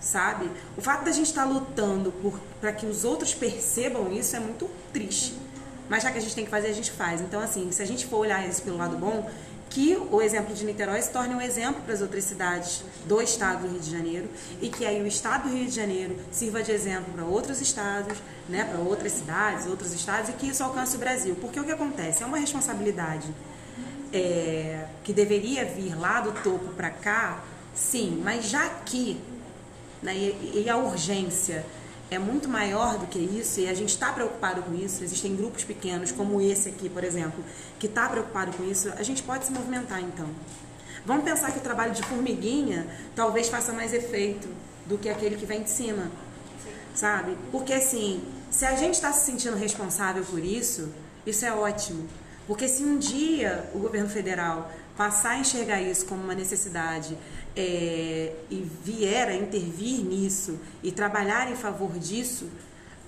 sabe? 0.00 0.50
O 0.76 0.80
fato 0.80 1.04
da 1.04 1.12
gente 1.12 1.26
estar 1.26 1.44
tá 1.44 1.48
lutando 1.48 2.12
para 2.60 2.72
que 2.72 2.86
os 2.86 3.04
outros 3.04 3.34
percebam 3.34 4.12
isso 4.12 4.36
é 4.36 4.40
muito 4.40 4.68
triste. 4.92 5.34
Mas 5.88 6.02
já 6.02 6.10
que 6.10 6.18
a 6.18 6.20
gente 6.20 6.34
tem 6.34 6.44
que 6.44 6.50
fazer, 6.50 6.68
a 6.68 6.72
gente 6.72 6.90
faz. 6.90 7.20
Então, 7.20 7.40
assim, 7.40 7.70
se 7.70 7.82
a 7.82 7.86
gente 7.86 8.06
for 8.06 8.18
olhar 8.18 8.46
isso 8.48 8.62
pelo 8.62 8.76
lado 8.76 8.96
bom, 8.96 9.30
que 9.70 9.96
o 10.10 10.22
exemplo 10.22 10.54
de 10.54 10.64
Niterói 10.64 11.02
se 11.02 11.10
torne 11.10 11.34
um 11.34 11.40
exemplo 11.40 11.82
para 11.82 11.92
as 11.92 12.00
outras 12.00 12.24
cidades 12.24 12.82
do 13.04 13.20
estado 13.20 13.62
do 13.62 13.68
Rio 13.68 13.80
de 13.80 13.90
Janeiro 13.90 14.28
e 14.60 14.68
que 14.68 14.86
aí 14.86 15.02
o 15.02 15.06
estado 15.06 15.48
do 15.48 15.54
Rio 15.54 15.66
de 15.66 15.74
Janeiro 15.74 16.16
sirva 16.30 16.62
de 16.62 16.70
exemplo 16.70 17.12
para 17.12 17.24
outros 17.24 17.60
estados, 17.60 18.16
né, 18.48 18.64
para 18.64 18.78
outras 18.78 19.12
cidades, 19.12 19.66
outros 19.66 19.92
estados 19.92 20.30
e 20.30 20.32
que 20.34 20.48
isso 20.48 20.62
alcance 20.62 20.96
o 20.96 20.98
Brasil. 20.98 21.36
Porque 21.40 21.58
o 21.58 21.64
que 21.64 21.72
acontece? 21.72 22.22
É 22.22 22.26
uma 22.26 22.38
responsabilidade 22.38 23.28
é, 24.12 24.86
que 25.02 25.12
deveria 25.12 25.64
vir 25.64 25.98
lá 25.98 26.20
do 26.20 26.32
topo 26.42 26.72
para 26.74 26.90
cá, 26.90 27.42
sim, 27.74 28.20
mas 28.24 28.48
já 28.48 28.68
que 28.68 29.20
né? 30.06 30.14
E, 30.14 30.62
e, 30.64 30.70
a 30.70 30.76
urgência 30.76 31.66
é 32.08 32.18
muito 32.18 32.48
maior 32.48 32.96
do 32.96 33.06
que 33.08 33.18
isso 33.18 33.58
e 33.58 33.68
a 33.68 33.74
gente 33.74 33.88
está 33.88 34.12
preocupado 34.12 34.62
com 34.62 34.72
isso. 34.72 35.02
Existem 35.02 35.34
grupos 35.34 35.64
pequenos, 35.64 36.12
como 36.12 36.40
esse 36.40 36.68
aqui, 36.68 36.88
por 36.88 37.02
exemplo, 37.02 37.44
que 37.78 37.86
está 37.86 38.08
preocupado 38.08 38.56
com 38.56 38.62
isso. 38.62 38.88
A 38.96 39.02
gente 39.02 39.22
pode 39.24 39.44
se 39.44 39.52
movimentar 39.52 40.00
então. 40.00 40.28
Vamos 41.04 41.24
pensar 41.24 41.50
que 41.50 41.58
o 41.58 41.60
trabalho 41.60 41.92
de 41.92 42.02
formiguinha 42.02 42.86
talvez 43.16 43.48
faça 43.48 43.72
mais 43.72 43.92
efeito 43.92 44.48
do 44.86 44.96
que 44.96 45.08
aquele 45.08 45.36
que 45.36 45.44
vem 45.44 45.64
de 45.64 45.70
cima, 45.70 46.08
sabe? 46.94 47.36
Porque 47.50 47.72
assim, 47.72 48.22
se 48.48 48.64
a 48.64 48.76
gente 48.76 48.94
está 48.94 49.12
se 49.12 49.26
sentindo 49.26 49.56
responsável 49.56 50.24
por 50.24 50.38
isso, 50.38 50.92
isso 51.26 51.44
é 51.44 51.52
ótimo. 51.52 52.08
Porque 52.46 52.68
se 52.68 52.84
um 52.84 52.96
dia 52.96 53.68
o 53.74 53.80
governo 53.80 54.08
federal 54.08 54.70
passar 54.96 55.30
a 55.30 55.38
enxergar 55.38 55.82
isso 55.82 56.06
como 56.06 56.22
uma 56.22 56.34
necessidade 56.34 57.18
é, 57.56 58.34
e 58.50 58.68
vier 58.84 59.28
a 59.28 59.34
intervir 59.34 60.04
nisso 60.04 60.58
e 60.82 60.92
trabalhar 60.92 61.50
em 61.50 61.56
favor 61.56 61.98
disso, 61.98 62.48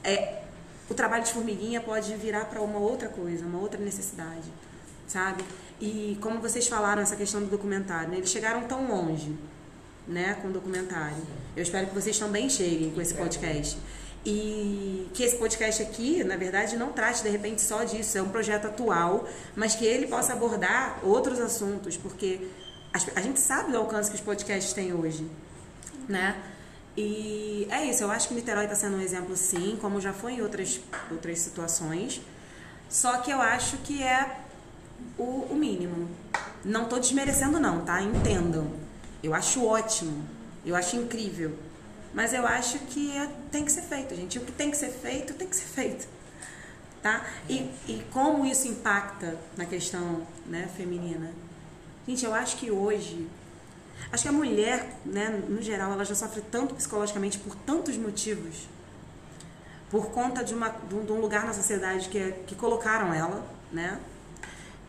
é, 0.03 0.43
o 0.89 0.95
trabalho 0.95 1.25
de 1.25 1.33
formiguinha 1.33 1.81
pode 1.81 2.15
virar 2.15 2.47
para 2.47 2.63
uma 2.63 2.79
outra 2.79 3.09
coisa, 3.09 3.45
uma 3.45 3.59
outra 3.59 3.79
necessidade, 3.79 4.51
sabe? 5.07 5.45
E 5.81 6.19
como 6.23 6.41
vocês 6.41 6.67
falaram 6.67 7.03
essa 7.03 7.15
questão 7.15 7.41
do 7.41 7.47
documentário, 7.47 8.11
né? 8.11 8.17
eles 8.17 8.31
chegaram 8.31 8.63
tão 8.63 8.89
longe, 8.89 9.37
né, 10.07 10.39
com 10.41 10.49
o 10.49 10.51
documentário. 10.51 11.23
Eu 11.55 11.63
espero 11.63 11.87
que 11.89 11.95
vocês 11.95 12.19
também 12.19 12.49
cheguem 12.49 12.91
com 12.91 13.01
esse 13.01 13.13
podcast. 13.13 13.79
E 14.25 15.09
que 15.15 15.23
esse 15.23 15.37
podcast 15.37 15.83
aqui, 15.83 16.25
na 16.25 16.37
verdade, 16.37 16.77
não 16.77 16.93
trate 16.93 17.23
de 17.23 17.29
repente 17.29 17.63
só 17.63 17.85
disso, 17.85 18.19
é 18.19 18.23
um 18.23 18.29
projeto 18.29 18.67
atual, 18.67 19.29
mas 19.55 19.75
que 19.75 19.85
ele 19.85 20.07
possa 20.07 20.33
abordar 20.33 20.99
outros 21.03 21.39
assuntos, 21.39 21.97
porque 21.97 22.49
a 23.15 23.21
gente 23.21 23.41
sabe 23.41 23.73
do 23.73 23.79
alcance 23.79 24.11
que 24.11 24.17
os 24.17 24.23
podcasts 24.23 24.73
têm 24.73 24.93
hoje, 24.93 25.29
né? 26.09 26.37
E 26.97 27.67
é 27.71 27.85
isso, 27.87 28.03
eu 28.03 28.11
acho 28.11 28.27
que 28.27 28.35
Niterói 28.35 28.65
está 28.65 28.75
sendo 28.75 28.97
um 28.97 29.01
exemplo 29.01 29.37
sim, 29.37 29.79
como 29.81 30.01
já 30.01 30.13
foi 30.13 30.33
em 30.35 30.43
outras, 30.43 30.81
outras 31.11 31.39
situações. 31.39 32.21
Só 32.89 33.19
que 33.19 33.31
eu 33.31 33.41
acho 33.41 33.77
que 33.79 34.03
é 34.03 34.41
o, 35.17 35.47
o 35.51 35.55
mínimo. 35.55 36.09
Não 36.65 36.85
estou 36.85 36.99
desmerecendo 36.99 37.61
não, 37.61 37.85
tá? 37.85 38.03
Entendam. 38.03 38.73
Eu 39.23 39.35
acho 39.35 39.65
ótimo, 39.65 40.25
eu 40.65 40.75
acho 40.75 40.97
incrível. 40.97 41.57
Mas 42.13 42.33
eu 42.33 42.47
acho 42.47 42.79
que 42.81 43.17
é, 43.17 43.29
tem 43.51 43.65
que 43.65 43.71
ser 43.71 43.83
feito, 43.83 44.17
gente. 44.17 44.39
O 44.39 44.45
que 44.45 44.53
tem 44.53 44.71
que 44.71 44.77
ser 44.77 44.91
feito, 44.91 45.35
tem 45.35 45.47
que 45.47 45.55
ser 45.55 45.67
feito. 45.67 46.09
Tá? 47.03 47.25
E, 47.49 47.71
e 47.87 48.05
como 48.11 48.45
isso 48.45 48.67
impacta 48.67 49.39
na 49.57 49.65
questão 49.67 50.27
né, 50.47 50.69
feminina? 50.77 51.31
Gente, 52.09 52.25
eu 52.25 52.33
acho 52.33 52.57
que 52.57 52.71
hoje, 52.71 53.29
acho 54.11 54.23
que 54.23 54.29
a 54.31 54.33
mulher, 54.33 54.97
né, 55.05 55.29
no 55.47 55.61
geral, 55.61 55.93
ela 55.93 56.07
já 56.07 56.15
sofre 56.15 56.41
tanto 56.41 56.75
psicologicamente 56.75 57.39
por 57.39 57.55
tantos 57.55 57.99
motivos, 57.99 58.67
por 59.91 60.07
conta 60.11 60.43
de, 60.43 60.55
uma, 60.55 60.71
de 60.71 61.13
um 61.13 61.21
lugar 61.21 61.45
na 61.45 61.53
sociedade 61.53 62.09
que, 62.09 62.33
que 62.47 62.55
colocaram 62.55 63.13
ela, 63.13 63.47
né? 63.71 64.01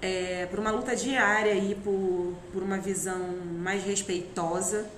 É, 0.02 0.46
por 0.46 0.60
uma 0.60 0.72
luta 0.72 0.96
diária 0.96 1.52
aí 1.52 1.78
por, 1.84 2.36
por 2.54 2.64
uma 2.64 2.78
visão 2.78 3.20
mais 3.58 3.84
respeitosa, 3.84 4.90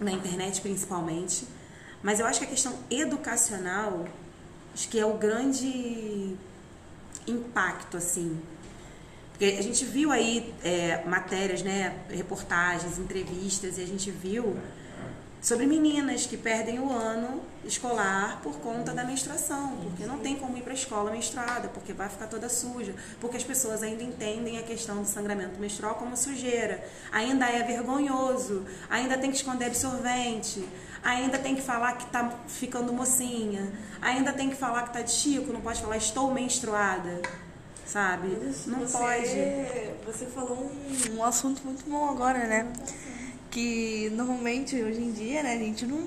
na 0.00 0.10
internet 0.10 0.60
principalmente. 0.60 1.46
Mas 2.02 2.18
eu 2.18 2.26
acho 2.26 2.40
que 2.40 2.46
a 2.46 2.48
questão 2.48 2.76
educacional, 2.90 4.04
acho 4.74 4.88
que 4.88 4.98
é 4.98 5.06
o 5.06 5.16
grande 5.16 6.36
impacto, 7.24 7.96
assim, 7.96 8.36
porque 9.40 9.56
a 9.58 9.62
gente 9.62 9.86
viu 9.86 10.12
aí 10.12 10.52
é, 10.62 11.02
matérias, 11.06 11.62
né, 11.62 11.96
reportagens, 12.10 12.98
entrevistas, 12.98 13.78
e 13.78 13.82
a 13.82 13.86
gente 13.86 14.10
viu 14.10 14.54
sobre 15.40 15.64
meninas 15.64 16.26
que 16.26 16.36
perdem 16.36 16.78
o 16.78 16.92
ano 16.92 17.40
escolar 17.64 18.40
por 18.42 18.58
conta 18.58 18.92
da 18.92 19.02
menstruação, 19.02 19.78
porque 19.82 20.04
não 20.04 20.18
tem 20.18 20.36
como 20.36 20.58
ir 20.58 20.60
para 20.60 20.72
a 20.72 20.74
escola 20.74 21.10
menstruada, 21.10 21.68
porque 21.68 21.94
vai 21.94 22.10
ficar 22.10 22.26
toda 22.26 22.50
suja, 22.50 22.94
porque 23.18 23.38
as 23.38 23.42
pessoas 23.42 23.82
ainda 23.82 24.02
entendem 24.02 24.58
a 24.58 24.62
questão 24.62 25.00
do 25.00 25.08
sangramento 25.08 25.58
menstrual 25.58 25.94
como 25.94 26.18
sujeira, 26.18 26.84
ainda 27.10 27.46
é 27.46 27.62
vergonhoso, 27.62 28.66
ainda 28.90 29.16
tem 29.16 29.30
que 29.30 29.38
esconder 29.38 29.68
absorvente, 29.68 30.62
ainda 31.02 31.38
tem 31.38 31.56
que 31.56 31.62
falar 31.62 31.94
que 31.94 32.04
está 32.04 32.28
ficando 32.46 32.92
mocinha, 32.92 33.72
ainda 34.02 34.34
tem 34.34 34.50
que 34.50 34.56
falar 34.56 34.82
que 34.82 34.88
está 34.88 35.00
de 35.00 35.12
chico, 35.12 35.50
não 35.50 35.62
pode 35.62 35.80
falar 35.80 35.96
estou 35.96 36.30
menstruada 36.30 37.22
sabe? 37.86 38.28
Não 38.66 38.80
você, 38.80 38.98
pode. 38.98 40.06
Você 40.06 40.26
falou 40.26 40.70
um, 40.70 41.16
um 41.16 41.24
assunto 41.24 41.62
muito 41.64 41.88
bom 41.88 42.08
agora, 42.08 42.46
né? 42.46 42.72
Que 43.50 44.10
normalmente 44.10 44.80
hoje 44.80 45.00
em 45.00 45.12
dia, 45.12 45.42
né, 45.42 45.54
a 45.54 45.58
gente 45.58 45.84
não, 45.84 45.98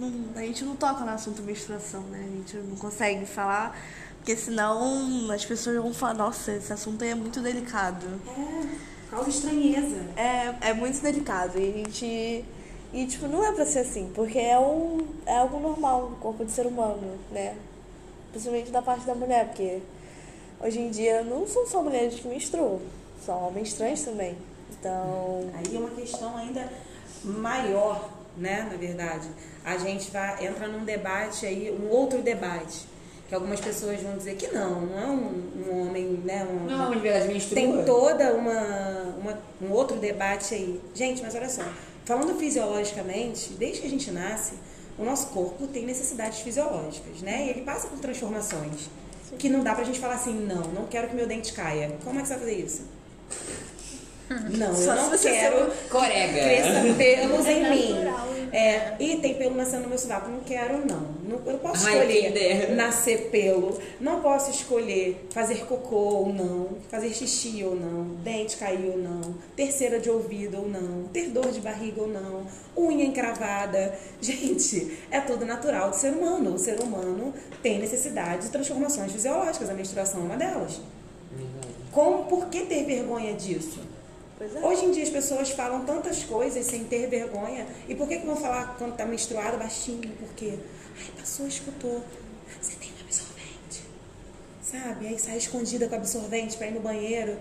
não, 0.00 0.12
a 0.34 0.40
gente 0.40 0.64
não 0.64 0.74
toca 0.74 1.04
no 1.04 1.10
assunto 1.10 1.42
menstruação, 1.42 2.00
né? 2.02 2.24
A 2.26 2.36
gente 2.36 2.56
não 2.56 2.76
consegue 2.76 3.24
falar, 3.24 3.78
porque 4.16 4.36
senão 4.36 5.30
as 5.30 5.44
pessoas 5.44 5.76
vão 5.76 5.94
falar, 5.94 6.14
nossa, 6.14 6.52
esse 6.52 6.72
assunto 6.72 7.04
aí 7.04 7.10
é 7.10 7.14
muito 7.14 7.40
delicado. 7.40 8.06
É, 8.26 8.92
causa 9.10 9.30
estranheza. 9.30 9.96
É, 10.16 10.70
é 10.70 10.74
muito 10.74 11.00
delicado. 11.00 11.58
E 11.58 11.68
a 11.68 11.72
gente. 11.72 12.44
E 12.92 13.06
tipo, 13.06 13.26
não 13.26 13.44
é 13.44 13.52
pra 13.52 13.64
ser 13.64 13.80
assim, 13.80 14.10
porque 14.14 14.38
é, 14.38 14.58
um, 14.58 15.06
é 15.24 15.38
algo 15.38 15.58
normal 15.60 16.10
no 16.10 16.16
corpo 16.16 16.44
de 16.44 16.52
ser 16.52 16.66
humano, 16.66 17.18
né? 17.30 17.56
Principalmente 18.30 18.70
da 18.70 18.82
parte 18.82 19.06
da 19.06 19.14
mulher, 19.14 19.46
porque 19.48 19.80
hoje 20.62 20.78
em 20.80 20.90
dia 20.90 21.22
não 21.22 21.46
são 21.46 21.66
só 21.66 21.82
mulheres 21.82 22.14
que 22.20 22.28
menstruam, 22.28 22.80
são 23.24 23.48
homens 23.48 23.72
trans 23.74 24.02
também. 24.02 24.36
Então. 24.78 25.50
Aí 25.54 25.76
é 25.76 25.78
uma 25.78 25.90
questão 25.90 26.36
ainda 26.36 26.68
maior, 27.24 28.08
né, 28.36 28.68
na 28.70 28.76
verdade. 28.76 29.28
A 29.64 29.76
gente 29.78 30.10
vai 30.10 30.44
entra 30.44 30.66
num 30.68 30.84
debate 30.84 31.46
aí, 31.46 31.70
um 31.70 31.88
outro 31.88 32.20
debate, 32.20 32.86
que 33.28 33.34
algumas 33.34 33.60
pessoas 33.60 34.00
vão 34.02 34.16
dizer 34.16 34.36
que 34.36 34.48
não, 34.48 34.80
não 34.82 34.98
é 34.98 35.06
um, 35.06 35.42
um 35.68 35.80
homem, 35.86 36.04
né? 36.24 36.44
Um, 36.50 36.66
Não, 36.66 36.90
de 36.90 36.98
verdade, 36.98 37.28
menstrua. 37.32 37.54
tem 37.54 37.84
toda 37.84 38.34
uma, 38.34 39.14
uma- 39.18 39.38
um 39.62 39.70
outro 39.72 39.96
debate 39.98 40.54
aí. 40.54 40.80
Gente, 40.94 41.22
mas 41.22 41.34
olha 41.34 41.48
só, 41.48 41.62
falando 42.04 42.36
fisiologicamente, 42.38 43.52
desde 43.54 43.80
que 43.80 43.86
a 43.86 43.90
gente 43.90 44.10
nasce, 44.10 44.54
o 44.98 45.04
nosso 45.04 45.28
corpo 45.28 45.66
tem 45.68 45.86
necessidades 45.86 46.40
fisiológicas, 46.40 47.22
né? 47.22 47.46
E 47.46 47.50
ele 47.50 47.62
passa 47.62 47.86
por 47.88 47.98
transformações. 47.98 48.90
Que 49.38 49.48
não 49.48 49.62
dá 49.62 49.74
pra 49.74 49.84
gente 49.84 49.98
falar 49.98 50.14
assim, 50.14 50.34
não, 50.46 50.62
não 50.68 50.86
quero 50.86 51.08
que 51.08 51.16
meu 51.16 51.26
dente 51.26 51.52
caia. 51.52 51.96
Como 52.04 52.18
é 52.18 52.22
que 52.22 52.28
você 52.28 52.34
vai 52.34 52.44
fazer 52.44 52.58
isso? 52.58 52.82
Não, 54.56 54.74
Só 54.74 54.94
eu 54.94 55.10
não 55.10 55.18
quero 55.18 55.72
Corega. 55.88 56.32
cresça 56.32 56.94
pelos 56.96 57.46
em 57.46 57.70
mim. 57.70 57.94
É, 58.52 58.96
e 59.00 59.16
tem 59.16 59.34
pelo 59.34 59.54
nascendo 59.54 59.84
no 59.84 59.88
meu 59.88 59.98
sovaco. 59.98 60.30
Não 60.30 60.40
quero, 60.40 60.86
não. 60.86 61.06
não 61.24 61.40
eu 61.46 61.52
não 61.52 61.58
posso 61.58 61.86
Ai, 61.86 61.94
escolher 61.94 62.74
nascer 62.76 63.30
pelo. 63.30 63.78
Não 63.98 64.20
posso 64.20 64.50
escolher 64.50 65.26
fazer 65.30 65.64
cocô 65.64 65.96
ou 65.96 66.32
não, 66.32 66.76
fazer 66.90 67.14
xixi 67.14 67.64
ou 67.64 67.74
não, 67.74 68.14
dente 68.22 68.58
cair 68.58 68.90
ou 68.90 68.98
não, 68.98 69.34
terceira 69.56 69.98
de 69.98 70.10
ouvido 70.10 70.58
ou 70.58 70.68
não, 70.68 71.04
ter 71.04 71.30
dor 71.30 71.50
de 71.50 71.60
barriga 71.60 72.02
ou 72.02 72.08
não, 72.08 72.46
unha 72.76 73.06
encravada. 73.06 73.94
Gente, 74.20 74.98
é 75.10 75.20
tudo 75.20 75.46
natural 75.46 75.88
do 75.88 75.96
ser 75.96 76.12
humano. 76.12 76.54
O 76.54 76.58
ser 76.58 76.78
humano 76.78 77.32
tem 77.62 77.78
necessidade 77.78 78.42
de 78.42 78.48
transformações 78.50 79.12
fisiológicas. 79.12 79.70
A 79.70 79.74
menstruação 79.74 80.20
é 80.20 80.24
uma 80.24 80.36
delas. 80.36 80.78
Como, 81.90 82.24
por 82.24 82.48
que 82.48 82.66
ter 82.66 82.84
vergonha 82.84 83.32
disso? 83.34 83.80
Pois 84.42 84.56
é. 84.56 84.66
Hoje 84.66 84.84
em 84.86 84.90
dia 84.90 85.04
as 85.04 85.08
pessoas 85.08 85.50
falam 85.50 85.84
tantas 85.84 86.24
coisas 86.24 86.66
sem 86.66 86.82
ter 86.82 87.06
vergonha. 87.08 87.64
E 87.88 87.94
por 87.94 88.08
que, 88.08 88.18
que 88.18 88.26
vão 88.26 88.34
falar 88.34 88.74
quando 88.76 88.96
tá 88.96 89.06
menstruada 89.06 89.56
baixinho? 89.56 90.10
Porque, 90.18 90.58
ai, 90.98 91.10
passou, 91.16 91.46
escutou. 91.46 92.02
Você 92.60 92.74
tem 92.74 92.90
um 92.90 93.04
absorvente. 93.04 93.84
Sabe? 94.60 95.06
Aí 95.06 95.16
sai 95.16 95.36
escondida 95.36 95.86
com 95.86 95.94
absorvente 95.94 96.56
pra 96.56 96.66
ir 96.66 96.72
no 96.72 96.80
banheiro. 96.80 97.36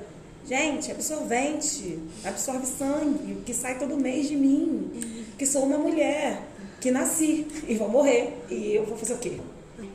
Gente, 0.47 0.91
absorvente 0.91 1.97
absorve 2.23 2.67
sangue, 2.67 3.41
que 3.45 3.53
sai 3.53 3.79
todo 3.79 3.97
mês 3.97 4.27
de 4.27 4.35
mim. 4.35 5.25
Que 5.39 5.45
sou 5.47 5.63
uma 5.63 5.79
mulher, 5.79 6.43
que 6.79 6.91
nasci 6.91 7.47
e 7.67 7.75
vou 7.77 7.89
morrer. 7.89 8.45
E 8.47 8.75
eu 8.75 8.85
vou 8.85 8.95
fazer 8.95 9.15
o 9.15 9.17
quê? 9.17 9.39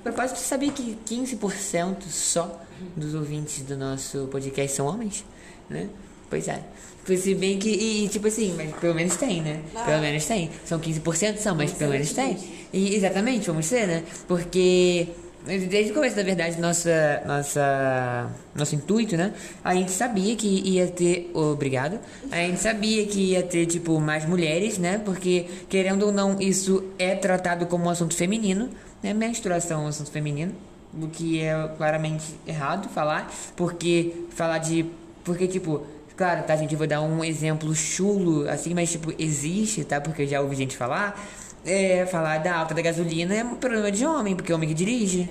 Propósito, 0.02 0.38
você 0.38 0.46
sabia 0.46 0.72
que 0.72 0.98
15% 1.07 2.02
só 2.09 2.61
dos 2.96 3.14
ouvintes 3.14 3.62
do 3.62 3.76
nosso 3.76 4.26
podcast 4.26 4.76
são 4.76 4.86
homens? 4.86 5.24
Né? 5.70 5.88
Pois 6.29 6.49
é. 6.49 6.61
Se 7.07 7.35
bem 7.37 7.57
que, 7.57 7.68
e, 7.68 8.09
tipo 8.09 8.27
assim, 8.27 8.53
mas 8.57 8.72
pelo 8.74 8.95
menos 8.95 9.14
tem, 9.16 9.41
né? 9.41 9.61
Pelo 9.85 10.01
menos 10.01 10.24
tem. 10.27 10.51
São 10.64 10.81
15%, 10.81 11.37
são, 11.37 11.55
mas 11.55 11.72
pelo 11.72 11.93
menos 11.93 12.12
tem. 12.12 12.37
E, 12.72 12.97
exatamente, 12.97 13.47
vamos 13.47 13.66
ser, 13.66 13.87
né? 13.87 14.03
Porque 14.27 15.09
desde 15.47 15.93
o 15.93 15.95
começo, 15.95 16.16
da 16.16 16.24
verdade, 16.24 16.61
nossa, 16.61 17.22
nossa, 17.24 18.29
nosso 18.55 18.74
intuito, 18.74 19.16
né? 19.16 19.33
A 19.62 19.74
gente 19.74 19.93
sabia 19.93 20.35
que 20.35 20.47
ia 20.47 20.89
ter. 20.89 21.31
Obrigado. 21.33 22.01
A 22.33 22.37
gente 22.39 22.59
sabia 22.59 23.07
que 23.07 23.31
ia 23.31 23.43
ter, 23.43 23.66
tipo, 23.66 24.01
mais 24.01 24.27
mulheres, 24.27 24.77
né? 24.77 25.01
Porque, 25.05 25.47
querendo 25.68 26.07
ou 26.07 26.12
não, 26.12 26.41
isso 26.41 26.85
é 26.99 27.14
tratado 27.14 27.66
como 27.66 27.85
um 27.85 27.91
assunto 27.91 28.16
feminino, 28.16 28.68
né? 29.01 29.14
Menstruação 29.14 29.83
é 29.83 29.85
um 29.85 29.89
assunto 29.89 30.11
feminino. 30.11 30.53
O 31.01 31.07
que 31.09 31.41
é 31.41 31.70
claramente 31.77 32.24
errado 32.47 32.89
falar, 32.89 33.33
porque 33.55 34.24
falar 34.31 34.59
de. 34.59 34.87
Porque, 35.22 35.47
tipo, 35.47 35.87
claro, 36.16 36.42
tá, 36.44 36.56
gente? 36.56 36.72
Eu 36.72 36.78
vou 36.78 36.86
dar 36.86 37.00
um 37.02 37.22
exemplo 37.24 37.74
chulo, 37.74 38.48
assim, 38.48 38.74
mas, 38.74 38.90
tipo, 38.90 39.12
existe, 39.18 39.84
tá? 39.84 40.00
Porque 40.00 40.22
eu 40.22 40.26
já 40.26 40.40
ouvi 40.40 40.56
gente 40.56 40.76
falar. 40.76 41.20
É, 41.64 42.06
falar 42.06 42.38
da 42.38 42.56
alta 42.56 42.74
da 42.74 42.80
gasolina 42.82 43.34
é 43.34 43.42
um 43.44 43.56
problema 43.56 43.90
de 43.90 44.06
homem, 44.06 44.36
porque 44.36 44.52
é 44.52 44.54
homem 44.54 44.68
que 44.68 44.74
dirige. 44.74 45.28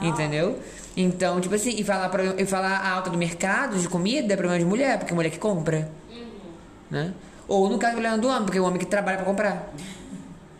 Entendeu? 0.00 0.58
Então, 0.96 1.40
tipo 1.40 1.54
assim, 1.54 1.70
e 1.76 1.84
falar, 1.84 2.08
pro- 2.08 2.40
e 2.40 2.46
falar 2.46 2.78
a 2.78 2.90
alta 2.92 3.10
do 3.10 3.18
mercado 3.18 3.76
de 3.78 3.88
comida 3.88 4.32
é 4.32 4.36
problema 4.36 4.58
de 4.58 4.64
mulher, 4.64 4.98
porque 4.98 5.12
é 5.12 5.14
mulher 5.14 5.30
que 5.30 5.38
compra. 5.38 5.90
Né? 6.90 7.12
Ou 7.46 7.68
no 7.68 7.78
caso, 7.78 7.96
do 8.18 8.28
homem, 8.28 8.42
porque 8.44 8.58
é 8.58 8.60
o 8.60 8.64
homem 8.64 8.78
que 8.78 8.86
trabalha 8.86 9.16
pra 9.18 9.26
comprar. 9.26 9.72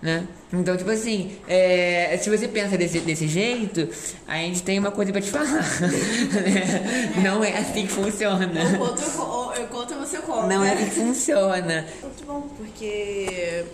Né? 0.01 0.29
Então, 0.53 0.77
tipo 0.77 0.91
assim, 0.91 1.37
é, 1.49 2.17
se 2.23 2.31
você 2.31 2.47
pensa 2.47 2.79
desse, 2.79 3.01
desse 3.01 3.27
jeito, 3.27 3.89
a 4.29 4.37
gente 4.37 4.63
tem 4.63 4.79
uma 4.79 4.93
coisa 4.93 5.11
pra 5.11 5.21
te 5.21 5.29
falar. 5.29 5.47
né? 5.51 7.21
Não 7.23 7.43
é 7.43 7.59
assim 7.59 7.85
que 7.87 7.93
funciona. 7.93 8.45
Eu 8.45 8.79
conto, 8.79 9.03
eu 9.03 9.11
co- 9.11 9.53
eu 9.55 9.67
conto 9.67 9.95
e 9.95 9.97
você 9.97 10.19
conta. 10.19 10.47
Não 10.47 10.63
é 10.65 10.73
assim 10.75 10.85
que 10.85 10.91
funciona. 10.93 11.85
Muito 12.01 12.25
bom, 12.25 12.43
porque 12.57 13.65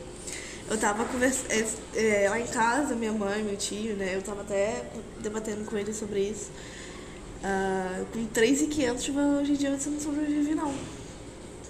eu 0.70 0.78
tava 0.78 1.04
conversando 1.04 1.46
é, 1.94 2.26
lá 2.30 2.40
em 2.40 2.46
casa, 2.46 2.94
minha 2.94 3.12
mãe, 3.12 3.42
meu 3.42 3.56
tio, 3.56 3.94
né? 3.94 4.12
Eu 4.14 4.22
tava 4.22 4.40
até 4.40 4.82
debatendo 5.22 5.62
com 5.66 5.76
ele 5.76 5.92
sobre 5.92 6.20
isso. 6.20 6.50
Ah, 7.42 8.00
com 8.14 8.24
3,500 8.24 9.10
hoje 9.10 9.52
em 9.52 9.56
dia 9.56 9.76
você 9.78 9.90
não 9.90 10.00
sobrevive, 10.00 10.54
não. 10.54 10.72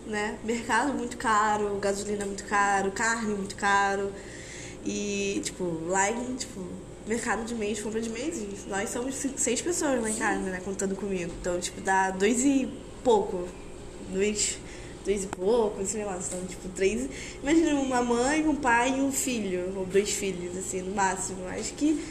Né? 0.07 0.36
Mercado 0.44 0.92
muito 0.94 1.16
caro, 1.16 1.76
gasolina 1.80 2.24
muito 2.24 2.44
caro, 2.44 2.92
carne 2.92 3.34
muito 3.34 3.57
caro. 3.57 4.12
E, 4.85 5.41
tipo, 5.43 5.64
lá 5.87 6.11
em, 6.11 6.35
tipo, 6.35 6.61
mercado 7.07 7.45
de 7.45 7.55
mês, 7.55 7.80
compra 7.80 8.01
de 8.01 8.11
mês, 8.11 8.39
e 8.39 8.68
nós 8.68 8.91
somos 8.91 9.14
seis 9.37 9.61
pessoas 9.61 10.01
lá 10.01 10.11
em 10.11 10.14
casa, 10.14 10.41
né? 10.41 10.61
Contando 10.64 10.95
comigo. 10.95 11.32
Então, 11.41 11.59
tipo, 11.59 11.80
dá 11.80 12.11
dois 12.11 12.45
e 12.45 12.68
pouco. 13.03 13.49
Dois, 14.11 14.59
dois 15.05 15.24
e 15.24 15.26
pouco, 15.28 15.85
sei 15.87 16.05
lá. 16.05 16.18
Então, 16.26 16.45
tipo, 16.47 16.68
três. 16.70 17.09
Imagina 17.43 17.74
uma 17.80 18.03
mãe, 18.03 18.47
um 18.47 18.55
pai 18.55 18.99
e 18.99 19.01
um 19.01 19.12
filho. 19.12 19.72
Ou 19.76 19.87
dois 19.87 20.11
filhos, 20.11 20.57
assim, 20.57 20.82
no 20.82 20.95
máximo. 20.95 21.47
Acho 21.49 21.72
que. 21.74 22.03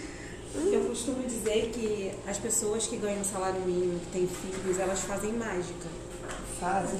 Eu 0.71 0.81
costumo 0.81 1.23
dizer 1.23 1.71
que 1.73 2.11
as 2.27 2.37
pessoas 2.37 2.85
que 2.85 2.95
ganham 2.97 3.23
salário 3.23 3.59
mínimo, 3.61 3.99
que 3.99 4.19
têm 4.19 4.27
filhos, 4.27 4.79
elas 4.79 4.99
fazem 4.99 5.31
mágica. 5.33 5.87
Fazem. 6.59 6.99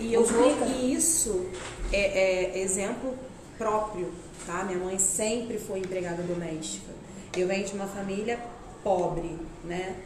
E 0.00 0.14
eu 0.14 0.24
vou, 0.24 0.56
e 0.66 0.94
isso 0.94 1.46
é, 1.92 2.54
é 2.54 2.62
exemplo 2.62 3.14
próprio, 3.58 4.12
tá? 4.46 4.64
Minha 4.64 4.78
mãe 4.78 4.98
sempre 4.98 5.58
foi 5.58 5.80
empregada 5.80 6.22
doméstica. 6.22 6.92
Eu 7.36 7.46
venho 7.48 7.64
de 7.66 7.72
uma 7.74 7.86
família 7.86 8.38
pobre, 8.82 9.36
né? 9.64 9.96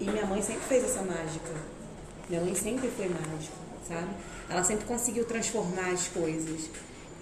E 0.00 0.04
minha 0.04 0.26
mãe 0.26 0.42
sempre 0.42 0.62
fez 0.62 0.84
essa 0.84 1.02
mágica. 1.02 1.50
Minha 2.28 2.40
mãe 2.42 2.54
sempre 2.54 2.88
foi 2.88 3.08
mágica, 3.08 3.54
sabe? 3.88 4.08
Ela 4.48 4.62
sempre 4.64 4.84
conseguiu 4.84 5.24
transformar 5.24 5.90
as 5.92 6.08
coisas. 6.08 6.68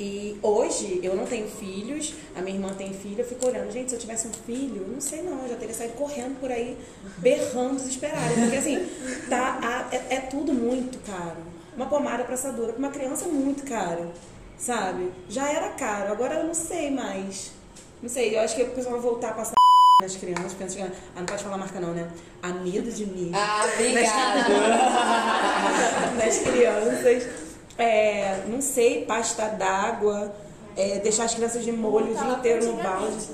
E 0.00 0.38
hoje 0.42 1.00
eu 1.02 1.14
não 1.14 1.26
tenho 1.26 1.46
filhos, 1.48 2.14
a 2.34 2.40
minha 2.40 2.56
irmã 2.56 2.72
tem 2.74 2.92
filho, 2.94 3.20
eu 3.20 3.26
fico 3.26 3.46
olhando, 3.46 3.70
gente, 3.70 3.90
se 3.90 3.94
eu 3.94 4.00
tivesse 4.00 4.26
um 4.26 4.32
filho, 4.32 4.88
não 4.88 5.00
sei 5.00 5.22
não, 5.22 5.42
eu 5.42 5.50
já 5.50 5.56
teria 5.56 5.74
saído 5.74 5.92
correndo 5.94 6.40
por 6.40 6.50
aí, 6.50 6.76
berrando 7.18 7.76
desesperada. 7.76 8.34
Porque 8.34 8.56
assim, 8.56 8.88
tá, 9.28 9.60
a- 9.62 9.94
é, 9.94 10.14
é 10.16 10.20
tudo 10.22 10.52
muito 10.52 10.98
caro. 11.06 11.36
Uma 11.76 11.86
pomada 11.86 12.24
pra 12.24 12.34
assadura 12.34 12.72
pra 12.72 12.78
uma 12.78 12.90
criança 12.90 13.26
é 13.26 13.28
muito 13.28 13.64
caro, 13.64 14.10
sabe? 14.62 15.10
Já 15.28 15.50
era 15.50 15.70
caro, 15.70 16.12
agora 16.12 16.36
eu 16.36 16.44
não 16.46 16.54
sei 16.54 16.90
mais. 16.90 17.50
Não 18.00 18.08
sei, 18.08 18.36
eu 18.36 18.40
acho 18.40 18.54
que 18.54 18.62
o 18.62 18.70
pessoal 18.70 18.94
vai 18.94 19.02
voltar 19.02 19.30
a 19.30 19.34
passar 19.34 19.54
nas 20.00 20.16
crianças, 20.16 20.52
pensa 20.54 20.76
que, 20.76 20.82
ah, 20.82 20.90
não 21.16 21.26
pode 21.26 21.42
falar 21.42 21.58
marca 21.58 21.80
não, 21.80 21.92
né? 21.92 22.08
Amido 22.42 22.90
de 22.90 23.06
mim 23.06 23.30
Ah, 23.34 23.64
obrigado. 23.74 24.48
das 26.18 26.38
crianças. 26.46 27.28
É, 27.78 28.44
não 28.48 28.60
sei, 28.60 29.04
pasta 29.04 29.48
d'água, 29.48 30.34
é, 30.76 30.98
deixar 31.00 31.24
as 31.24 31.34
crianças 31.34 31.64
de 31.64 31.72
molho 31.72 32.12
o 32.12 32.16
dia 32.16 32.32
inteiro 32.32 32.66
no 32.66 32.82
balde. 32.82 33.28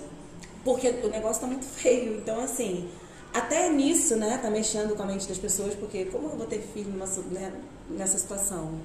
Porque 0.65 0.89
o 0.89 1.09
negócio 1.09 1.43
tá 1.43 1.47
muito 1.47 1.65
feio. 1.65 2.19
Então, 2.19 2.41
assim, 2.41 2.89
até 3.35 3.69
nisso, 3.71 4.17
né, 4.17 4.39
tá 4.41 4.51
mexendo 4.51 4.95
com 4.97 5.03
a 5.03 5.07
mente 5.07 5.27
das 5.27 5.39
pessoas, 5.39 5.75
porque 5.75 6.07
como 6.07 6.29
eu 6.29 6.37
vou 6.37 6.47
ter 6.47 6.61
filho 6.61 6.91
numa, 6.91 7.07
né, 7.31 7.53
nessa 7.91 8.19
situação? 8.19 8.79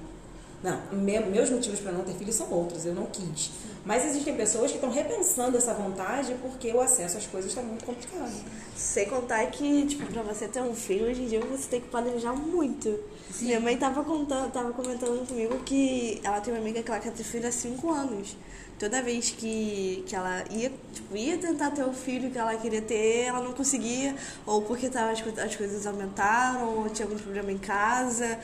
Não, 0.64 0.80
me- 0.92 1.20
meus 1.20 1.50
motivos 1.50 1.78
para 1.78 1.92
não 1.92 2.02
ter 2.04 2.14
filho 2.14 2.32
são 2.32 2.50
outros, 2.50 2.86
eu 2.86 2.94
não 2.94 3.04
quis. 3.04 3.50
Mas 3.84 4.02
existem 4.06 4.34
pessoas 4.34 4.70
que 4.70 4.78
estão 4.78 4.90
repensando 4.90 5.58
essa 5.58 5.74
vontade 5.74 6.34
porque 6.40 6.72
o 6.72 6.80
acesso 6.80 7.18
às 7.18 7.26
coisas 7.26 7.50
está 7.50 7.60
muito 7.60 7.84
complicado. 7.84 8.32
Sem 8.74 9.06
contar 9.06 9.44
que, 9.50 9.84
tipo, 9.84 10.06
pra 10.10 10.22
você 10.22 10.48
ter 10.48 10.62
um 10.62 10.74
filho, 10.74 11.04
hoje 11.10 11.20
em 11.20 11.26
dia 11.26 11.40
você 11.40 11.68
tem 11.68 11.80
que 11.82 11.88
planejar 11.88 12.32
muito. 12.32 12.98
Minha 13.42 13.60
mãe 13.60 13.76
tava, 13.76 14.02
contando, 14.02 14.50
tava 14.50 14.72
comentando 14.72 15.28
comigo 15.28 15.58
que 15.66 16.18
ela 16.24 16.40
tem 16.40 16.54
uma 16.54 16.60
amiga 16.60 16.82
que 16.82 16.90
ela 16.90 16.98
quer 16.98 17.12
ter 17.12 17.24
filho 17.24 17.46
há 17.46 17.52
5 17.52 17.90
anos. 17.92 18.34
Toda 18.78 19.02
vez 19.02 19.30
que, 19.30 20.02
que 20.06 20.16
ela 20.16 20.44
ia, 20.50 20.72
tipo, 20.92 21.14
ia 21.14 21.36
tentar 21.36 21.70
ter 21.72 21.84
o 21.84 21.92
filho 21.92 22.30
que 22.30 22.38
ela 22.38 22.56
queria 22.56 22.80
ter, 22.82 23.24
ela 23.26 23.40
não 23.40 23.52
conseguia, 23.52 24.16
ou 24.46 24.62
porque 24.62 24.88
tava, 24.88 25.12
as, 25.12 25.22
as 25.38 25.56
coisas 25.56 25.86
aumentaram, 25.86 26.78
ou 26.78 26.88
tinha 26.88 27.06
algum 27.06 27.18
problema 27.18 27.52
em 27.52 27.58
casa. 27.58 28.38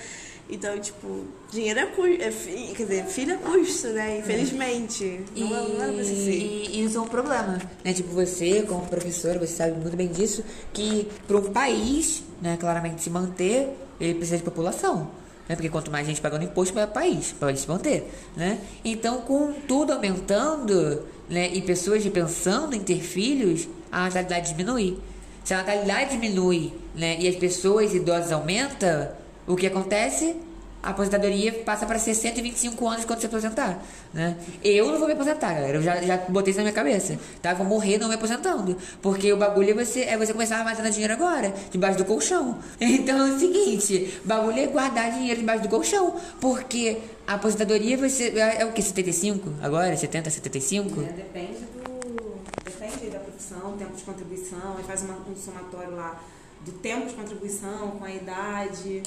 Então, 0.50 0.78
tipo, 0.80 1.24
dinheiro 1.52 1.78
é 1.80 1.86
custo, 1.86 2.22
é, 2.22 2.30
quer 2.74 2.82
dizer, 2.82 3.04
filho 3.06 3.34
é 3.34 3.36
custo, 3.36 3.88
né? 3.88 4.18
Infelizmente. 4.18 5.20
E, 5.34 5.44
Não, 5.44 5.56
é- 5.56 5.68
não 5.92 6.00
é 6.00 6.04
ser 6.04 6.12
assim. 6.12 6.30
e 6.72 6.84
isso 6.84 6.98
é 6.98 7.00
um 7.00 7.06
problema, 7.08 7.58
né? 7.84 7.92
Tipo, 7.92 8.08
você, 8.10 8.62
como 8.62 8.84
professora, 8.86 9.38
você 9.38 9.54
sabe 9.54 9.72
muito 9.80 9.96
bem 9.96 10.08
disso, 10.08 10.42
que 10.72 11.06
para 11.26 11.36
um 11.36 11.52
país, 11.52 12.22
né, 12.42 12.56
claramente 12.58 13.02
se 13.02 13.10
manter, 13.10 13.68
ele 14.00 14.14
precisa 14.14 14.38
de 14.38 14.42
população. 14.42 15.10
Né? 15.48 15.56
Porque 15.56 15.68
quanto 15.68 15.90
mais 15.90 16.06
gente 16.06 16.20
pagando 16.20 16.44
imposto 16.44 16.72
para 16.74 16.84
o 16.84 16.88
país, 16.88 17.32
para 17.38 17.54
se 17.56 17.68
manter. 17.68 18.08
Né? 18.36 18.58
Então, 18.84 19.20
com 19.22 19.52
tudo 19.66 19.92
aumentando, 19.92 21.02
né, 21.28 21.48
e 21.52 21.60
pessoas 21.62 22.06
pensando 22.08 22.74
em 22.74 22.80
ter 22.80 23.00
filhos, 23.00 23.68
a 23.90 24.04
natalidade 24.04 24.50
diminui. 24.50 24.98
Se 25.44 25.54
a 25.54 25.58
natalidade 25.58 26.12
diminui, 26.12 26.72
né, 26.94 27.16
e 27.20 27.26
as 27.28 27.34
pessoas 27.36 27.94
idosas 27.94 28.30
aumentam, 28.32 29.08
o 29.46 29.56
que 29.56 29.66
acontece? 29.66 30.36
A 30.82 30.90
aposentadoria 30.90 31.52
passa 31.52 31.84
para 31.84 31.98
125 31.98 32.88
anos 32.88 33.04
quando 33.04 33.20
se 33.20 33.26
aposentar, 33.26 33.82
né? 34.14 34.34
Eu 34.64 34.90
não 34.90 34.98
vou 34.98 35.06
me 35.06 35.12
aposentar, 35.12 35.52
galera. 35.52 35.76
Eu 35.76 35.82
já, 35.82 36.00
já 36.00 36.16
botei 36.16 36.52
isso 36.52 36.58
na 36.58 36.62
minha 36.62 36.74
cabeça, 36.74 37.18
tá? 37.42 37.52
Vou 37.52 37.66
morrer 37.66 37.98
não 37.98 38.08
me 38.08 38.14
aposentando. 38.14 38.74
Porque 39.02 39.30
o 39.30 39.36
bagulho 39.36 39.72
é 39.72 39.84
você, 39.84 40.00
é 40.04 40.16
você 40.16 40.32
começar 40.32 40.56
a 40.56 40.58
armazenar 40.60 40.90
dinheiro 40.90 41.12
agora, 41.12 41.52
debaixo 41.70 41.98
do 41.98 42.04
colchão. 42.06 42.58
Então 42.80 43.26
é 43.26 43.30
o 43.30 43.38
seguinte, 43.38 44.20
bagulho 44.24 44.58
é 44.58 44.66
guardar 44.66 45.12
dinheiro 45.12 45.40
debaixo 45.40 45.62
do 45.62 45.68
colchão. 45.68 46.16
Porque 46.40 46.98
a 47.26 47.34
aposentadoria 47.34 47.98
você, 47.98 48.32
é, 48.36 48.62
é 48.62 48.64
o 48.64 48.72
que? 48.72 48.80
75 48.82 49.52
agora? 49.62 49.94
70, 49.94 50.30
75? 50.30 51.00
É, 51.02 51.04
depende 51.12 51.58
do. 51.74 52.40
Depende 52.64 53.10
da 53.10 53.18
profissão, 53.18 53.76
tempo 53.76 53.94
de 53.94 54.02
contribuição, 54.02 54.76
aí 54.78 54.84
faz 54.84 55.02
uma, 55.02 55.16
um 55.28 55.36
somatório 55.36 55.94
lá 55.94 56.18
do 56.64 56.72
tempo 56.72 57.06
de 57.06 57.14
contribuição 57.14 57.90
com 57.90 58.04
a 58.04 58.10
idade. 58.10 59.02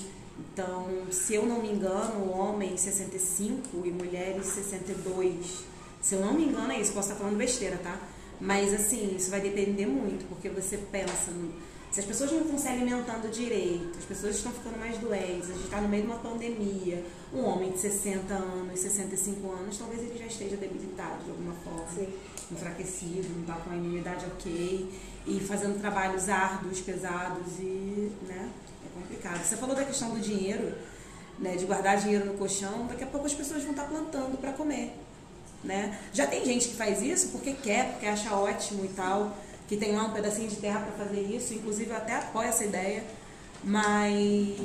Então, 0.51 0.87
se 1.11 1.33
eu 1.35 1.45
não 1.45 1.61
me 1.61 1.71
engano, 1.71 2.31
homens 2.31 2.81
65 2.81 3.85
e 3.85 3.91
mulheres 3.91 4.45
62. 4.47 5.63
Se 6.01 6.15
eu 6.15 6.21
não 6.21 6.33
me 6.33 6.45
engano, 6.45 6.71
é 6.71 6.79
isso. 6.79 6.93
Posso 6.93 7.09
estar 7.09 7.19
falando 7.19 7.37
besteira, 7.37 7.77
tá? 7.77 7.99
Mas, 8.39 8.73
assim, 8.73 9.15
isso 9.15 9.31
vai 9.31 9.41
depender 9.41 9.85
muito, 9.85 10.27
porque 10.27 10.49
você 10.49 10.77
pensa. 10.77 11.31
Se 11.91 11.99
as 11.99 12.05
pessoas 12.05 12.31
não 12.31 12.41
estão 12.41 12.57
se 12.57 12.67
alimentando 12.67 13.31
direito, 13.31 13.97
as 13.99 14.05
pessoas 14.05 14.35
estão 14.35 14.51
ficando 14.51 14.79
mais 14.79 14.97
doentes, 14.97 15.51
a 15.51 15.53
gente 15.53 15.65
está 15.65 15.79
no 15.79 15.87
meio 15.87 16.01
de 16.01 16.09
uma 16.09 16.17
pandemia, 16.17 17.05
um 17.31 17.43
homem 17.45 17.71
de 17.71 17.79
60 17.79 18.33
anos, 18.33 18.79
65 18.79 19.51
anos, 19.51 19.77
talvez 19.77 20.01
ele 20.01 20.17
já 20.17 20.25
esteja 20.25 20.57
debilitado 20.57 21.23
de 21.23 21.29
alguma 21.29 21.53
forma, 21.63 21.85
Sim. 21.93 22.07
enfraquecido, 22.51 23.29
não 23.35 23.41
está 23.41 23.53
com 23.57 23.69
a 23.69 23.75
imunidade 23.75 24.25
ok, 24.25 24.89
e 25.27 25.39
fazendo 25.41 25.79
trabalhos 25.79 26.29
árduos, 26.29 26.81
pesados 26.81 27.59
e, 27.59 28.11
né? 28.27 28.49
Complicado. 28.93 29.43
Você 29.43 29.57
falou 29.57 29.75
da 29.75 29.83
questão 29.83 30.09
do 30.09 30.19
dinheiro, 30.19 30.73
né, 31.39 31.55
de 31.55 31.65
guardar 31.65 31.97
dinheiro 31.97 32.25
no 32.25 32.33
colchão, 32.35 32.87
daqui 32.87 33.03
a 33.03 33.07
pouco 33.07 33.25
as 33.25 33.33
pessoas 33.33 33.63
vão 33.63 33.71
estar 33.71 33.85
plantando 33.85 34.37
para 34.39 34.53
comer. 34.53 34.93
Né? 35.63 35.97
Já 36.13 36.27
tem 36.27 36.45
gente 36.45 36.69
que 36.69 36.75
faz 36.75 37.01
isso 37.01 37.29
porque 37.29 37.53
quer, 37.53 37.91
porque 37.91 38.05
acha 38.05 38.33
ótimo 38.35 38.83
e 38.83 38.89
tal, 38.89 39.35
que 39.67 39.77
tem 39.77 39.95
lá 39.95 40.03
um 40.03 40.11
pedacinho 40.11 40.49
de 40.49 40.57
terra 40.57 40.81
para 40.81 41.05
fazer 41.05 41.21
isso, 41.21 41.53
inclusive 41.53 41.89
eu 41.89 41.95
até 41.95 42.15
apoio 42.15 42.49
essa 42.49 42.65
ideia, 42.65 43.03
mas 43.63 44.57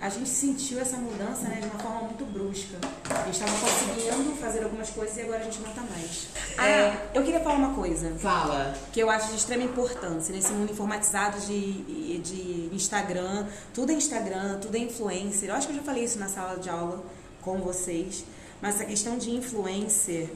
a 0.00 0.08
gente 0.10 0.28
sentiu 0.28 0.78
essa 0.78 0.96
mudança 0.96 1.48
né, 1.48 1.58
de 1.60 1.66
uma 1.66 1.78
forma 1.78 2.02
muito 2.02 2.24
brusca. 2.26 2.76
A 3.10 3.24
gente 3.24 3.40
estava 3.40 3.52
conseguindo 3.58 4.36
fazer 4.36 4.62
algumas 4.62 4.90
coisas 4.90 5.16
e 5.16 5.22
agora 5.22 5.38
a 5.38 5.44
gente 5.44 5.58
não 5.60 5.70
está 5.70 5.82
mais. 5.82 6.28
Ah, 6.58 6.68
é, 6.68 7.10
eu 7.14 7.22
queria 7.22 7.40
falar 7.40 7.56
uma 7.56 7.74
coisa. 7.74 8.14
Fala. 8.18 8.74
Que 8.92 9.00
eu 9.00 9.08
acho 9.08 9.28
de 9.28 9.36
extrema 9.36 9.64
importância 9.64 10.34
nesse 10.34 10.52
mundo 10.52 10.70
informatizado 10.70 11.40
de, 11.40 12.18
de 12.18 12.68
Instagram. 12.74 13.46
Tudo 13.72 13.90
é 13.90 13.94
Instagram, 13.94 14.58
tudo 14.60 14.76
é 14.76 14.80
influencer. 14.80 15.48
Eu 15.48 15.54
acho 15.54 15.66
que 15.66 15.72
eu 15.72 15.78
já 15.78 15.82
falei 15.82 16.04
isso 16.04 16.18
na 16.18 16.28
sala 16.28 16.58
de 16.58 16.68
aula 16.68 17.02
com 17.40 17.58
vocês. 17.58 18.24
Mas 18.60 18.74
essa 18.74 18.84
questão 18.84 19.16
de 19.16 19.30
influencer, 19.30 20.30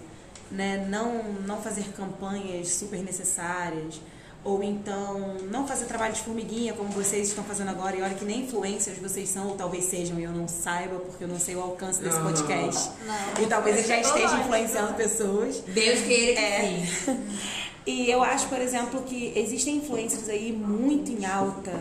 né, 0.51 0.87
não, 0.89 1.23
não 1.47 1.61
fazer 1.61 1.85
campanhas 1.93 2.69
super 2.69 3.03
necessárias 3.03 4.01
ou 4.43 4.63
então 4.63 5.37
não 5.51 5.67
fazer 5.67 5.85
trabalho 5.85 6.15
de 6.15 6.21
formiguinha 6.21 6.73
como 6.73 6.89
vocês 6.91 7.29
estão 7.29 7.45
fazendo 7.45 7.69
agora 7.69 7.97
e 7.97 8.03
olha 8.03 8.15
que 8.15 8.25
nem 8.25 8.45
influencers 8.45 8.99
vocês 8.99 9.29
são 9.29 9.49
ou 9.49 9.57
talvez 9.57 9.85
sejam 9.85 10.19
e 10.19 10.25
eu 10.25 10.33
não 10.33 10.49
saiba 10.49 10.97
porque 10.97 11.25
eu 11.25 11.29
não 11.29 11.39
sei 11.39 11.57
o 11.57 11.61
alcance 11.61 12.03
desse 12.03 12.19
podcast. 12.21 12.91
Não. 13.07 13.45
e 13.45 13.47
talvez 13.47 13.77
ele 13.79 13.87
já 13.87 14.01
esteja 14.01 14.37
influenciando 14.39 14.95
pessoas. 14.95 15.61
Deus 15.67 16.01
queira 16.01 16.41
que 16.41 16.47
é. 16.47 16.87
sim. 16.87 17.21
E 17.87 18.11
eu 18.11 18.23
acho 18.23 18.47
por 18.49 18.61
exemplo 18.61 19.03
que 19.03 19.33
existem 19.35 19.77
influencers 19.77 20.29
aí 20.29 20.53
muito 20.53 21.11
em 21.11 21.25
alta 21.25 21.73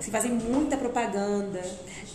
que 0.00 0.10
fazem 0.10 0.32
muita 0.32 0.76
propaganda, 0.76 1.60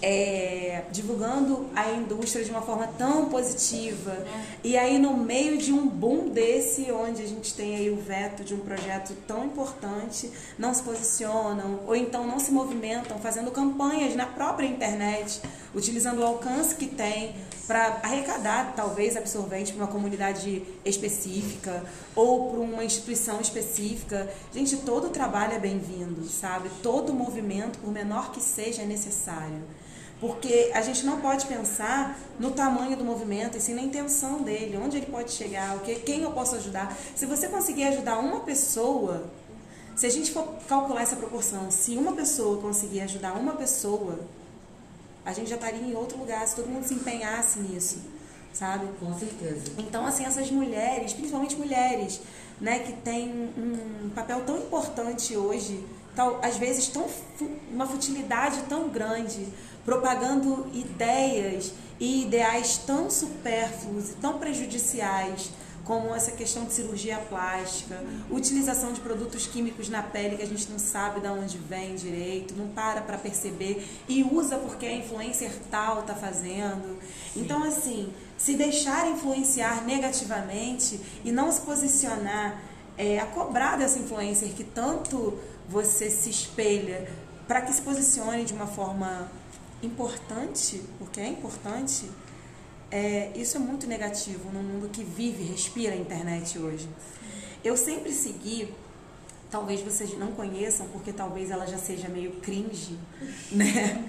é, 0.01 0.83
divulgando 0.91 1.67
a 1.75 1.91
indústria 1.91 2.43
de 2.43 2.51
uma 2.51 2.61
forma 2.61 2.87
tão 2.97 3.29
positiva. 3.29 4.25
E 4.63 4.77
aí, 4.77 4.97
no 4.97 5.15
meio 5.15 5.57
de 5.57 5.71
um 5.71 5.87
boom 5.87 6.29
desse, 6.29 6.91
onde 6.91 7.21
a 7.21 7.27
gente 7.27 7.53
tem 7.53 7.75
aí 7.75 7.89
o 7.89 7.97
veto 7.97 8.43
de 8.43 8.53
um 8.53 8.59
projeto 8.59 9.15
tão 9.27 9.45
importante, 9.45 10.31
não 10.57 10.73
se 10.73 10.83
posicionam, 10.83 11.81
ou 11.87 11.95
então 11.95 12.25
não 12.27 12.39
se 12.39 12.51
movimentam, 12.51 13.17
fazendo 13.19 13.51
campanhas 13.51 14.15
na 14.15 14.25
própria 14.25 14.67
internet, 14.67 15.41
utilizando 15.75 16.19
o 16.19 16.25
alcance 16.25 16.73
que 16.75 16.87
tem 16.87 17.35
para 17.67 17.99
arrecadar, 18.01 18.73
talvez, 18.75 19.17
absorvente 19.17 19.73
para 19.73 19.83
uma 19.83 19.91
comunidade 19.91 20.63
específica 20.85 21.83
ou 22.15 22.51
para 22.51 22.59
uma 22.59 22.83
instituição 22.83 23.41
específica. 23.41 24.29
Gente, 24.53 24.77
todo 24.77 25.09
trabalho 25.09 25.53
é 25.53 25.59
bem-vindo, 25.59 26.23
sabe? 26.25 26.69
Todo 26.81 27.13
movimento, 27.13 27.79
por 27.79 27.91
menor 27.91 28.31
que 28.31 28.41
seja, 28.41 28.83
é 28.83 28.85
necessário. 28.85 29.63
Porque 30.21 30.71
a 30.73 30.81
gente 30.81 31.05
não 31.05 31.19
pode 31.19 31.45
pensar 31.45 32.17
no 32.39 32.51
tamanho 32.51 32.95
do 32.95 33.03
movimento 33.03 33.57
e 33.57 33.61
sim 33.61 33.73
na 33.73 33.81
intenção 33.81 34.41
dele, 34.41 34.77
onde 34.77 34.97
ele 34.97 35.07
pode 35.07 35.31
chegar, 35.31 35.75
o 35.75 35.79
que, 35.81 35.95
quem 35.95 36.21
eu 36.21 36.31
posso 36.31 36.55
ajudar. 36.55 36.95
Se 37.15 37.25
você 37.25 37.47
conseguir 37.49 37.83
ajudar 37.85 38.19
uma 38.19 38.39
pessoa, 38.39 39.25
se 39.95 40.05
a 40.05 40.09
gente 40.09 40.31
for 40.31 40.47
calcular 40.67 41.01
essa 41.01 41.17
proporção, 41.17 41.69
se 41.69 41.97
uma 41.97 42.13
pessoa 42.13 42.61
conseguir 42.61 43.01
ajudar 43.01 43.33
uma 43.33 43.53
pessoa, 43.53 44.19
a 45.25 45.33
gente 45.33 45.49
já 45.49 45.55
estaria 45.55 45.81
em 45.81 45.95
outro 45.95 46.17
lugar 46.17 46.47
se 46.47 46.55
todo 46.55 46.67
mundo 46.67 46.85
se 46.85 46.93
empenhasse 46.93 47.59
nisso, 47.59 47.99
sabe? 48.53 48.87
Com 48.99 49.17
certeza. 49.17 49.71
Então, 49.77 50.05
assim, 50.05 50.23
essas 50.23 50.51
mulheres, 50.51 51.13
principalmente 51.13 51.55
mulheres, 51.55 52.21
né, 52.61 52.79
que 52.79 52.93
têm 52.93 53.51
um 53.57 54.09
papel 54.13 54.41
tão 54.45 54.57
importante 54.57 55.35
hoje, 55.35 55.83
tal, 56.15 56.39
às 56.41 56.57
vezes 56.57 56.87
tão 56.87 57.07
uma 57.71 57.85
futilidade 57.85 58.61
tão 58.69 58.87
grande, 58.87 59.47
propagando 59.83 60.67
ideias 60.73 61.73
e 61.99 62.23
ideais 62.23 62.77
tão 62.77 63.09
supérfluos 63.09 64.11
e 64.11 64.13
tão 64.13 64.37
prejudiciais 64.37 65.49
como 65.85 66.13
essa 66.15 66.31
questão 66.31 66.65
de 66.65 66.73
cirurgia 66.73 67.17
plástica, 67.29 68.03
utilização 68.29 68.91
de 68.91 68.99
produtos 68.99 69.45
químicos 69.45 69.87
na 69.87 70.01
pele 70.01 70.35
que 70.35 70.41
a 70.41 70.47
gente 70.47 70.69
não 70.69 70.79
sabe 70.79 71.19
de 71.21 71.27
onde 71.27 71.57
vem 71.59 71.95
direito, 71.95 72.55
não 72.55 72.67
para 72.69 73.01
para 73.01 73.17
perceber 73.17 73.87
e 74.09 74.23
usa 74.23 74.57
porque 74.57 74.85
a 74.85 74.93
influencer 74.93 75.51
tal 75.69 76.01
está 76.01 76.15
fazendo. 76.15 76.97
Então, 77.35 77.63
assim, 77.63 78.11
se 78.35 78.55
deixar 78.55 79.09
influenciar 79.11 79.85
negativamente 79.85 80.99
e 81.23 81.31
não 81.31 81.51
se 81.51 81.61
posicionar 81.61 82.59
é, 82.97 83.19
a 83.19 83.25
cobrar 83.27 83.77
dessa 83.77 83.99
influencer 83.99 84.49
que 84.49 84.63
tanto 84.63 85.37
você 85.69 86.09
se 86.09 86.29
espelha 86.29 87.07
para 87.47 87.61
que 87.61 87.71
se 87.71 87.81
posicione 87.81 88.43
de 88.43 88.53
uma 88.53 88.67
forma 88.67 89.29
importante, 89.83 90.81
porque 90.97 91.19
é 91.19 91.27
importante, 91.27 92.09
é, 92.95 93.29
isso 93.35 93.57
é 93.57 93.59
muito 93.59 93.85
negativo 93.87 94.49
num 94.53 94.63
mundo 94.63 94.89
que 94.89 95.03
vive, 95.03 95.43
respira 95.43 95.93
a 95.93 95.97
internet 95.97 96.57
hoje. 96.57 96.87
Eu 97.61 97.75
sempre 97.75 98.13
segui, 98.13 98.73
talvez 99.51 99.81
vocês 99.81 100.17
não 100.17 100.31
conheçam, 100.31 100.87
porque 100.87 101.11
talvez 101.11 101.51
ela 101.51 101.67
já 101.67 101.77
seja 101.77 102.07
meio 102.07 102.31
cringe, 102.39 102.97
né? 103.51 104.01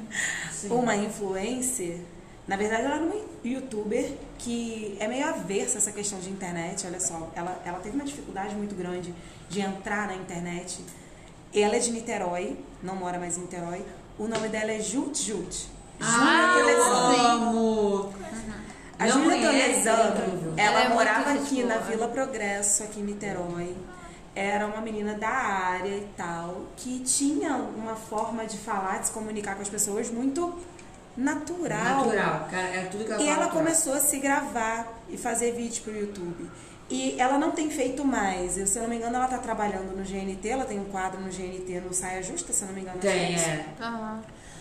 Sim. 0.53 0.69
Uma 0.71 0.95
influencer. 0.95 1.99
Na 2.47 2.57
verdade, 2.57 2.85
ela 2.85 2.95
era 2.95 3.05
uma 3.05 3.17
youtuber 3.45 4.13
que 4.39 4.97
é 5.01 5.09
meio 5.09 5.27
aversa 5.27 5.79
essa 5.79 5.91
questão 5.91 6.21
de 6.21 6.31
internet. 6.31 6.87
Olha 6.87 7.01
só, 7.01 7.29
ela, 7.35 7.61
ela 7.65 7.81
teve 7.81 7.97
uma 7.97 8.05
dificuldade 8.05 8.55
muito 8.55 8.77
grande 8.77 9.13
de 9.49 9.63
entrar 9.63 10.07
na 10.07 10.15
internet. 10.15 10.79
Ela 11.53 11.75
é 11.75 11.81
de 11.81 11.91
Niterói, 11.91 12.57
não 12.81 12.95
mora 12.95 13.19
mais 13.19 13.37
em 13.37 13.41
Niterói. 13.41 13.85
O 14.17 14.29
nome 14.29 14.49
dela 14.49 14.71
é 14.71 14.79
Jut 14.79 15.21
Jut. 15.21 15.71
Ah, 16.01 16.57
eu 16.61 16.85
amo! 16.85 18.13
A 18.99 19.09
Júlia 19.09 19.47
Toledano, 19.47 20.55
ela, 20.57 20.81
ela 20.81 20.81
é 20.85 20.89
morava 20.89 21.33
aqui 21.33 21.63
na 21.63 21.79
Vila 21.79 22.09
Progresso, 22.09 22.83
aqui 22.83 23.01
em 23.01 23.05
Niterói. 23.05 23.77
Era 24.35 24.67
uma 24.67 24.81
menina 24.81 25.15
da 25.15 25.29
área 25.29 25.89
e 25.89 26.07
tal, 26.17 26.67
que 26.77 27.01
tinha 27.01 27.55
uma 27.55 27.95
forma 27.95 28.45
de 28.47 28.57
falar, 28.57 28.99
de 28.99 29.07
se 29.07 29.13
comunicar 29.13 29.55
com 29.55 29.63
as 29.63 29.69
pessoas 29.69 30.11
muito 30.11 30.59
natural. 31.17 32.05
Natural, 32.05 32.49
cara, 32.51 32.69
é 32.69 32.85
tudo 32.91 33.05
que 33.05 33.13
ela 33.13 33.23
E 33.23 33.29
ela 33.29 33.49
começou 33.49 33.95
a 33.95 34.01
se 34.01 34.19
gravar 34.19 35.01
e 35.09 35.17
fazer 35.17 35.53
vídeo 35.53 35.83
pro 35.83 35.97
YouTube. 35.97 36.51
E 36.89 37.17
ela 37.19 37.39
não 37.39 37.51
tem 37.51 37.69
feito 37.71 38.05
mais. 38.05 38.57
Eu, 38.57 38.67
se 38.67 38.79
eu 38.79 38.83
não 38.83 38.89
me 38.89 38.97
engano, 38.97 39.17
ela 39.17 39.25
está 39.25 39.39
trabalhando 39.39 39.97
no 39.97 40.05
GNT, 40.05 40.49
ela 40.49 40.65
tem 40.65 40.79
um 40.79 40.85
quadro 40.85 41.21
no 41.21 41.29
GNT 41.29 41.81
no 41.81 41.93
Saia 41.93 42.23
Justa, 42.23 42.53
se 42.53 42.63
eu 42.63 42.69
não 42.69 42.75
me 42.75 42.83
engano. 42.83 42.99
Tem, 42.99 43.35
é. 43.35 43.67
Uhum. 43.81 44.21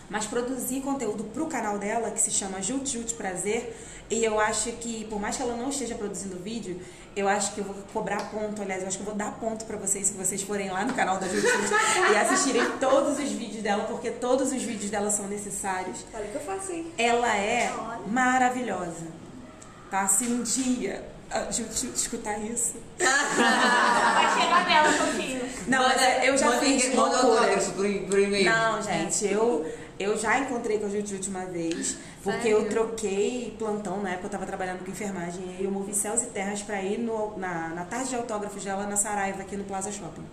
Mas 0.10 0.26
produzir 0.26 0.82
conteúdo 0.82 1.24
pro 1.26 1.48
canal 1.48 1.78
dela, 1.78 2.12
que 2.12 2.20
se 2.20 2.32
chama 2.32 2.62
Jut 2.62 2.90
Jut 2.90 3.14
Prazer, 3.16 3.76
e 4.10 4.24
eu 4.24 4.40
acho 4.40 4.72
que, 4.74 5.06
por 5.06 5.20
mais 5.20 5.36
que 5.36 5.42
ela 5.42 5.56
não 5.56 5.70
esteja 5.70 5.96
produzindo 5.96 6.38
vídeo, 6.38 6.80
eu 7.16 7.28
acho 7.28 7.54
que 7.54 7.60
eu 7.60 7.64
vou 7.64 7.76
cobrar 7.92 8.30
ponto, 8.30 8.62
aliás, 8.62 8.82
eu 8.82 8.88
acho 8.88 8.98
que 8.98 9.04
eu 9.04 9.08
vou 9.08 9.16
dar 9.16 9.32
ponto 9.40 9.66
para 9.66 9.78
vocês 9.78 10.08
se 10.08 10.14
vocês 10.14 10.44
forem 10.44 10.70
lá 10.70 10.86
no 10.86 10.94
canal 10.94 11.18
da 11.18 11.28
Jut 11.28 11.46
e 12.12 12.16
assistirem 12.16 12.64
todos 12.80 13.18
os 13.18 13.32
vídeos 13.32 13.64
dela, 13.64 13.86
porque 13.86 14.12
todos 14.12 14.52
os 14.52 14.62
vídeos 14.62 14.92
dela 14.92 15.10
são 15.10 15.28
necessários. 15.28 16.06
Olha 16.14 16.26
o 16.26 16.28
que 16.28 16.36
eu 16.36 16.42
faço 16.42 16.72
aí. 16.72 16.94
Ela 16.98 17.36
é 17.36 17.74
maravilhosa. 18.06 19.08
Tá? 19.90 20.08
Se 20.08 20.26
um 20.26 20.44
dia 20.44 21.04
a 21.32 21.52
Jut 21.52 21.92
escutar 21.96 22.40
isso. 22.40 22.76
Vai 23.00 24.40
chegar 24.40 24.66
nela 24.68 24.90
um 24.90 24.98
pouquinho. 24.98 25.42
Não, 25.68 25.84
mas 25.84 26.24
eu 26.24 26.38
já 26.38 26.52
fiz. 26.60 26.86
por, 27.72 27.88
por 28.10 28.20
e-mail? 28.20 28.46
Não, 28.46 28.82
gente, 28.82 29.26
eu, 29.26 29.66
eu 30.00 30.18
já 30.18 30.40
encontrei 30.40 30.78
com 30.80 30.86
a 30.86 30.90
Jujute 30.90 31.30
uma 31.30 31.46
vez, 31.46 31.98
porque 32.24 32.50
eu 32.50 32.68
troquei 32.70 33.56
plantão, 33.58 34.02
na 34.02 34.12
época 34.12 34.28
eu 34.28 34.32
tava 34.32 34.46
trabalhando 34.46 34.84
com 34.84 34.92
enfermagem, 34.92 35.56
e 35.60 35.64
eu 35.64 35.72
movi 35.72 35.94
céus 35.94 36.22
e 36.22 36.28
terras 36.28 36.62
pra 36.62 36.82
ir 36.82 36.98
no, 37.00 37.38
na, 37.38 37.70
na 37.70 37.86
tarde 37.86 38.10
de 38.10 38.16
autógrafos 38.16 38.64
dela 38.64 38.86
na 38.86 38.98
Saraiva, 38.98 39.42
aqui 39.42 39.56
no 39.56 39.64
Plaza 39.64 39.92
Shopping. 39.92 40.26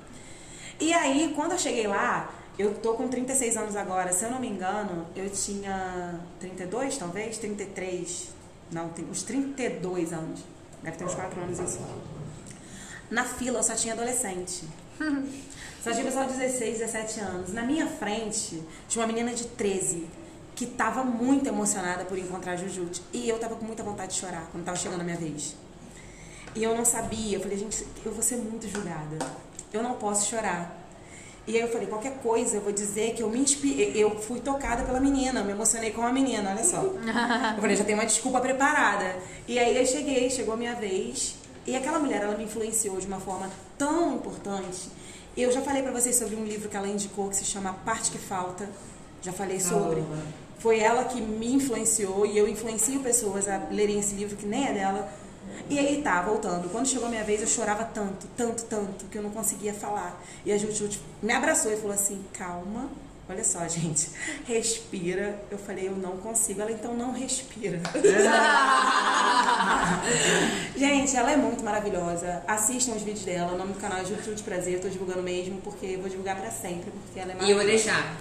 E 0.81 0.93
aí, 0.93 1.33
quando 1.37 1.53
eu 1.53 1.59
cheguei 1.59 1.87
lá, 1.87 2.33
eu 2.59 2.75
tô 2.75 2.95
com 2.95 3.07
36 3.09 3.57
anos 3.57 3.77
agora, 3.77 4.13
se 4.13 4.25
eu 4.25 4.31
não 4.31 4.41
me 4.41 4.49
engano, 4.49 5.07
eu 5.15 5.31
tinha 5.31 6.19
32, 6.41 6.99
talvez, 6.99 7.39
33, 7.39 8.31
não, 8.73 8.89
tem 8.89 9.05
uns 9.05 9.23
32 9.23 10.13
anos, 10.13 10.41
deve 10.83 10.97
ter 10.97 11.05
uns 11.05 11.15
4 11.15 11.41
anos 11.41 11.59
isso. 11.61 11.79
Na 13.11 13.25
fila 13.25 13.59
eu 13.59 13.63
só 13.63 13.75
tinha 13.75 13.95
adolescente. 13.95 14.65
Só 15.83 15.91
tinha 15.91 16.05
pessoal 16.05 16.27
de 16.27 16.35
16, 16.35 16.79
17 16.79 17.21
anos. 17.21 17.53
Na 17.53 17.63
minha 17.63 17.89
frente 17.89 18.63
tinha 18.89 19.05
uma 19.05 19.13
menina 19.13 19.35
de 19.35 19.49
13 19.49 20.07
que 20.55 20.65
tava 20.65 21.03
muito 21.03 21.49
emocionada 21.49 22.05
por 22.05 22.17
encontrar 22.17 22.53
a 22.53 22.57
Jujute. 22.57 23.03
E 23.13 23.29
eu 23.29 23.37
tava 23.41 23.57
com 23.57 23.65
muita 23.65 23.83
vontade 23.83 24.15
de 24.15 24.21
chorar 24.21 24.49
quando 24.53 24.65
tava 24.65 24.77
chegando 24.77 25.01
a 25.01 25.05
minha 25.05 25.17
vez. 25.17 25.57
E 26.55 26.63
eu 26.63 26.77
não 26.77 26.85
sabia. 26.85 27.37
Eu 27.37 27.41
falei, 27.41 27.59
gente, 27.59 27.85
eu 28.05 28.13
vou 28.13 28.23
ser 28.23 28.37
muito 28.37 28.69
julgada. 28.69 29.19
Eu 29.73 29.83
não 29.83 29.95
posso 29.95 30.29
chorar. 30.31 30.79
E 31.49 31.57
aí 31.57 31.63
eu 31.63 31.69
falei, 31.69 31.89
qualquer 31.89 32.19
coisa, 32.19 32.59
eu 32.59 32.61
vou 32.61 32.73
dizer 32.73 33.15
que 33.15 33.23
eu 33.25 33.29
me 33.29 33.41
inspirei, 33.41 33.93
eu 33.97 34.17
fui 34.21 34.39
tocada 34.39 34.85
pela 34.85 35.01
menina, 35.01 35.43
me 35.43 35.51
emocionei 35.51 35.91
com 35.91 36.03
a 36.03 36.13
menina, 36.13 36.51
olha 36.51 36.63
só. 36.63 36.79
Eu 37.57 37.61
falei, 37.61 37.75
já 37.75 37.83
tem 37.83 37.97
uma 37.97 38.07
desculpa 38.07 38.41
preparada. 38.41 39.17
E 39.49 39.59
aí 39.59 39.77
eu 39.77 39.85
cheguei, 39.85 40.31
chegou 40.31 40.55
a 40.55 40.57
minha 40.57 40.77
vez, 40.77 41.35
e 41.67 41.75
aquela 41.75 41.99
mulher, 41.99 42.23
ela 42.23 42.37
me 42.37 42.45
influenciou 42.45 43.01
de 43.01 43.09
uma 43.09 43.19
forma 43.19 43.51
tão 43.77 44.15
importante. 44.15 44.89
Eu 45.37 45.51
já 45.51 45.63
falei 45.63 45.83
pra 45.83 45.93
vocês 45.93 46.17
sobre 46.17 46.37
um 46.37 46.45
livro 46.45 46.69
que 46.69 46.77
ela 46.77 46.87
indicou 46.87 47.29
que 47.29 47.37
se 47.37 47.45
chama 47.45 47.71
A 47.71 47.73
Parte 47.73 48.11
que 48.11 48.19
Falta. 48.19 48.69
Já 49.23 49.33
falei 49.33 49.61
sobre. 49.61 50.03
Foi 50.59 50.79
ela 50.79 51.05
que 51.05 51.21
me 51.21 51.55
influenciou 51.55 52.27
e 52.27 52.37
eu 52.37 52.49
influencio 52.49 53.01
pessoas 53.01 53.49
a 53.49 53.57
lerem 53.71 53.99
esse 53.99 54.15
livro 54.15 54.37
que 54.37 54.47
nem 54.47 54.69
é 54.69 54.73
dela. 54.73 55.13
E 55.71 55.79
aí 55.79 56.03
tá, 56.03 56.21
voltando. 56.23 56.71
Quando 56.71 56.87
chegou 56.87 57.07
a 57.07 57.11
minha 57.11 57.25
vez, 57.25 57.41
eu 57.41 57.47
chorava 57.47 57.85
tanto, 57.85 58.27
tanto, 58.37 58.65
tanto, 58.65 59.07
que 59.07 59.17
eu 59.17 59.23
não 59.23 59.31
conseguia 59.31 59.73
falar. 59.73 60.23
E 60.45 60.53
a 60.53 60.59
Jujute 60.59 61.01
me 61.23 61.33
abraçou 61.33 61.73
e 61.73 61.77
falou 61.77 61.95
assim: 61.95 62.23
calma, 62.33 62.91
olha 63.33 63.45
só, 63.45 63.67
gente, 63.67 64.09
respira. 64.47 65.41
Eu 65.51 65.59
falei: 65.59 65.89
eu 65.89 65.97
não 65.97 66.17
consigo. 66.19 66.61
Ela 66.61 66.73
então 66.73 66.95
não 66.95 67.13
respira. 67.13 67.81
gente, 70.77 71.17
ela 71.17 71.33
é 71.33 71.37
muito 71.37 71.65
maravilhosa. 71.65 72.43
Assistam 72.47 72.93
os 72.93 73.03
vídeos 73.03 73.25
dela. 73.25 73.53
O 73.53 73.59
nome 73.59 73.73
do 73.73 73.81
canal 73.81 73.99
é 73.99 74.05
Jujute 74.05 74.43
Prazer. 74.43 74.75
Eu 74.75 74.81
tô 74.81 74.89
divulgando 74.89 75.23
mesmo, 75.23 75.61
porque 75.63 75.87
eu 75.87 76.01
vou 76.01 76.09
divulgar 76.09 76.37
pra 76.37 76.51
sempre, 76.51 76.91
porque 76.91 77.19
ela 77.21 77.33
é 77.33 77.37
E 77.45 77.51
eu 77.51 77.57
vou 77.57 77.65
maravilhosa. 77.65 77.93
deixar. 77.93 78.17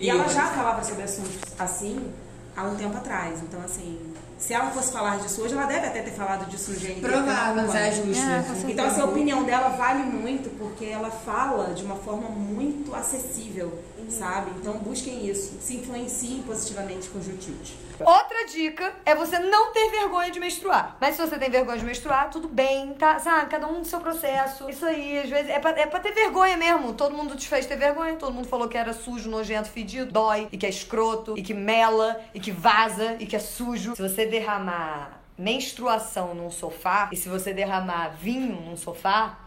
E 0.00 0.10
ela 0.10 0.28
já 0.28 0.46
falava 0.48 0.82
sobre 0.84 1.02
assuntos 1.04 1.36
assim 1.58 2.12
há 2.56 2.64
um 2.64 2.76
tempo 2.76 2.96
atrás. 2.96 3.40
Então, 3.42 3.60
assim, 3.62 3.98
se 4.44 4.52
ela 4.52 4.70
fosse 4.70 4.92
falar 4.92 5.18
disso 5.20 5.40
hoje, 5.40 5.54
ela 5.54 5.64
deve 5.64 5.86
até 5.86 6.02
ter 6.02 6.10
falado 6.10 6.46
disso 6.50 6.70
no 6.70 6.78
GNT. 6.78 7.00
Provável, 7.00 7.64
porque 7.64 7.78
é 7.78 7.80
ela 7.80 7.88
acompanha. 7.96 8.42
justo. 8.44 8.70
Então, 8.70 8.86
assim, 8.86 9.00
a 9.00 9.04
opinião 9.06 9.42
dela 9.44 9.70
vale 9.70 10.02
muito 10.02 10.50
porque 10.58 10.84
ela 10.84 11.10
fala 11.10 11.72
de 11.72 11.82
uma 11.82 11.96
forma 11.96 12.28
muito 12.28 12.94
acessível, 12.94 13.78
sabe? 14.10 14.50
Então, 14.60 14.74
busquem 14.74 15.26
isso. 15.26 15.54
Se 15.62 15.76
influenciem 15.76 16.42
positivamente 16.42 17.08
com 17.08 17.20
o 17.20 17.22
Jutilt. 17.22 17.72
Outra 18.00 18.46
dica 18.46 18.92
é 19.04 19.14
você 19.14 19.38
não 19.38 19.72
ter 19.72 19.90
vergonha 19.90 20.30
de 20.30 20.40
menstruar. 20.40 20.96
Mas 21.00 21.16
se 21.16 21.22
você 21.22 21.38
tem 21.38 21.50
vergonha 21.50 21.78
de 21.78 21.84
menstruar, 21.84 22.30
tudo 22.30 22.48
bem, 22.48 22.94
tá? 22.94 23.18
Sabe? 23.18 23.50
Cada 23.50 23.66
um 23.66 23.78
no 23.78 23.84
seu 23.84 24.00
processo. 24.00 24.68
Isso 24.68 24.84
aí, 24.84 25.18
às 25.18 25.28
vezes, 25.28 25.50
é 25.50 25.58
pra, 25.58 25.70
é 25.70 25.86
pra 25.86 26.00
ter 26.00 26.12
vergonha 26.12 26.56
mesmo. 26.56 26.94
Todo 26.94 27.14
mundo 27.14 27.36
te 27.36 27.48
fez 27.48 27.66
ter 27.66 27.76
vergonha. 27.76 28.16
Todo 28.16 28.32
mundo 28.32 28.48
falou 28.48 28.68
que 28.68 28.76
era 28.76 28.92
sujo, 28.92 29.30
nojento, 29.30 29.68
fedido, 29.68 30.10
dói, 30.10 30.48
e 30.50 30.56
que 30.56 30.66
é 30.66 30.68
escroto, 30.68 31.36
e 31.36 31.42
que 31.42 31.54
mela, 31.54 32.20
e 32.34 32.40
que 32.40 32.50
vaza, 32.50 33.16
e 33.20 33.26
que 33.26 33.36
é 33.36 33.38
sujo. 33.38 33.94
Se 33.94 34.02
você 34.02 34.26
derramar 34.26 35.20
menstruação 35.36 36.34
num 36.34 36.50
sofá, 36.50 37.08
e 37.12 37.16
se 37.16 37.28
você 37.28 37.52
derramar 37.52 38.10
vinho 38.10 38.60
num 38.60 38.76
sofá, 38.76 39.38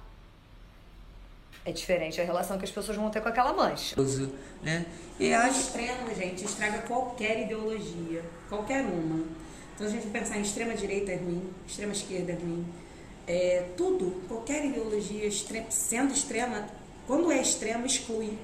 é 1.68 1.72
diferente 1.74 2.22
a 2.22 2.24
relação 2.24 2.58
que 2.58 2.64
as 2.64 2.72
pessoas 2.72 2.96
vão 2.98 3.10
ter 3.10 3.20
com 3.22 3.28
aquela 3.28 3.52
mancha. 3.52 3.94
Né? 4.64 4.86
E 5.20 5.26
E 5.28 5.34
o 5.34 5.38
acho 5.38 5.60
extremo, 5.60 6.16
gente, 6.16 6.46
estraga 6.46 6.80
qualquer 6.84 7.42
ideologia, 7.42 8.24
qualquer 8.48 8.86
uma. 8.86 9.26
Então 9.76 9.86
a 9.86 9.90
gente 9.90 10.08
pensar 10.08 10.38
em 10.38 10.42
extrema 10.44 10.74
direita 10.74 11.12
é 11.12 11.16
ruim, 11.18 11.44
extrema 11.68 11.92
esquerda 11.92 12.32
é 12.32 12.36
ruim. 12.36 12.66
É, 13.28 13.66
tudo, 13.76 14.24
qualquer 14.30 14.64
ideologia 14.66 15.26
extre- 15.26 15.66
sendo 15.70 16.14
extrema, 16.14 16.66
quando 17.06 17.30
é 17.32 17.42
extremo, 17.42 17.86
exclui. 17.86 18.38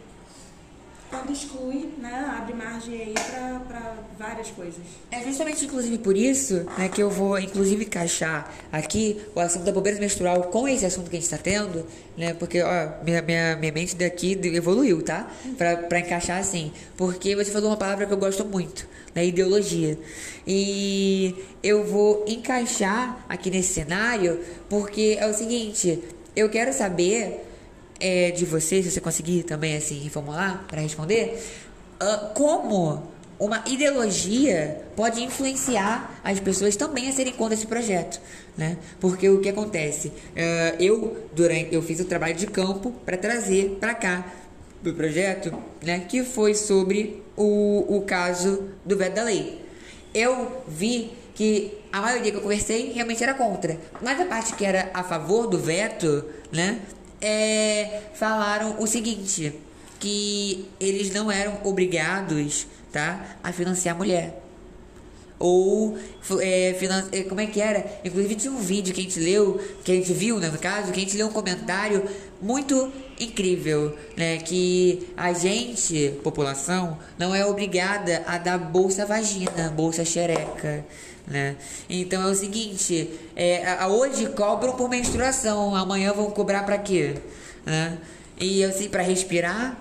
Quando 1.14 1.32
exclui, 1.32 1.94
né, 2.00 2.36
abre 2.40 2.56
margem 2.56 3.00
aí 3.00 3.14
para 3.14 3.94
várias 4.18 4.50
coisas. 4.50 4.82
É 5.12 5.22
justamente, 5.22 5.64
inclusive, 5.64 6.00
por 6.00 6.18
isso 6.18 6.66
né, 6.76 6.90
que 6.90 7.04
eu 7.04 7.10
vou, 7.12 7.38
inclusive, 7.38 7.86
encaixar 7.86 8.52
aqui 8.72 9.22
o 9.36 9.40
assunto 9.40 9.64
da 9.64 9.72
pobreza 9.72 10.00
menstrual 10.00 10.46
com 10.46 10.68
esse 10.68 10.84
assunto 10.84 11.12
que 11.12 11.16
a 11.16 11.20
gente 11.20 11.32
está 11.32 11.38
tendo, 11.38 11.86
né? 12.18 12.34
Porque, 12.34 12.64
ó, 12.64 13.04
minha, 13.04 13.22
minha, 13.22 13.56
minha 13.58 13.72
mente 13.72 13.96
daqui 13.96 14.40
evoluiu, 14.44 15.04
tá? 15.04 15.32
Pra 15.88 16.00
encaixar 16.00 16.40
assim. 16.40 16.74
Porque 16.98 17.36
você 17.36 17.52
falou 17.52 17.70
uma 17.70 17.78
palavra 17.78 18.08
que 18.08 18.14
eu 18.14 18.18
gosto 18.18 18.44
muito, 18.44 18.88
né? 19.14 19.24
Ideologia. 19.24 20.00
E 20.48 21.36
eu 21.62 21.86
vou 21.86 22.26
encaixar 22.28 23.24
aqui 23.30 23.52
nesse 23.52 23.72
cenário 23.72 24.40
porque 24.68 25.16
é 25.20 25.28
o 25.28 25.34
seguinte, 25.34 26.04
eu 26.36 26.50
quero 26.50 26.74
saber 26.74 27.53
é, 28.04 28.32
de 28.32 28.44
você, 28.44 28.84
se 28.84 28.92
você 28.92 29.00
conseguir 29.00 29.44
também 29.44 29.78
assim 29.78 29.98
reformular 30.00 30.66
para 30.68 30.82
responder, 30.82 31.42
ah, 32.02 32.32
como 32.36 33.02
uma 33.40 33.64
ideologia 33.66 34.82
pode 34.94 35.24
influenciar 35.24 36.20
as 36.22 36.38
pessoas 36.38 36.76
também 36.76 37.08
a 37.08 37.14
serem 37.14 37.32
contra 37.32 37.54
esse 37.54 37.66
projeto, 37.66 38.20
né? 38.58 38.78
Porque 39.00 39.30
o 39.30 39.40
que 39.40 39.48
acontece? 39.48 40.12
Ah, 40.36 40.76
eu 40.82 41.30
durante 41.34 41.74
eu 41.74 41.82
fiz 41.82 42.02
o 42.02 42.06
trabalho 42.06 42.36
de 42.36 42.46
campo 42.46 42.92
para 43.06 43.16
trazer 43.16 43.78
para 43.80 43.94
cá 43.96 44.26
do 44.82 44.94
projeto, 44.94 45.54
né? 45.82 46.02
Que 46.02 46.24
foi 46.24 46.54
sobre 46.54 47.24
o, 47.38 47.86
o 47.98 48.02
caso 48.02 48.68
do 48.86 48.98
veto 48.98 49.16
da 49.16 49.24
lei. 49.24 49.62
Eu 50.14 50.62
vi 50.68 51.14
que 51.34 51.78
a 51.92 52.02
maioria 52.02 52.32
que 52.32 52.38
eu 52.38 52.42
conversei 52.42 52.92
realmente 52.92 53.24
era 53.24 53.34
contra, 53.34 53.78
mas 54.02 54.20
a 54.20 54.26
parte 54.26 54.54
que 54.56 54.66
era 54.66 54.92
a 54.94 55.04
favor 55.04 55.48
do 55.48 55.58
veto, 55.58 56.26
né? 56.52 56.82
É, 57.24 58.02
falaram 58.14 58.76
o 58.82 58.86
seguinte, 58.86 59.54
que 59.98 60.68
eles 60.80 61.12
não 61.14 61.32
eram 61.32 61.58
obrigados, 61.64 62.68
tá, 62.92 63.38
a 63.42 63.54
financiar 63.54 63.96
a 63.96 63.98
mulher. 63.98 64.43
Ou, 65.46 65.98
é, 66.40 66.74
é, 67.12 67.24
como 67.24 67.42
é 67.42 67.46
que 67.48 67.60
era? 67.60 67.86
Inclusive 68.06 68.36
tinha 68.36 68.54
um 68.54 68.60
vídeo 68.60 68.94
que 68.94 69.02
a 69.02 69.04
gente 69.04 69.20
leu, 69.20 69.60
que 69.84 69.92
a 69.92 69.96
gente 69.96 70.14
viu, 70.14 70.40
né, 70.40 70.48
no 70.48 70.58
caso, 70.58 70.94
que 70.94 71.00
a 71.02 71.04
gente 71.04 71.18
leu 71.18 71.28
um 71.28 71.32
comentário 71.34 72.02
muito 72.42 72.90
incrível, 73.20 73.94
né, 74.16 74.38
que 74.38 75.06
a 75.18 75.34
gente, 75.34 76.14
população, 76.24 76.98
não 77.20 77.36
é 77.36 77.46
obrigada 77.46 78.24
a 78.26 78.38
dar 78.38 78.58
bolsa 78.58 79.06
vagina, 79.06 79.70
bolsa 79.76 80.06
xereca, 80.06 80.86
né? 81.28 81.58
Então 81.90 82.24
é 82.26 82.32
o 82.32 82.36
seguinte, 82.36 83.10
é, 83.36 83.68
a- 83.68 83.90
hoje 83.90 84.28
cobram 84.28 84.78
por 84.78 84.90
menstruação, 84.90 85.76
amanhã 85.76 86.14
vão 86.14 86.32
cobrar 86.32 86.64
pra 86.64 86.78
quê? 86.78 87.16
Né? 87.66 87.98
E 88.40 88.64
assim, 88.64 88.88
pra 88.88 89.04
respirar. 89.04 89.78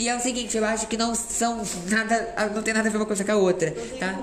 E 0.00 0.08
é 0.08 0.16
o 0.16 0.18
seguinte, 0.18 0.56
eu 0.56 0.64
acho 0.64 0.86
que 0.86 0.96
não 0.96 1.14
são 1.14 1.60
nada, 1.90 2.34
não 2.54 2.62
tem 2.62 2.72
nada 2.72 2.88
a 2.88 2.90
ver 2.90 2.96
uma 2.96 3.04
coisa 3.04 3.22
com 3.22 3.32
a 3.32 3.36
outra, 3.36 3.70
tá? 3.98 4.18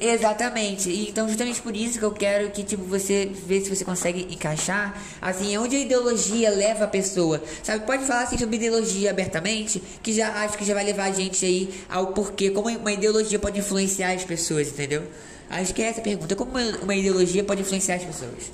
Exatamente. 0.00 0.90
E 0.90 1.08
então 1.08 1.28
justamente 1.28 1.62
por 1.62 1.76
isso 1.76 2.00
que 2.00 2.04
eu 2.04 2.10
quero 2.10 2.50
que 2.50 2.64
tipo 2.64 2.82
você 2.82 3.30
vê 3.46 3.60
se 3.60 3.72
você 3.72 3.84
consegue 3.84 4.26
encaixar 4.34 5.00
assim 5.22 5.56
onde 5.56 5.76
a 5.76 5.78
ideologia 5.78 6.50
leva 6.50 6.86
a 6.86 6.88
pessoa. 6.88 7.40
Sabe, 7.62 7.86
pode 7.86 8.04
falar 8.04 8.24
assim 8.24 8.36
sobre 8.36 8.56
ideologia 8.56 9.10
abertamente, 9.10 9.80
que 10.02 10.12
já 10.12 10.42
acho 10.42 10.58
que 10.58 10.64
já 10.64 10.74
vai 10.74 10.82
levar 10.82 11.04
a 11.04 11.12
gente 11.12 11.46
aí 11.46 11.72
ao 11.88 12.08
porquê 12.08 12.50
como 12.50 12.68
uma 12.68 12.92
ideologia 12.92 13.38
pode 13.38 13.60
influenciar 13.60 14.14
as 14.14 14.24
pessoas, 14.24 14.66
entendeu? 14.66 15.04
Acho 15.48 15.72
que 15.72 15.80
é 15.80 15.90
essa 15.90 16.00
a 16.00 16.02
pergunta, 16.02 16.34
como 16.34 16.50
uma, 16.50 16.78
uma 16.78 16.94
ideologia 16.96 17.44
pode 17.44 17.60
influenciar 17.60 17.94
as 17.94 18.04
pessoas? 18.04 18.50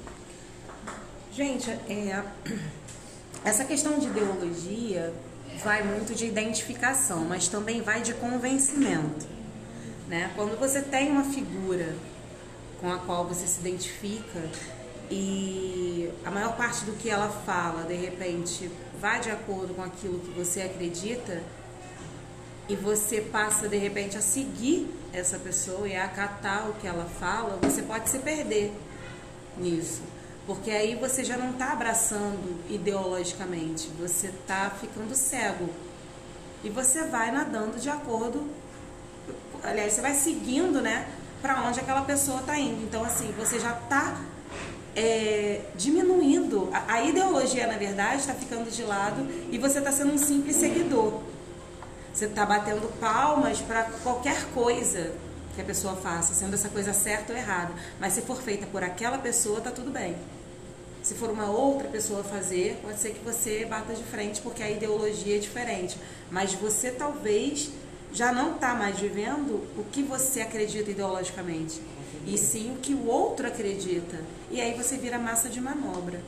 Gente, 1.32 1.70
é, 1.70 2.22
essa 3.46 3.64
questão 3.64 3.98
de 3.98 4.08
ideologia 4.08 5.10
vai 5.62 5.82
muito 5.82 6.14
de 6.14 6.26
identificação, 6.26 7.24
mas 7.24 7.48
também 7.48 7.82
vai 7.82 8.02
de 8.02 8.14
convencimento. 8.14 9.26
Né? 10.08 10.30
Quando 10.34 10.58
você 10.58 10.82
tem 10.82 11.10
uma 11.10 11.24
figura 11.24 11.94
com 12.80 12.90
a 12.90 12.98
qual 12.98 13.26
você 13.26 13.46
se 13.46 13.60
identifica 13.60 14.40
e 15.10 16.10
a 16.24 16.30
maior 16.30 16.56
parte 16.56 16.84
do 16.84 16.92
que 16.92 17.10
ela 17.10 17.28
fala, 17.28 17.84
de 17.84 17.94
repente, 17.94 18.70
vai 19.00 19.20
de 19.20 19.30
acordo 19.30 19.74
com 19.74 19.82
aquilo 19.82 20.18
que 20.20 20.30
você 20.30 20.62
acredita 20.62 21.42
e 22.68 22.76
você 22.76 23.20
passa, 23.20 23.68
de 23.68 23.76
repente, 23.76 24.16
a 24.16 24.20
seguir 24.20 24.88
essa 25.12 25.38
pessoa 25.38 25.88
e 25.88 25.96
a 25.96 26.04
acatar 26.04 26.68
o 26.70 26.74
que 26.74 26.86
ela 26.86 27.04
fala, 27.04 27.58
você 27.60 27.82
pode 27.82 28.08
se 28.08 28.18
perder 28.20 28.72
nisso. 29.58 30.02
Porque 30.46 30.70
aí 30.70 30.94
você 30.94 31.24
já 31.24 31.36
não 31.36 31.50
está 31.50 31.72
abraçando 31.72 32.60
ideologicamente, 32.68 33.88
você 33.98 34.28
está 34.28 34.70
ficando 34.70 35.14
cego. 35.14 35.68
E 36.64 36.68
você 36.68 37.04
vai 37.04 37.30
nadando 37.30 37.78
de 37.78 37.88
acordo, 37.88 38.46
aliás, 39.62 39.92
você 39.92 40.00
vai 40.00 40.14
seguindo, 40.14 40.80
né, 40.80 41.08
para 41.40 41.62
onde 41.62 41.80
aquela 41.80 42.02
pessoa 42.02 42.40
está 42.40 42.58
indo. 42.58 42.82
Então, 42.82 43.04
assim, 43.04 43.32
você 43.38 43.58
já 43.58 43.72
está 43.72 44.20
é, 44.94 45.62
diminuindo. 45.74 46.68
A, 46.72 46.94
a, 46.94 47.02
ideologia, 47.02 47.66
na 47.66 47.78
verdade, 47.78 48.20
está 48.20 48.34
ficando 48.34 48.70
de 48.70 48.82
lado 48.82 49.26
e 49.50 49.58
você 49.58 49.78
está 49.78 49.92
sendo 49.92 50.12
um 50.12 50.18
simples 50.18 50.56
seguidor. 50.56 51.20
Você 52.12 52.26
está 52.26 52.44
batendo 52.44 52.88
palmas 52.98 53.60
para 53.60 53.84
qualquer 54.02 54.44
coisa 54.52 55.12
que 55.54 55.60
a 55.60 55.64
pessoa 55.64 55.96
faça, 55.96 56.34
sendo 56.34 56.54
essa 56.54 56.68
coisa 56.68 56.92
certa 56.92 57.32
ou 57.32 57.38
errada. 57.38 57.72
Mas 57.98 58.12
se 58.12 58.22
for 58.22 58.40
feita 58.40 58.66
por 58.66 58.82
aquela 58.82 59.18
pessoa, 59.18 59.60
tá 59.60 59.70
tudo 59.70 59.90
bem. 59.90 60.16
Se 61.02 61.14
for 61.14 61.30
uma 61.30 61.50
outra 61.50 61.88
pessoa 61.88 62.22
fazer, 62.22 62.78
pode 62.82 62.98
ser 62.98 63.10
que 63.10 63.24
você 63.24 63.64
bata 63.64 63.94
de 63.94 64.04
frente 64.04 64.40
porque 64.40 64.62
a 64.62 64.70
ideologia 64.70 65.36
é 65.36 65.38
diferente. 65.38 65.98
Mas 66.30 66.52
você 66.52 66.90
talvez 66.90 67.70
já 68.12 68.32
não 68.32 68.54
está 68.54 68.74
mais 68.74 68.98
vivendo 68.98 69.62
o 69.76 69.84
que 69.90 70.02
você 70.02 70.40
acredita 70.40 70.90
ideologicamente, 70.90 71.80
e 72.26 72.36
sim 72.36 72.72
o 72.72 72.80
que 72.80 72.92
o 72.92 73.06
outro 73.06 73.46
acredita. 73.46 74.18
E 74.50 74.60
aí 74.60 74.74
você 74.74 74.96
vira 74.96 75.18
massa 75.18 75.48
de 75.48 75.60
manobra. 75.60 76.20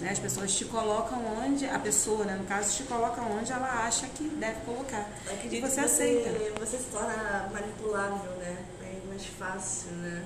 Né? 0.00 0.10
As 0.10 0.18
pessoas 0.18 0.54
te 0.54 0.64
colocam 0.66 1.18
onde, 1.42 1.66
a 1.66 1.78
pessoa, 1.78 2.24
né, 2.24 2.36
no 2.36 2.44
caso, 2.44 2.76
te 2.76 2.82
coloca 2.84 3.20
onde 3.22 3.50
ela 3.50 3.86
acha 3.86 4.06
que 4.08 4.24
deve 4.24 4.60
colocar. 4.60 5.08
E 5.44 5.60
você, 5.60 5.60
você 5.60 5.80
aceita. 5.80 6.30
Você 6.60 6.78
se 6.78 6.84
torna 6.84 7.50
manipulável, 7.52 8.30
né? 8.38 8.56
É 8.82 9.08
mais 9.08 9.24
fácil, 9.26 9.90
né? 9.92 10.24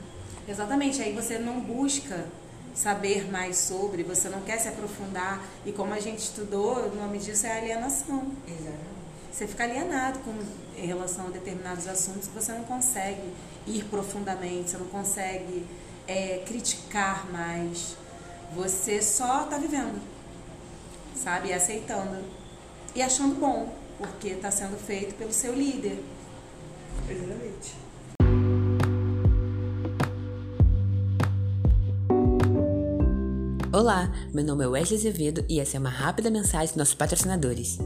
Exatamente, 0.49 1.01
aí 1.01 1.13
você 1.13 1.39
não 1.39 1.61
busca 1.61 2.27
saber 2.75 3.31
mais 3.31 3.57
sobre, 3.59 4.03
você 4.03 4.29
não 4.29 4.41
quer 4.41 4.59
se 4.59 4.69
aprofundar. 4.69 5.41
E 5.65 5.73
como 5.73 5.95
a 5.95 6.01
gente 6.01 6.19
estudou, 6.19 6.89
o 6.89 6.97
nome 6.97 7.19
disso 7.19 7.47
é 7.47 7.59
alienação. 7.59 8.33
Exatamente. 8.47 9.01
Você 9.33 9.47
fica 9.47 9.65
alienado 9.65 10.19
com, 10.21 10.35
em 10.77 10.87
relação 10.87 11.29
a 11.29 11.31
determinados 11.31 11.87
assuntos 11.87 12.27
que 12.27 12.35
você 12.35 12.53
não 12.53 12.65
consegue 12.65 13.33
ir 13.67 13.85
profundamente, 13.85 14.71
você 14.71 14.77
não 14.77 14.87
consegue 14.87 15.65
é, 16.07 16.43
criticar 16.47 17.31
mais. 17.31 17.97
Você 18.55 19.01
só 19.01 19.45
está 19.45 19.59
vivendo, 19.59 20.01
sabe? 21.15 21.49
E 21.49 21.53
aceitando. 21.53 22.19
E 22.95 23.01
achando 23.01 23.37
bom, 23.37 23.73
porque 23.97 24.29
está 24.29 24.51
sendo 24.51 24.77
feito 24.77 25.15
pelo 25.15 25.33
seu 25.33 25.55
líder. 25.55 26.03
Exatamente. 27.09 27.75
Olá, 33.73 34.13
meu 34.35 34.45
nome 34.45 34.65
é 34.65 34.67
Wesley 34.67 34.99
Azevedo 34.99 35.45
e 35.49 35.61
essa 35.61 35.77
é 35.77 35.81
uma 35.81 35.89
rápida 35.89 36.29
mensagem 36.29 36.67
dos 36.69 36.77
nossos 36.77 36.95
patrocinadores. 36.95 37.79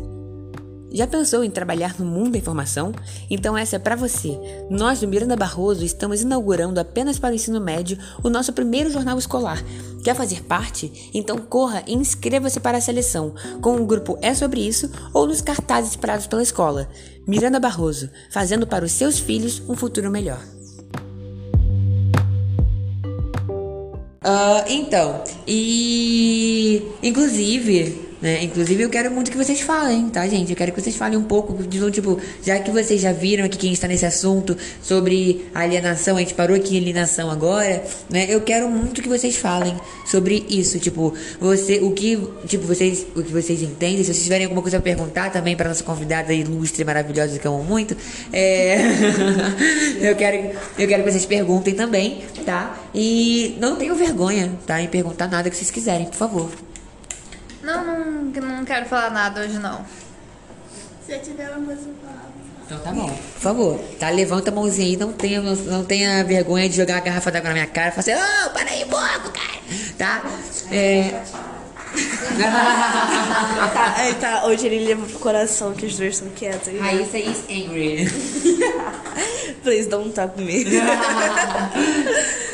Já 0.95 1.09
pensou 1.09 1.43
em 1.43 1.51
trabalhar 1.51 1.99
no 1.99 2.07
mundo 2.07 2.31
da 2.31 2.39
informação? 2.39 2.93
Então 3.29 3.59
essa 3.59 3.75
é 3.75 3.79
para 3.81 3.97
você. 3.97 4.39
Nós 4.71 5.01
do 5.01 5.09
Miranda 5.09 5.35
Barroso 5.35 5.85
estamos 5.85 6.23
inaugurando 6.23 6.79
apenas 6.79 7.19
para 7.19 7.33
o 7.33 7.35
ensino 7.35 7.61
médio 7.61 7.99
o 8.23 8.31
nosso 8.31 8.53
primeiro 8.53 8.89
jornal 8.93 9.19
escolar. 9.19 9.61
Quer 10.05 10.15
fazer 10.15 10.45
parte? 10.45 11.11
Então 11.13 11.37
corra 11.39 11.83
e 11.89 11.95
inscreva-se 11.95 12.61
para 12.61 12.79
a 12.79 12.81
seleção 12.81 13.35
com 13.61 13.75
o 13.75 13.85
grupo 13.85 14.17
É 14.23 14.33
Sobre 14.35 14.61
Isso 14.61 14.89
ou 15.13 15.27
nos 15.27 15.41
cartazes 15.41 15.91
esperados 15.91 16.29
pela 16.29 16.45
escola. 16.45 16.89
Miranda 17.27 17.59
Barroso, 17.59 18.09
fazendo 18.31 18.65
para 18.65 18.85
os 18.85 18.93
seus 18.93 19.19
filhos 19.19 19.61
um 19.69 19.75
futuro 19.75 20.13
melhor. 20.13 20.41
Uh, 24.23 24.65
então, 24.69 25.25
e 25.47 26.83
inclusive 27.03 28.14
né? 28.25 28.43
Inclusive, 28.43 28.83
eu 28.83 28.89
quero 28.89 29.11
muito 29.11 29.31
que 29.31 29.37
vocês 29.37 29.61
falem, 29.61 30.09
tá, 30.09 30.27
gente? 30.27 30.51
Eu 30.51 30.57
quero 30.57 30.73
que 30.73 30.81
vocês 30.81 30.97
falem 30.97 31.19
um 31.19 31.23
pouco, 31.23 31.63
de, 31.63 31.91
tipo, 31.91 32.19
já 32.43 32.59
que 32.59 32.71
vocês 32.71 32.99
já 32.99 33.13
viram 33.13 33.45
aqui 33.45 33.59
quem 33.59 33.71
está 33.71 33.87
nesse 33.87 34.07
assunto 34.07 34.57
sobre 34.83 35.45
alienação, 35.55 36.17
a 36.17 36.21
gente 36.21 36.33
parou 36.33 36.57
aqui 36.57 36.75
em 36.75 36.81
alienação 36.81 37.31
agora, 37.31 37.85
né? 38.09 38.25
Eu 38.27 38.41
quero 38.41 38.67
muito 38.71 39.03
que 39.03 39.11
vocês 39.11 39.37
falem 39.37 39.77
sobre 40.07 40.47
isso, 40.49 40.79
tipo, 40.79 41.13
você, 41.39 41.81
o 41.81 41.93
que, 41.93 42.19
tipo, 42.47 42.67
vocês, 42.67 43.07
o 43.15 43.23
que 43.23 43.31
vocês 43.31 43.61
entendem, 43.61 43.99
se 43.99 44.07
vocês 44.07 44.23
tiverem 44.23 44.47
alguma 44.47 44.63
coisa 44.63 44.79
a 44.79 44.81
perguntar 44.81 45.31
também 45.31 45.55
para 45.55 45.69
nossa 45.69 45.85
convidada 45.85 46.33
ilustre, 46.33 46.83
maravilhosa 46.83 47.39
que 47.39 47.47
eu 47.47 47.53
amo 47.53 47.65
muito, 47.65 47.95
é... 48.33 48.79
eu 50.01 50.17
quero, 50.17 50.51
eu 50.79 50.89
quero 50.89 51.05
que 51.05 51.11
vocês 51.11 51.27
perguntem 51.27 51.75
também, 51.75 52.23
tá? 52.47 52.83
E 52.95 53.55
não 53.61 53.77
tenham 53.77 53.95
vergonha, 53.95 54.51
tá? 54.67 54.81
Em 54.81 54.89
perguntar 54.89 55.29
nada 55.29 55.51
que 55.51 55.57
vocês 55.57 55.71
quiserem, 55.71 56.07
por 56.07 56.17
favor. 56.17 56.74
Não, 57.65 57.85
não, 57.85 58.25
não 58.57 58.65
quero 58.65 58.87
falar 58.87 59.11
nada 59.11 59.41
hoje, 59.41 59.59
não. 59.59 59.85
Se 61.07 61.19
tiver 61.19 61.51
uma 61.51 61.67
coisa 61.67 61.83
pra 62.01 62.11
falar. 62.11 62.25
Então 62.67 62.79
tá 62.79 62.93
bom, 62.93 63.09
por 63.09 63.41
favor, 63.41 63.79
tá? 63.99 64.09
Levanta 64.09 64.51
a 64.51 64.55
mãozinha 64.55 64.87
aí, 64.87 64.97
não 64.97 65.13
tenha, 65.13 65.43
não, 65.43 65.55
não 65.55 65.85
tenha 65.85 66.25
vergonha 66.25 66.67
de 66.69 66.77
jogar 66.77 66.95
uma 66.95 67.01
garrafa 67.01 67.31
d'água 67.31 67.49
na 67.49 67.55
minha 67.55 67.67
cara 67.67 67.89
e 67.89 67.91
falar 67.91 68.01
assim, 68.01 68.15
ô, 68.15 68.47
oh, 68.47 68.51
para 68.51 68.71
aí, 68.71 68.85
boco, 68.87 69.31
cara, 69.33 69.61
tá? 69.99 70.23
É... 70.71 71.23
tá, 73.75 73.95
é, 73.99 74.15
tá, 74.15 74.47
hoje 74.47 74.67
ele 74.67 74.85
leva 74.87 75.07
pro 75.07 75.19
coração 75.19 75.75
que 75.75 75.87
os 75.87 75.97
dois 75.97 76.15
estão 76.15 76.29
quietos. 76.31 76.73
Né? 76.73 76.81
Raíssa 76.81 77.19
is 77.19 77.45
angry. 77.51 78.11
Please 79.63 79.89
don't 79.89 80.13
talk 80.13 80.41
me. 80.41 80.65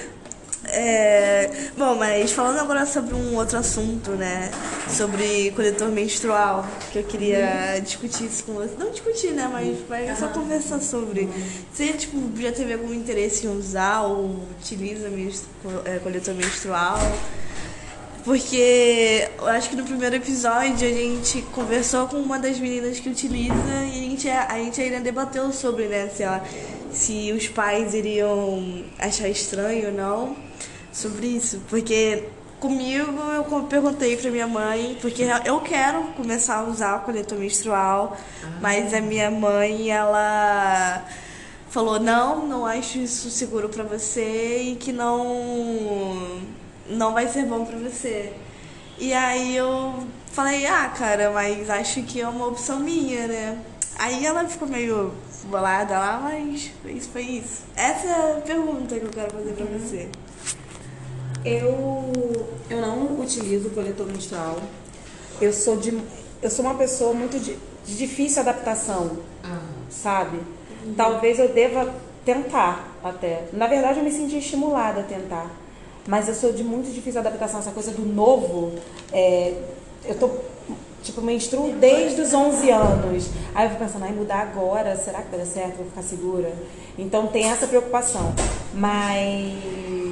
É, 0.73 1.51
bom, 1.77 1.97
mas 1.97 2.31
falando 2.33 2.59
agora 2.61 2.87
sobre 2.87 3.15
um 3.15 3.37
outro 3.37 3.59
assunto, 3.59 4.13
né? 4.13 4.51
Sobre 4.89 5.51
coletor 5.53 5.89
menstrual, 5.89 6.65
que 6.93 6.99
eu 6.99 7.05
queria 7.05 7.81
discutir 7.83 8.27
isso 8.27 8.45
com 8.45 8.53
você. 8.53 8.75
Não 8.79 8.91
discutir, 8.91 9.33
né? 9.33 9.49
Mas, 9.53 9.79
mas 9.89 10.19
só 10.19 10.29
conversar 10.29 10.81
sobre. 10.81 11.29
Você 11.73 11.93
tipo, 11.95 12.19
já 12.41 12.53
teve 12.53 12.75
algum 12.75 12.95
interesse 12.95 13.47
em 13.47 13.51
usar 13.51 14.03
ou 14.03 14.47
utiliza 14.61 15.09
é, 15.85 15.99
coletor 15.99 16.35
menstrual? 16.35 16.99
Porque 18.25 19.29
eu 19.39 19.47
acho 19.49 19.71
que 19.71 19.77
no 19.77 19.85
primeiro 19.85 20.17
episódio 20.17 20.87
a 20.87 20.93
gente 20.93 21.41
conversou 21.53 22.07
com 22.07 22.19
uma 22.19 22.39
das 22.39 22.61
meninas 22.61 23.01
que 23.01 23.09
utiliza 23.09 23.55
e 23.93 24.07
a 24.07 24.09
gente, 24.09 24.29
a 24.29 24.59
gente 24.59 24.81
ainda 24.81 25.01
debateu 25.01 25.51
sobre, 25.53 25.87
né, 25.87 26.09
se, 26.15 26.23
ela, 26.23 26.45
se 26.93 27.33
os 27.33 27.49
pais 27.49 27.95
iriam 27.95 28.85
achar 28.99 29.27
estranho 29.27 29.87
ou 29.87 29.93
não 29.95 30.50
sobre 30.93 31.27
isso, 31.27 31.61
porque 31.69 32.25
comigo 32.61 33.19
eu 33.35 33.45
perguntei 33.65 34.17
para 34.17 34.31
minha 34.31 34.47
mãe, 34.47 34.99
porque 35.01 35.25
eu 35.45 35.61
quero 35.61 36.03
começar 36.17 36.59
a 36.59 36.65
usar 36.65 36.97
o 36.97 37.01
coletor 37.01 37.39
menstrual, 37.39 38.17
ah. 38.43 38.47
mas 38.61 38.93
a 38.93 39.01
minha 39.01 39.31
mãe, 39.31 39.91
ela 39.91 41.05
falou: 41.71 41.99
"Não, 41.99 42.47
não 42.47 42.67
acho 42.67 42.99
isso 42.99 43.31
seguro 43.31 43.69
para 43.69 43.85
você 43.85 44.63
e 44.63 44.77
que 44.77 44.93
não 44.93 46.41
não 46.89 47.15
vai 47.15 47.29
ser 47.29 47.47
bom 47.47 47.65
para 47.65 47.79
você". 47.79 48.33
E 48.99 49.13
aí 49.15 49.57
eu 49.57 50.07
falei: 50.33 50.67
"Ah, 50.67 50.89
cara, 50.89 51.31
mas 51.31 51.71
acho 51.71 52.03
que 52.03 52.21
é 52.21 52.29
uma 52.29 52.47
opção 52.47 52.81
minha, 52.81 53.27
né?". 53.27 53.59
Aí 53.99 54.25
ela 54.25 54.47
ficou 54.49 54.69
meio 54.69 55.13
bolada 55.45 55.99
lá, 55.99 56.21
mas 56.23 56.71
isso 56.87 57.11
foi 57.11 57.23
isso. 57.23 57.65
Essa 57.77 58.07
é 58.07 58.39
a 58.39 58.41
pergunta 58.41 58.99
que 58.99 59.05
eu 59.05 59.11
quero 59.11 59.31
fazer 59.31 59.53
para 59.53 59.67
você. 59.67 60.09
Eu, 61.45 62.13
eu 62.69 62.81
não 62.81 63.21
utilizo 63.21 63.71
coletor 63.71 64.07
menstrual. 64.07 64.59
Eu 65.41 65.53
sou 65.53 65.77
de 65.77 65.99
eu 66.43 66.51
sou 66.51 66.65
uma 66.65 66.75
pessoa 66.75 67.13
muito 67.13 67.39
de, 67.39 67.57
de 67.85 67.97
difícil 67.97 68.41
adaptação, 68.41 69.19
ah. 69.45 69.61
sabe? 69.91 70.39
Uhum. 70.85 70.95
Talvez 70.97 71.39
eu 71.39 71.49
deva 71.49 71.93
tentar 72.25 72.97
até. 73.05 73.45
Na 73.53 73.67
verdade, 73.67 73.99
eu 73.99 74.05
me 74.05 74.11
senti 74.11 74.39
estimulada 74.39 75.01
a 75.01 75.05
tentar. 75.05 75.51
Mas 76.07 76.29
eu 76.29 76.35
sou 76.35 76.53
de 76.53 76.65
muito 76.65 76.93
difícil 76.93 77.21
adaptação. 77.21 77.61
Essa 77.61 77.73
coisa 77.73 77.91
do 77.91 78.03
novo, 78.07 78.73
é, 79.13 79.55
eu 80.07 80.15
tô 80.15 80.31
tipo, 81.03 81.21
menstruo 81.21 81.73
desde 81.75 82.23
os 82.23 82.33
11 82.33 82.71
anos. 82.71 83.31
Aí 83.55 83.67
eu 83.67 83.71
fico 83.71 83.85
pensando, 83.85 84.05
ai, 84.05 84.13
mudar 84.13 84.41
agora, 84.41 84.97
será 84.97 85.21
que 85.21 85.29
vai 85.31 85.41
dar 85.41 85.47
certo? 85.47 85.77
Vou 85.77 85.87
ficar 85.87 86.03
segura? 86.03 86.53
Então 86.99 87.27
tem 87.27 87.51
essa 87.51 87.67
preocupação. 87.67 88.35
Mas 88.73 90.10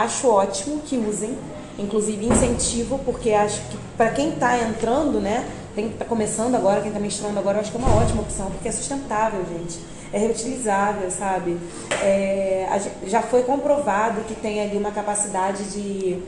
acho 0.00 0.28
ótimo 0.28 0.80
que 0.80 0.96
usem, 0.96 1.36
inclusive 1.78 2.26
incentivo, 2.26 2.98
porque 3.04 3.32
acho 3.32 3.60
que 3.68 3.78
para 3.96 4.10
quem 4.10 4.30
está 4.30 4.58
entrando, 4.58 5.20
né, 5.20 5.46
quem 5.74 5.88
está 5.88 6.04
começando 6.04 6.54
agora, 6.54 6.80
quem 6.80 6.88
está 6.88 7.00
menstruando 7.00 7.38
agora, 7.38 7.58
eu 7.58 7.60
acho 7.62 7.70
que 7.70 7.76
é 7.76 7.80
uma 7.80 7.94
ótima 7.94 8.22
opção, 8.22 8.50
porque 8.50 8.68
é 8.68 8.72
sustentável, 8.72 9.44
gente. 9.46 9.78
É 10.12 10.18
reutilizável, 10.18 11.10
sabe? 11.10 11.58
É, 12.02 12.68
já 13.06 13.22
foi 13.22 13.42
comprovado 13.42 14.20
que 14.22 14.34
tem 14.34 14.60
ali 14.60 14.76
uma 14.76 14.90
capacidade 14.90 15.64
de, 15.64 16.22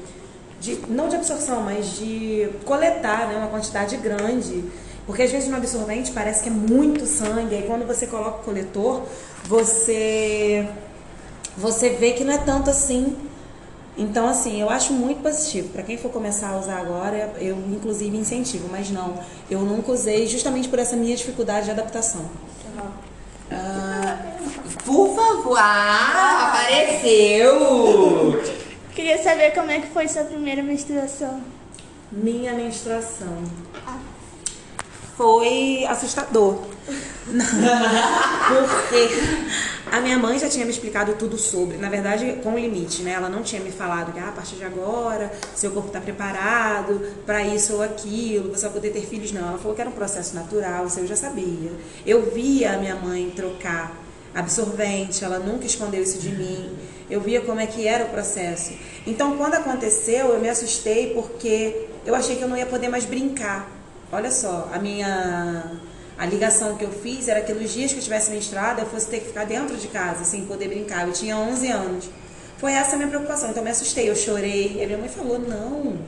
de, 0.59 0.81
não 0.89 1.09
de 1.09 1.17
absorção, 1.17 1.61
mas 1.61 1.99
de 1.99 2.49
coletar 2.65 3.29
né, 3.29 3.37
uma 3.37 3.49
quantidade 3.49 3.97
grande. 3.99 4.65
Porque 5.07 5.23
às 5.23 5.31
vezes 5.31 5.51
no 5.51 5.57
absorvente 5.57 6.13
parece 6.13 6.43
que 6.43 6.49
é 6.49 6.53
muito 6.53 7.05
sangue, 7.05 7.55
aí 7.55 7.65
quando 7.67 7.87
você 7.87 8.07
coloca 8.07 8.41
o 8.41 8.43
coletor, 8.45 9.03
você, 9.45 10.67
você 11.59 11.91
vê 11.91 12.13
que 12.13 12.25
não 12.25 12.33
é 12.33 12.39
tanto 12.39 12.71
assim 12.71 13.15
Então, 13.97 14.27
assim, 14.27 14.61
eu 14.61 14.69
acho 14.69 14.93
muito 14.93 15.23
positivo. 15.23 15.69
Para 15.69 15.83
quem 15.83 15.97
for 15.97 16.11
começar 16.11 16.51
a 16.51 16.59
usar 16.59 16.79
agora, 16.79 17.33
eu 17.39 17.57
inclusive 17.71 18.17
incentivo, 18.17 18.69
mas 18.71 18.91
não, 18.91 19.21
eu 19.49 19.61
nunca 19.61 19.93
usei 19.93 20.27
justamente 20.27 20.69
por 20.69 20.79
essa 20.79 20.97
minha 20.97 21.17
dificuldade 21.17 21.67
de 21.67 21.71
adaptação. 21.71 22.29
Ah, 23.51 24.19
por 24.85 25.15
favor, 25.15 25.57
ah, 25.59 26.49
apareceu! 26.49 28.43
Queria 28.95 29.23
saber 29.23 29.53
como 29.53 29.71
é 29.71 29.81
que 29.81 29.89
foi 29.89 30.09
sua 30.09 30.25
primeira 30.25 30.63
menstruação. 30.63 31.41
Minha 32.11 32.53
menstruação 32.53 33.43
foi 35.17 35.85
assustador. 35.87 36.59
Porque 37.25 39.09
a 39.91 40.01
minha 40.01 40.19
mãe 40.19 40.39
já 40.39 40.49
tinha 40.49 40.65
me 40.65 40.71
explicado 40.71 41.15
tudo 41.15 41.39
sobre, 41.39 41.77
na 41.77 41.89
verdade, 41.89 42.41
com 42.43 42.59
limite, 42.59 43.03
né? 43.03 43.13
Ela 43.13 43.29
não 43.29 43.43
tinha 43.43 43.63
me 43.63 43.71
falado 43.71 44.13
que 44.13 44.19
ah, 44.19 44.29
a 44.29 44.33
partir 44.33 44.57
de 44.57 44.65
agora, 44.65 45.33
seu 45.55 45.71
corpo 45.71 45.89
está 45.89 46.01
preparado 46.01 47.01
para 47.25 47.43
isso 47.45 47.75
ou 47.75 47.83
aquilo, 47.83 48.51
você 48.51 48.63
vai 48.63 48.73
poder 48.73 48.91
ter 48.91 49.03
filhos. 49.07 49.33
Não, 49.33 49.49
ela 49.49 49.59
falou 49.59 49.75
que 49.75 49.81
era 49.81 49.89
um 49.89 49.95
processo 49.95 50.35
natural, 50.35 50.87
isso 50.87 51.01
eu 51.01 51.07
já 51.07 51.17
sabia. 51.17 51.71
Eu 52.05 52.31
via 52.31 52.75
a 52.75 52.79
minha 52.79 52.97
mãe 52.97 53.33
trocar 53.35 53.97
absorvente, 54.35 55.25
ela 55.25 55.39
nunca 55.39 55.65
escondeu 55.65 56.03
isso 56.03 56.19
de 56.19 56.31
mim. 56.31 56.77
Eu 57.09 57.21
via 57.21 57.41
como 57.41 57.61
é 57.61 57.67
que 57.67 57.87
era 57.87 58.05
o 58.05 58.09
processo. 58.09 58.73
Então, 59.07 59.37
quando 59.37 59.55
aconteceu, 59.55 60.29
eu 60.29 60.41
me 60.41 60.49
assustei 60.49 61.15
porque 61.15 61.87
eu 62.05 62.15
achei 62.15 62.37
que 62.37 62.43
eu 62.43 62.49
não 62.49 62.57
ia 62.57 62.67
poder 62.67 62.89
mais 62.89 63.05
brincar. 63.05 63.71
Olha 64.13 64.31
só, 64.31 64.71
a 64.73 64.79
minha 64.79 65.71
a 66.17 66.27
ligação 66.27 66.77
que 66.77 66.85
eu 66.85 66.93
fiz 66.93 67.27
era 67.27 67.41
que 67.41 67.53
nos 67.53 67.73
dias 67.73 67.93
que 67.93 67.99
eu 67.99 68.03
tivesse 68.03 68.31
menstruada, 68.31 68.83
eu 68.83 68.87
fosse 68.87 69.09
ter 69.09 69.21
que 69.21 69.27
ficar 69.27 69.45
dentro 69.45 69.77
de 69.77 69.89
casa, 69.89 70.25
sem 70.25 70.47
poder 70.47 70.69
brincar. 70.69 71.07
Eu 71.07 71.13
tinha 71.13 71.37
11 71.37 71.69
anos. 71.69 72.11
Foi 72.59 72.73
essa 72.73 72.95
a 72.95 72.97
minha 72.97 73.09
preocupação. 73.09 73.51
Então, 73.51 73.61
eu 73.61 73.65
me 73.65 73.71
assustei, 73.71 74.09
eu 74.09 74.15
chorei. 74.15 74.77
E 74.79 74.85
a 74.85 74.87
minha 74.87 74.99
mãe 74.99 75.09
falou: 75.09 75.41
não, 75.41 75.99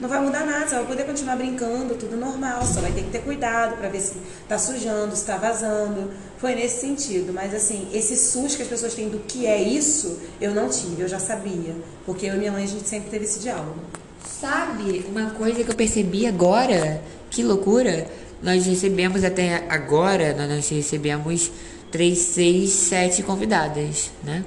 não 0.00 0.08
vai 0.08 0.20
mudar 0.20 0.44
nada, 0.44 0.68
você 0.68 0.74
vai 0.74 0.84
poder 0.84 1.04
continuar 1.04 1.36
brincando, 1.36 1.94
tudo 1.94 2.16
normal, 2.16 2.64
só 2.66 2.80
vai 2.80 2.92
ter 2.92 3.04
que 3.04 3.10
ter 3.10 3.22
cuidado 3.22 3.76
para 3.76 3.88
ver 3.88 4.00
se 4.00 4.16
tá 4.46 4.58
sujando, 4.58 5.16
se 5.16 5.24
tá 5.24 5.36
vazando. 5.36 6.10
Foi 6.38 6.54
nesse 6.54 6.80
sentido, 6.80 7.32
mas 7.32 7.54
assim, 7.54 7.88
esse 7.92 8.16
susto 8.16 8.56
que 8.56 8.62
as 8.64 8.68
pessoas 8.68 8.94
têm 8.94 9.08
do 9.08 9.20
que 9.20 9.46
é 9.46 9.62
isso, 9.62 10.20
eu 10.40 10.52
não 10.52 10.68
tive, 10.68 11.02
eu 11.02 11.08
já 11.08 11.18
sabia, 11.18 11.74
porque 12.04 12.26
eu 12.26 12.34
e 12.34 12.38
minha 12.38 12.52
mãe 12.52 12.64
a 12.64 12.68
gente 12.68 12.86
sempre 12.86 13.08
teve 13.08 13.24
esse 13.24 13.38
diálogo. 13.38 13.78
Sabe, 14.24 15.04
uma 15.08 15.30
coisa 15.30 15.62
que 15.62 15.70
eu 15.70 15.74
percebi 15.74 16.26
agora, 16.26 17.02
que 17.30 17.42
loucura, 17.42 18.06
nós 18.42 18.64
recebemos 18.66 19.22
até 19.22 19.64
agora, 19.68 20.34
nós 20.34 20.68
recebemos 20.68 21.50
três, 21.90 22.18
seis, 22.18 22.70
sete 22.70 23.22
convidadas, 23.22 24.10
né? 24.22 24.44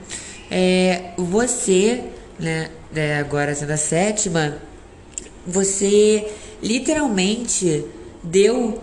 É, 0.49 1.11
você, 1.17 2.03
né, 2.39 2.69
é, 2.95 3.17
agora 3.17 3.53
sendo 3.53 3.71
a 3.71 3.77
sétima, 3.77 4.57
você 5.45 6.27
literalmente 6.61 7.85
deu, 8.23 8.81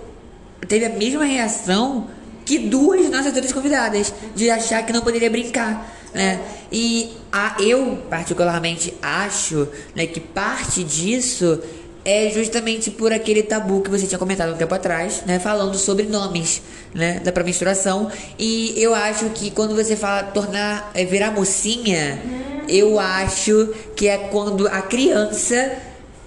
teve 0.68 0.84
a 0.84 0.90
mesma 0.90 1.24
reação 1.24 2.08
que 2.44 2.58
duas 2.58 3.10
nossas 3.10 3.34
outras 3.34 3.52
convidadas, 3.52 4.12
de 4.34 4.50
achar 4.50 4.84
que 4.84 4.92
não 4.92 5.00
poderia 5.00 5.30
brincar, 5.30 5.92
né? 6.14 6.40
E 6.70 7.10
a, 7.32 7.56
eu, 7.60 7.98
particularmente, 8.08 8.94
acho 9.02 9.68
né, 9.94 10.06
que 10.06 10.20
parte 10.20 10.84
disso 10.84 11.60
é 12.04 12.30
justamente 12.30 12.90
por 12.90 13.12
aquele 13.12 13.42
tabu 13.42 13.80
que 13.80 13.90
você 13.90 14.06
tinha 14.06 14.18
comentado 14.18 14.52
um 14.52 14.56
tempo 14.56 14.74
atrás, 14.74 15.22
né? 15.26 15.38
Falando 15.38 15.76
sobre 15.76 16.04
nomes, 16.04 16.62
né? 16.94 17.20
Da 17.20 17.42
menstruação. 17.42 18.10
E 18.38 18.74
eu 18.76 18.94
acho 18.94 19.30
que 19.30 19.50
quando 19.50 19.74
você 19.74 19.96
fala 19.96 20.22
tornar, 20.22 20.90
é, 20.94 21.04
virar 21.04 21.30
mocinha, 21.30 22.20
eu 22.68 23.00
acho 23.00 23.74
que 23.96 24.06
é 24.06 24.18
quando 24.18 24.68
a 24.68 24.82
criança 24.82 25.78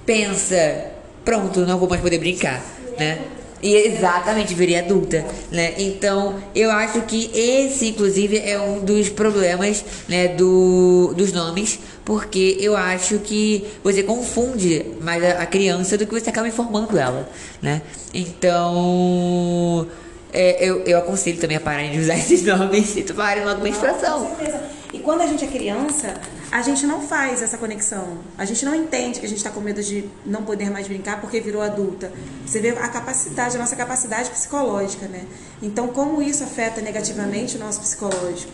pensa, 0.06 0.86
pronto, 1.24 1.62
não 1.62 1.78
vou 1.78 1.88
mais 1.88 2.02
poder 2.02 2.18
brincar, 2.18 2.64
né? 2.98 3.20
E 3.62 3.74
exatamente, 3.74 4.54
virei 4.54 4.78
adulta, 4.78 5.26
né? 5.52 5.74
Então, 5.78 6.36
eu 6.54 6.70
acho 6.70 7.02
que 7.02 7.32
esse, 7.34 7.88
inclusive, 7.88 8.38
é 8.38 8.60
um 8.60 8.80
dos 8.80 9.10
problemas, 9.10 9.84
né, 10.08 10.28
do, 10.28 11.14
dos 11.16 11.34
nomes, 11.34 11.80
porque 12.06 12.58
eu 12.60 12.78
acho 12.78 13.18
que 13.20 13.66
você 13.84 14.04
confunde 14.04 14.86
mais 15.02 15.24
a, 15.24 15.42
a 15.42 15.46
criança 15.46 15.98
do 15.98 16.06
que 16.06 16.14
você 16.20 16.30
acaba 16.30 16.48
informando 16.48 16.98
ela, 16.98 17.28
né? 17.62 17.82
Então, 18.14 19.88
é, 20.32 20.64
eu, 20.64 20.84
eu 20.84 21.00
aconselho 21.00 21.40
também 21.40 21.58
a 21.58 21.60
pararem 21.60 21.92
de 21.92 22.00
usar 22.00 22.14
esses 22.20 22.44
nomes 22.44 22.96
e 22.96 23.02
tomarem 23.02 23.44
logo 23.44 23.64
menstruação. 23.64 24.26
Com 24.28 24.36
certeza. 24.36 24.77
E 24.94 25.00
quando 25.00 25.22
a 25.22 25.28
gente 25.28 25.44
é 25.44 25.48
criança, 25.48 26.20
a 26.50 26.62
gente 26.62 26.86
não 26.86 27.02
faz 27.02 27.42
essa 27.42 27.58
conexão. 27.58 28.20
A 28.38 28.46
gente 28.46 28.64
não 28.64 28.74
entende 28.74 29.20
que 29.20 29.26
a 29.26 29.30
gente 29.30 29.40
está 29.40 29.50
com 29.50 29.60
medo 29.60 29.84
de 29.84 30.10
não 30.26 30.44
poder 30.44 30.70
mais 30.70 30.88
brincar 30.88 31.20
porque 31.20 31.42
virou 31.42 31.62
adulta. 31.62 32.12
Você 32.46 32.60
vê 32.60 32.70
a 32.70 32.88
capacidade, 32.88 33.58
a 33.58 33.60
nossa 33.60 33.76
capacidade 33.76 34.30
psicológica, 34.30 35.08
né? 35.08 35.26
Então, 35.62 35.90
como 35.90 36.22
isso 36.22 36.44
afeta 36.44 36.82
negativamente 36.82 37.58
o 37.58 37.60
nosso 37.60 37.82
psicológico 37.82 38.52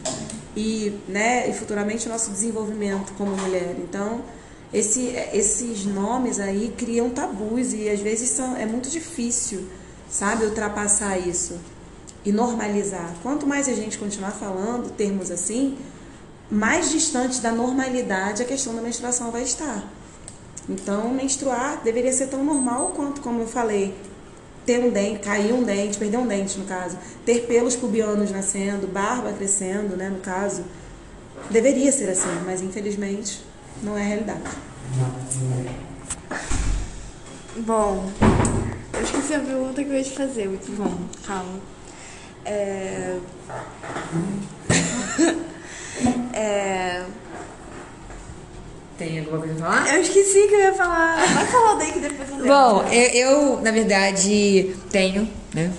e, 0.56 1.00
né, 1.08 1.48
e 1.50 1.54
futuramente 1.54 2.08
o 2.08 2.12
nosso 2.12 2.32
desenvolvimento 2.32 3.14
como 3.14 3.36
mulher. 3.36 3.76
Então, 3.78 4.22
esse, 4.74 5.14
esses 5.32 5.86
nomes 5.86 6.40
aí 6.40 6.74
criam 6.76 7.12
tabus 7.12 7.74
e 7.74 7.90
às 7.90 8.00
vezes 8.00 8.30
são, 8.30 8.58
é 8.58 8.66
muito 8.66 8.90
difícil, 8.90 9.68
sabe, 10.10 10.46
ultrapassar 10.46 11.18
isso 11.20 11.60
e 12.26 12.32
normalizar. 12.32 13.14
Quanto 13.22 13.46
mais 13.46 13.68
a 13.68 13.74
gente 13.74 13.98
continuar 13.98 14.32
falando 14.32 14.90
termos 14.92 15.30
assim, 15.30 15.78
mais 16.50 16.92
distante 16.92 17.42
da 17.42 17.52
normalidade 17.52 18.42
a 18.42 18.46
questão 18.46 18.76
da 18.76 18.82
menstruação 18.82 19.32
vai 19.32 19.44
estar. 19.44 19.84
Então, 20.70 21.10
menstruar 21.10 21.82
deveria 21.84 22.14
ser 22.14 22.28
tão 22.28 22.44
normal 22.44 22.94
quanto, 22.96 23.22
como 23.22 23.42
eu 23.42 23.48
falei, 23.48 23.94
ter 24.66 24.80
um 24.80 24.90
dente, 24.90 25.20
cair 25.20 25.54
um 25.54 25.64
dente, 25.64 25.98
perder 25.98 26.18
um 26.18 26.28
dente, 26.28 26.58
no 26.58 26.66
caso, 26.66 26.98
ter 27.26 27.46
pelos 27.48 27.76
pubianos 27.76 28.32
nascendo, 28.32 28.88
barba 28.88 29.34
crescendo, 29.34 29.98
né, 29.98 30.10
no 30.10 30.20
caso. 30.20 30.64
Deveria 31.50 31.92
ser 31.92 32.10
assim, 32.10 32.30
mas 32.46 32.62
infelizmente 32.62 33.44
não 33.82 33.98
é 33.98 34.02
a 34.02 34.06
realidade. 34.06 34.42
Bom, 37.58 38.10
eu 38.94 39.04
esqueci 39.04 39.34
a 39.34 39.40
pergunta 39.40 39.84
que 39.84 39.90
eu 39.90 39.96
ia 39.96 40.04
te 40.04 40.12
fazer, 40.12 40.48
muito 40.48 40.72
bom, 40.78 40.94
calma. 41.28 41.60
É... 42.46 43.18
é... 46.34 47.04
Tem 48.98 49.20
alguma 49.20 49.40
coisa 49.40 49.56
pra 49.56 49.66
falar? 49.66 49.94
Eu 49.96 50.02
esqueci 50.02 50.48
que 50.48 50.54
eu 50.54 50.60
ia 50.60 50.74
falar. 50.74 51.18
Vai 51.34 51.46
falar 51.48 51.76
daí 51.76 51.92
que 51.92 52.00
depois 52.00 52.30
eu 52.30 52.36
lembro. 52.38 52.54
Bom, 52.54 52.84
eu, 52.92 53.10
eu, 53.10 53.62
na 53.62 53.72
verdade 53.72 54.76
tenho, 54.92 55.28
né? 55.54 55.72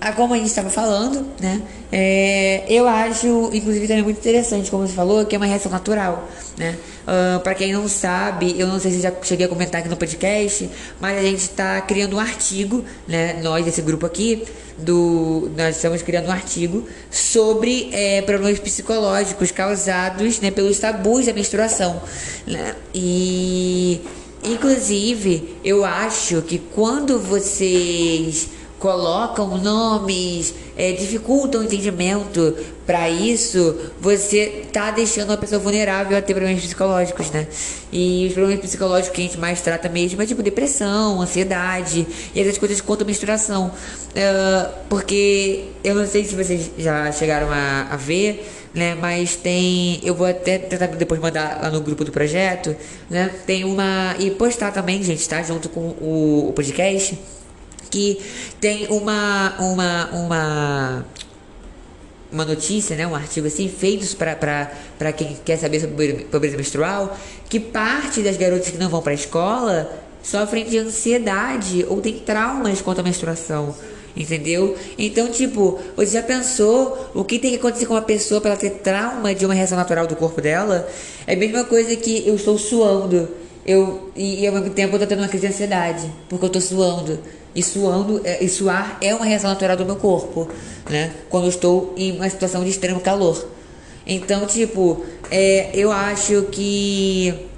Ah, 0.00 0.12
como 0.12 0.32
a 0.32 0.36
gente 0.36 0.46
estava 0.46 0.70
falando, 0.70 1.26
né? 1.40 1.60
É, 1.90 2.64
eu 2.68 2.86
acho, 2.86 3.50
inclusive, 3.52 3.88
também 3.88 4.04
muito 4.04 4.18
interessante, 4.18 4.70
como 4.70 4.86
você 4.86 4.94
falou, 4.94 5.26
que 5.26 5.34
é 5.34 5.38
uma 5.38 5.46
reação 5.46 5.72
natural, 5.72 6.28
né? 6.56 6.76
Uh, 7.02 7.40
para 7.40 7.54
quem 7.54 7.72
não 7.72 7.88
sabe, 7.88 8.54
eu 8.60 8.68
não 8.68 8.78
sei 8.78 8.92
se 8.92 9.00
já 9.00 9.12
cheguei 9.22 9.46
a 9.46 9.48
comentar 9.48 9.80
aqui 9.80 9.88
no 9.88 9.96
podcast, 9.96 10.70
mas 11.00 11.18
a 11.18 11.22
gente 11.22 11.40
está 11.40 11.80
criando 11.80 12.14
um 12.14 12.20
artigo, 12.20 12.84
né? 13.08 13.40
Nós, 13.42 13.66
esse 13.66 13.82
grupo 13.82 14.06
aqui, 14.06 14.44
do, 14.78 15.50
nós 15.56 15.74
estamos 15.74 16.00
criando 16.02 16.28
um 16.28 16.32
artigo 16.32 16.86
sobre 17.10 17.90
é, 17.92 18.22
problemas 18.22 18.60
psicológicos 18.60 19.50
causados 19.50 20.38
né, 20.40 20.52
pelos 20.52 20.78
tabus 20.78 21.26
da 21.26 21.32
menstruação, 21.32 22.00
né? 22.46 22.76
E, 22.94 24.00
inclusive, 24.44 25.56
eu 25.64 25.84
acho 25.84 26.42
que 26.42 26.58
quando 26.58 27.18
vocês 27.18 28.57
colocam 28.78 29.58
nomes, 29.58 30.54
é, 30.76 30.92
dificultam 30.92 31.60
o 31.60 31.64
entendimento 31.64 32.56
para 32.86 33.10
isso, 33.10 33.76
você 34.00 34.64
tá 34.72 34.90
deixando 34.90 35.30
uma 35.30 35.36
pessoa 35.36 35.58
vulnerável 35.58 36.16
a 36.16 36.22
ter 36.22 36.32
problemas 36.32 36.62
psicológicos, 36.62 37.30
né? 37.30 37.46
E 37.92 38.26
os 38.28 38.32
problemas 38.32 38.60
psicológicos 38.60 39.14
que 39.14 39.20
a 39.20 39.24
gente 39.24 39.38
mais 39.38 39.60
trata 39.60 39.88
mesmo 39.88 40.22
é 40.22 40.26
tipo 40.26 40.42
depressão, 40.42 41.20
ansiedade 41.20 42.06
e 42.34 42.40
essas 42.40 42.56
coisas 42.56 42.80
quanto 42.80 43.02
a 43.02 43.04
menstruação. 43.04 43.66
Uh, 43.66 44.72
porque 44.88 45.66
eu 45.84 45.94
não 45.94 46.06
sei 46.06 46.24
se 46.24 46.34
vocês 46.34 46.70
já 46.78 47.12
chegaram 47.12 47.50
a, 47.50 47.88
a 47.90 47.96
ver, 47.96 48.48
né? 48.72 48.94
Mas 48.94 49.36
tem, 49.36 50.00
eu 50.02 50.14
vou 50.14 50.26
até 50.26 50.56
tentar 50.56 50.86
depois 50.86 51.20
mandar 51.20 51.60
lá 51.62 51.70
no 51.70 51.80
grupo 51.80 52.04
do 52.04 52.12
projeto, 52.12 52.74
né? 53.10 53.30
Tem 53.46 53.64
uma 53.64 54.14
e 54.18 54.30
postar 54.30 54.72
também, 54.72 55.02
gente, 55.02 55.28
tá? 55.28 55.42
Junto 55.42 55.68
com 55.68 55.80
o, 56.00 56.46
o 56.48 56.52
podcast 56.54 57.18
que 57.90 58.20
tem 58.60 58.86
uma 58.88 59.54
uma 59.58 60.10
uma 60.12 61.04
uma 62.30 62.44
notícia, 62.44 62.94
né, 62.94 63.06
um 63.06 63.14
artigo 63.14 63.46
assim, 63.46 63.68
feitos 63.68 64.14
para 64.14 65.12
quem 65.16 65.36
quer 65.44 65.56
saber 65.56 65.80
sobre 65.80 66.26
pobreza 66.30 66.56
menstrual, 66.56 67.16
que 67.48 67.58
parte 67.58 68.20
das 68.20 68.36
garotas 68.36 68.68
que 68.68 68.76
não 68.76 68.90
vão 68.90 69.00
para 69.00 69.12
a 69.12 69.14
escola 69.14 69.90
sofrem 70.22 70.66
de 70.66 70.78
ansiedade 70.78 71.86
ou 71.88 72.00
tem 72.00 72.18
traumas 72.18 72.82
quanto 72.82 73.00
à 73.00 73.02
menstruação. 73.02 73.74
entendeu? 74.16 74.76
Então, 74.98 75.28
tipo, 75.28 75.78
você 75.96 76.12
já 76.12 76.22
pensou 76.22 77.10
o 77.14 77.24
que 77.24 77.38
tem 77.38 77.52
que 77.52 77.56
acontecer 77.56 77.86
com 77.86 77.94
uma 77.94 78.02
pessoa 78.02 78.40
para 78.40 78.50
ela 78.50 78.60
ter 78.60 78.70
trauma 78.70 79.34
de 79.34 79.44
uma 79.44 79.54
reação 79.54 79.78
natural 79.78 80.06
do 80.06 80.16
corpo 80.16 80.40
dela? 80.40 80.88
É 81.26 81.34
a 81.34 81.36
mesma 81.36 81.64
coisa 81.64 81.94
que 81.96 82.26
eu 82.26 82.34
estou 82.34 82.58
suando, 82.58 83.28
eu, 83.64 84.10
e, 84.16 84.42
e 84.42 84.46
ao 84.46 84.54
mesmo 84.54 84.70
tempo 84.70 84.96
eu 84.96 85.00
tô 85.00 85.06
tendo 85.06 85.20
uma 85.20 85.28
crise 85.28 85.46
de 85.46 85.52
ansiedade, 85.52 86.10
porque 86.28 86.44
eu 86.44 86.50
tô 86.50 86.60
suando. 86.60 87.18
E 87.54 87.62
suando, 87.62 88.20
e 88.24 88.48
suar 88.48 88.98
é 89.00 89.14
uma 89.14 89.24
reação 89.24 89.50
natural 89.50 89.76
do 89.76 89.84
meu 89.84 89.96
corpo, 89.96 90.48
né? 90.88 91.12
Quando 91.28 91.44
eu 91.44 91.50
estou 91.50 91.94
em 91.96 92.12
uma 92.12 92.28
situação 92.28 92.62
de 92.62 92.70
extremo 92.70 93.00
calor. 93.00 93.48
Então, 94.06 94.46
tipo, 94.46 95.04
é, 95.30 95.70
eu 95.74 95.90
acho 95.92 96.42
que 96.50 97.48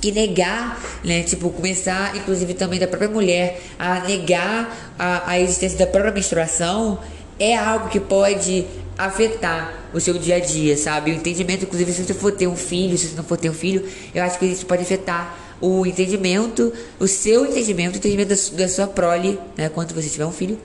que 0.00 0.12
negar, 0.12 0.80
né, 1.02 1.22
tipo, 1.22 1.50
começar, 1.50 2.14
inclusive 2.14 2.54
também 2.54 2.78
da 2.78 2.86
própria 2.86 3.08
mulher, 3.08 3.60
a 3.78 4.00
negar 4.00 4.94
a, 4.98 5.30
a 5.30 5.40
existência 5.40 5.78
da 5.78 5.86
própria 5.86 6.12
menstruação 6.12 6.98
é 7.38 7.56
algo 7.56 7.88
que 7.88 7.98
pode 7.98 8.66
afetar 8.96 9.72
o 9.92 10.00
seu 10.00 10.14
dia 10.14 10.36
a 10.36 10.40
dia, 10.40 10.76
sabe? 10.76 11.12
O 11.12 11.14
entendimento, 11.14 11.64
inclusive, 11.64 11.92
se 11.92 12.04
você 12.04 12.14
for 12.14 12.32
ter 12.32 12.46
um 12.46 12.56
filho, 12.56 12.98
se 12.98 13.08
você 13.08 13.16
não 13.16 13.24
for 13.24 13.38
ter 13.38 13.48
um 13.48 13.54
filho, 13.54 13.88
eu 14.14 14.22
acho 14.22 14.38
que 14.38 14.46
isso 14.46 14.66
pode 14.66 14.82
afetar 14.82 15.36
o 15.60 15.84
entendimento, 15.86 16.72
o 16.98 17.06
seu 17.06 17.46
entendimento, 17.46 17.94
o 17.94 17.98
entendimento 17.98 18.28
da, 18.28 18.56
da 18.56 18.68
sua 18.68 18.86
prole, 18.86 19.38
né? 19.56 19.68
Quando 19.68 19.94
você 19.94 20.08
tiver 20.08 20.26
um 20.26 20.32
filho, 20.32 20.58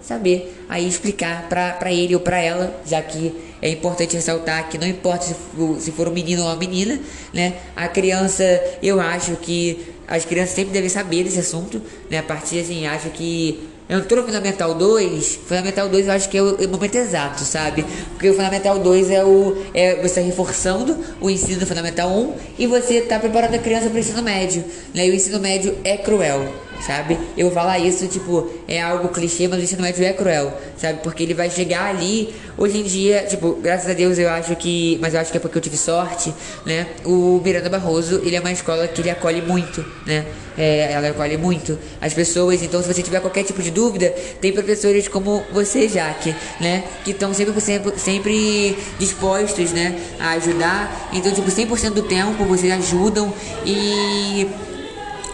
saber 0.00 0.64
aí 0.68 0.86
explicar 0.86 1.48
para 1.48 1.92
ele 1.92 2.14
ou 2.14 2.20
para 2.20 2.38
ela, 2.38 2.80
já 2.86 3.02
que 3.02 3.34
é 3.60 3.70
importante 3.70 4.14
ressaltar 4.14 4.68
que 4.68 4.78
não 4.78 4.86
importa 4.86 5.24
se 5.24 5.34
for, 5.34 5.80
se 5.80 5.92
for 5.92 6.08
um 6.08 6.12
menino 6.12 6.42
ou 6.42 6.48
uma 6.48 6.56
menina, 6.56 7.00
né? 7.32 7.54
A 7.74 7.88
criança, 7.88 8.44
eu 8.82 9.00
acho 9.00 9.36
que 9.36 9.94
as 10.06 10.24
crianças 10.24 10.54
sempre 10.54 10.72
devem 10.72 10.88
saber 10.88 11.24
desse 11.24 11.40
assunto, 11.40 11.82
né? 12.10 12.18
A 12.18 12.22
partir 12.22 12.60
assim, 12.60 12.86
acho 12.86 13.10
que 13.10 13.68
Entrou 13.88 14.20
no 14.20 14.26
Fundamental 14.26 14.74
2, 14.74 15.36
Fundamental 15.46 15.88
2 15.88 16.08
eu 16.08 16.12
acho 16.12 16.28
que 16.28 16.36
é 16.36 16.42
o, 16.42 16.60
é 16.60 16.66
o 16.66 16.68
momento 16.68 16.96
exato, 16.96 17.42
sabe? 17.42 17.84
Porque 18.10 18.28
o 18.28 18.34
Fundamental 18.34 18.80
2 18.80 19.10
é 19.12 19.24
o. 19.24 19.64
É, 19.72 20.02
você 20.02 20.20
reforçando 20.20 20.96
o 21.20 21.30
ensino 21.30 21.60
do 21.60 21.66
Fundamental 21.66 22.10
1 22.10 22.34
e 22.58 22.66
você 22.66 22.94
está 22.94 23.20
preparando 23.20 23.54
a 23.54 23.58
criança 23.58 23.86
para 23.88 23.94
o 23.94 24.00
ensino 24.00 24.22
médio. 24.22 24.64
Né? 24.92 25.06
E 25.06 25.10
o 25.12 25.14
ensino 25.14 25.38
médio 25.38 25.78
é 25.84 25.96
cruel, 25.96 26.52
sabe? 26.80 27.18
Eu 27.36 27.50
falar 27.50 27.78
isso, 27.78 28.06
tipo, 28.08 28.50
é 28.66 28.80
algo 28.80 29.08
clichê, 29.08 29.48
mas 29.48 29.60
o 29.60 29.62
ensino 29.62 29.82
médio 29.82 30.04
é 30.04 30.12
cruel, 30.12 30.52
sabe? 30.76 31.00
Porque 31.02 31.22
ele 31.22 31.34
vai 31.34 31.50
chegar 31.50 31.90
ali, 31.90 32.34
hoje 32.56 32.78
em 32.78 32.82
dia, 32.82 33.24
tipo, 33.28 33.54
graças 33.54 33.90
a 33.90 33.92
Deus 33.92 34.18
eu 34.18 34.28
acho 34.30 34.54
que. 34.56 34.98
Mas 35.00 35.14
eu 35.14 35.20
acho 35.20 35.30
que 35.30 35.36
é 35.36 35.40
porque 35.40 35.58
eu 35.58 35.62
tive 35.62 35.76
sorte, 35.76 36.32
né? 36.64 36.86
O 37.04 37.40
Miranda 37.44 37.68
Barroso, 37.68 38.20
ele 38.24 38.36
é 38.36 38.40
uma 38.40 38.52
escola 38.52 38.86
que 38.88 39.00
ele 39.00 39.10
acolhe 39.10 39.42
muito, 39.42 39.84
né? 40.06 40.26
É, 40.58 40.92
ela 40.92 41.08
acolhe 41.08 41.36
muito 41.36 41.78
as 42.00 42.14
pessoas, 42.14 42.62
então 42.62 42.80
se 42.80 42.88
você 42.88 43.02
tiver 43.02 43.20
qualquer 43.20 43.44
tipo 43.44 43.62
de 43.62 43.70
dúvida, 43.70 44.08
tem 44.40 44.52
professores 44.52 45.06
como 45.06 45.44
você, 45.52 45.86
Jaque, 45.86 46.34
né? 46.60 46.84
Que 47.04 47.10
estão 47.10 47.34
sempre, 47.34 47.60
sempre, 47.60 47.98
sempre 47.98 48.78
dispostos, 48.98 49.72
né? 49.72 50.00
A 50.18 50.30
ajudar. 50.30 51.10
Então, 51.12 51.30
tipo, 51.32 51.50
100% 51.50 51.90
do 51.90 52.02
tempo 52.02 52.44
vocês 52.44 52.72
ajudam 52.72 53.32
e 53.66 54.48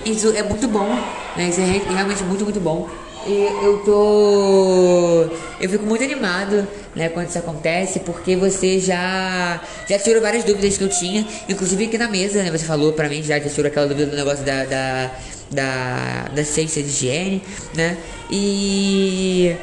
isso 0.04 0.30
é 0.30 0.42
muito 0.42 0.66
bom, 0.66 0.88
né? 1.36 1.48
Isso 1.48 1.60
é 1.60 1.64
realmente 1.92 2.22
muito, 2.24 2.44
muito 2.44 2.60
bom. 2.60 2.88
E 3.26 3.64
eu 3.64 3.78
tô. 3.84 5.26
Eu 5.60 5.68
fico 5.68 5.86
muito 5.86 6.02
animado, 6.02 6.66
né, 6.94 7.08
quando 7.08 7.28
isso 7.28 7.38
acontece, 7.38 8.00
porque 8.00 8.34
você 8.34 8.80
já. 8.80 9.60
Já 9.88 9.98
tirou 9.98 10.20
várias 10.20 10.42
dúvidas 10.42 10.76
que 10.76 10.82
eu 10.82 10.88
tinha, 10.88 11.24
inclusive 11.48 11.84
aqui 11.84 11.96
na 11.96 12.08
mesa, 12.08 12.42
né? 12.42 12.50
Você 12.50 12.64
falou 12.64 12.92
pra 12.92 13.08
mim 13.08 13.22
já, 13.22 13.38
já 13.38 13.48
tirou 13.48 13.68
aquela 13.68 13.86
dúvida 13.86 14.10
do 14.10 14.16
negócio 14.16 14.44
da. 14.44 14.64
da 14.64 15.10
da, 15.52 16.30
da 16.34 16.44
ciência 16.44 16.82
de 16.82 16.88
higiene, 16.88 17.42
né? 17.74 17.98
E 18.30 19.54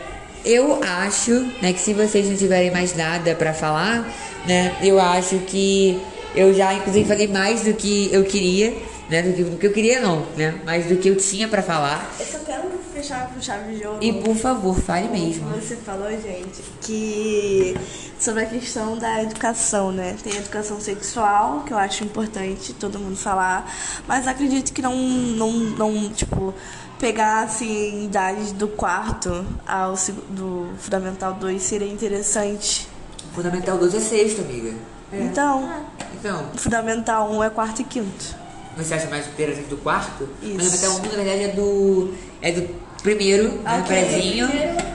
eu 0.45 0.79
acho, 0.83 1.31
né, 1.61 1.73
que 1.73 1.79
se 1.79 1.93
vocês 1.93 2.29
não 2.29 2.37
tiverem 2.37 2.71
mais 2.71 2.95
nada 2.95 3.35
para 3.35 3.53
falar, 3.53 4.07
né, 4.45 4.75
eu 4.81 4.99
acho 4.99 5.39
que 5.39 5.99
eu 6.35 6.53
já 6.53 6.73
inclusive 6.73 7.07
falei 7.07 7.27
mais 7.27 7.63
do 7.63 7.73
que 7.73 8.09
eu 8.13 8.23
queria, 8.23 8.75
né, 9.09 9.21
do 9.21 9.33
que, 9.33 9.43
do 9.43 9.57
que 9.57 9.67
eu 9.67 9.73
queria 9.73 9.99
não, 9.99 10.25
né, 10.37 10.59
mas 10.65 10.85
do 10.85 10.97
que 10.97 11.09
eu 11.09 11.17
tinha 11.17 11.47
para 11.47 11.61
falar. 11.61 12.09
Eu 12.19 12.25
só 12.25 12.39
quero 12.39 12.69
fechar 12.93 13.29
com 13.33 13.41
chave 13.41 13.75
de 13.75 13.85
ouro. 13.85 13.99
E 14.01 14.13
por 14.13 14.35
favor, 14.35 14.79
fale 14.79 15.07
mesmo. 15.07 15.49
Você 15.51 15.75
falou, 15.77 16.09
gente, 16.11 16.61
que 16.81 17.75
sobre 18.19 18.43
a 18.43 18.45
questão 18.45 18.97
da 18.97 19.23
educação, 19.23 19.91
né? 19.91 20.15
Tem 20.21 20.35
educação 20.35 20.79
sexual, 20.81 21.63
que 21.65 21.73
eu 21.73 21.77
acho 21.77 22.03
importante 22.03 22.73
todo 22.73 22.99
mundo 22.99 23.15
falar, 23.15 23.73
mas 24.07 24.27
acredito 24.27 24.73
que 24.73 24.81
não, 24.81 24.95
não, 24.95 25.51
não 25.51 26.09
tipo, 26.09 26.53
pegar 26.99 27.43
assim 27.43 28.05
idades 28.05 28.51
do 28.51 28.67
quarto 28.67 29.45
ao 29.65 29.93
do 30.29 30.69
fundamental 30.77 31.33
2 31.33 31.61
seria 31.61 31.87
interessante. 31.87 32.87
Fundamental 33.33 33.77
2 33.77 33.95
é 33.95 33.99
sexto, 33.99 34.41
amiga. 34.41 34.73
É. 35.11 35.21
Então, 35.21 35.69
então, 36.13 36.45
fundamental 36.55 37.29
1 37.31 37.37
um 37.37 37.43
é 37.43 37.49
quarto 37.49 37.81
e 37.81 37.85
quinto. 37.85 38.35
Você 38.77 38.93
acha 38.93 39.07
mais 39.09 39.27
interessante 39.27 39.67
do 39.67 39.77
quarto? 39.77 40.29
Isso. 40.41 40.69
Fundamental 40.69 40.91
1, 40.91 41.01
na 41.01 41.23
verdade, 41.23 41.43
é 41.43 41.47
do. 41.49 42.13
É 42.41 42.51
do 42.51 42.89
primeiro, 43.01 43.53
né, 43.59 43.79
Ok. 43.79 43.83
prezinho, 43.85 44.47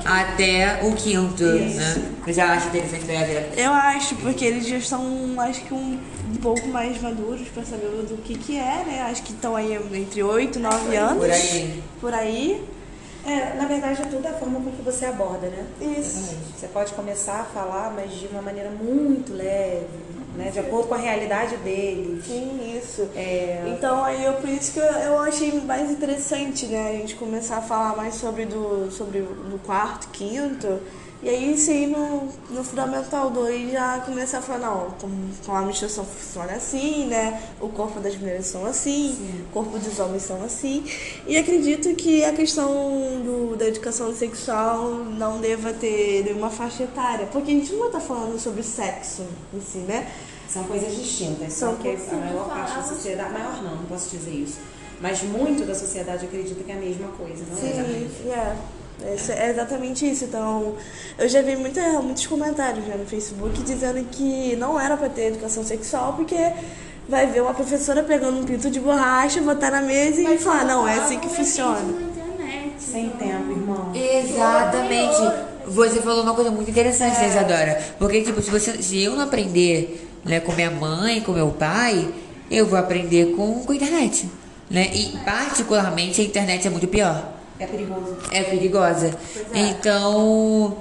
até 0.04 0.80
o 0.82 0.92
quinto, 0.92 1.42
Isso. 1.42 1.76
né? 1.76 2.12
Você 2.24 2.32
já 2.34 2.52
acha 2.52 2.66
interessante 2.68 3.04
pegar 3.04 3.20
a 3.20 3.60
Eu 3.60 3.72
acho, 3.72 4.14
porque 4.16 4.44
eles 4.44 4.66
já 4.66 4.76
estão, 4.76 5.02
acho 5.40 5.62
que 5.62 5.72
um, 5.72 5.98
um 6.30 6.36
pouco 6.36 6.66
mais 6.68 7.00
maduros 7.00 7.48
pra 7.48 7.64
saber 7.64 7.86
do 7.86 8.22
que 8.22 8.34
que 8.36 8.56
é, 8.56 8.84
né? 8.86 9.06
Acho 9.10 9.22
que 9.22 9.32
estão 9.32 9.56
aí 9.56 9.74
entre 9.92 10.22
8 10.22 10.58
e 10.58 10.62
9 10.62 10.96
anos. 10.96 11.18
Por 11.18 11.30
aí. 11.30 11.82
Por 12.00 12.14
aí. 12.14 12.64
É, 13.26 13.54
na 13.56 13.66
verdade 13.66 14.02
é 14.02 14.04
tudo 14.04 14.26
a 14.26 14.32
forma 14.32 14.60
com 14.60 14.70
que 14.70 14.82
você 14.82 15.06
aborda, 15.06 15.46
né? 15.46 15.64
Isso. 15.80 16.36
Você 16.56 16.68
pode 16.68 16.92
começar 16.92 17.40
a 17.40 17.44
falar, 17.44 17.92
mas 17.94 18.12
de 18.12 18.26
uma 18.26 18.42
maneira 18.42 18.70
muito 18.70 19.32
leve, 19.32 19.86
né? 20.36 20.50
De 20.50 20.58
acordo 20.58 20.88
com 20.88 20.94
a 20.94 20.98
realidade 20.98 21.56
dele. 21.58 22.22
Sim, 22.26 22.78
isso. 22.78 23.08
É, 23.16 23.62
Então 23.66 24.04
aí 24.04 24.24
eu 24.24 24.34
por 24.34 24.48
isso 24.48 24.72
que 24.72 24.78
eu, 24.78 24.84
eu 24.84 25.18
achei 25.20 25.52
mais 25.62 25.90
interessante, 25.90 26.66
né? 26.66 26.90
A 26.90 26.92
gente 26.92 27.14
começar 27.14 27.58
a 27.58 27.62
falar 27.62 27.96
mais 27.96 28.14
sobre 28.16 28.44
do, 28.44 28.90
sobre 28.90 29.20
do 29.20 29.58
quarto, 29.64 30.08
quinto. 30.08 30.80
E 31.24 31.28
aí 31.30 31.56
sim 31.56 31.86
no, 31.86 32.28
no 32.50 32.62
Fundamental 32.62 33.30
2 33.30 33.72
já 33.72 33.98
começar 34.00 34.38
a 34.38 34.42
falar, 34.42 34.58
não, 34.58 34.90
como, 35.00 35.30
como 35.46 35.56
a 35.56 35.62
menstruação 35.62 36.04
funciona 36.04 36.52
assim, 36.52 37.06
né? 37.06 37.42
O 37.58 37.70
corpo 37.70 37.98
das 37.98 38.14
mulheres 38.14 38.44
são 38.44 38.66
assim, 38.66 39.16
o 39.48 39.50
corpo 39.50 39.78
dos 39.78 39.98
homens 39.98 40.22
são 40.22 40.44
assim. 40.44 40.84
E 41.26 41.38
acredito 41.38 41.94
que 41.94 42.22
a 42.22 42.32
questão 42.34 42.68
do, 43.24 43.56
da 43.56 43.66
educação 43.66 44.14
sexual 44.14 44.86
não 44.90 45.40
deva 45.40 45.72
ter 45.72 46.24
nenhuma 46.26 46.50
faixa 46.50 46.82
etária, 46.82 47.26
porque 47.32 47.50
a 47.52 47.54
gente 47.54 47.72
não 47.72 47.86
estar 47.86 48.00
falando 48.00 48.38
sobre 48.38 48.62
sexo 48.62 49.22
em 49.54 49.60
si, 49.62 49.78
né? 49.78 50.12
São 50.46 50.64
coisas 50.64 50.94
distintas. 50.94 51.54
São 51.54 51.76
que 51.76 51.88
a 51.88 52.16
maior 52.16 52.48
parte 52.50 52.76
da 52.76 52.82
sociedade, 52.82 53.32
maior 53.32 53.62
não, 53.62 53.76
não 53.76 53.84
posso 53.86 54.14
dizer 54.14 54.30
isso. 54.30 54.58
Mas 55.00 55.22
muito 55.22 55.66
da 55.66 55.74
sociedade 55.74 56.26
acredita 56.26 56.62
que 56.62 56.70
é 56.70 56.74
a 56.74 56.78
mesma 56.78 57.08
coisa, 57.08 57.44
não 57.50 57.56
é? 57.56 57.60
Sim, 57.60 58.30
é. 58.30 58.56
Esse- 59.14 59.32
É 59.32 59.50
exatamente 59.50 60.08
isso. 60.08 60.24
Então, 60.24 60.74
eu 61.18 61.28
já 61.28 61.42
vi 61.42 61.56
muita, 61.56 61.80
muitos 62.00 62.26
comentários 62.26 62.84
né, 62.86 62.96
no 62.98 63.04
Facebook 63.06 63.62
dizendo 63.62 64.02
que 64.10 64.56
não 64.56 64.78
era 64.80 64.96
pra 64.96 65.08
ter 65.08 65.26
educação 65.28 65.64
sexual 65.64 66.12
porque 66.14 66.36
vai 67.08 67.26
ver 67.26 67.42
uma 67.42 67.52
professora 67.54 68.02
pegando 68.02 68.38
um 68.40 68.44
pinto 68.44 68.70
de 68.70 68.80
borracha, 68.80 69.40
botar 69.40 69.70
na 69.70 69.82
mesa 69.82 70.22
e 70.22 70.38
falar, 70.38 70.64
não, 70.64 70.88
é 70.88 70.98
assim 70.98 71.18
que 71.18 71.28
funciona. 71.28 71.80
Sem 72.78 73.10
tempo, 73.10 73.50
irmão. 73.50 73.90
Exatamente. 73.94 75.54
Você 75.66 76.00
falou 76.00 76.22
uma 76.22 76.34
coisa 76.34 76.50
muito 76.50 76.70
interessante, 76.70 77.18
né, 77.18 77.28
Isadora? 77.28 77.82
Porque, 77.98 78.22
tipo, 78.22 78.40
se, 78.42 78.50
você, 78.50 78.82
se 78.82 79.02
eu 79.02 79.14
não 79.16 79.22
aprender 79.24 80.08
né, 80.24 80.40
com 80.40 80.52
minha 80.52 80.70
mãe, 80.70 81.20
com 81.20 81.32
meu 81.32 81.50
pai, 81.50 82.08
eu 82.50 82.66
vou 82.66 82.78
aprender 82.78 83.34
com, 83.34 83.60
com 83.64 83.72
a 83.72 83.74
internet. 83.76 84.28
Né? 84.70 84.90
E, 84.94 85.16
particularmente, 85.24 86.20
a 86.20 86.24
internet 86.24 86.66
é 86.66 86.70
muito 86.70 86.86
pior. 86.88 87.32
É 87.58 87.66
perigoso. 87.66 88.16
É 88.32 88.42
perigosa. 88.42 89.10
Então, 89.54 90.76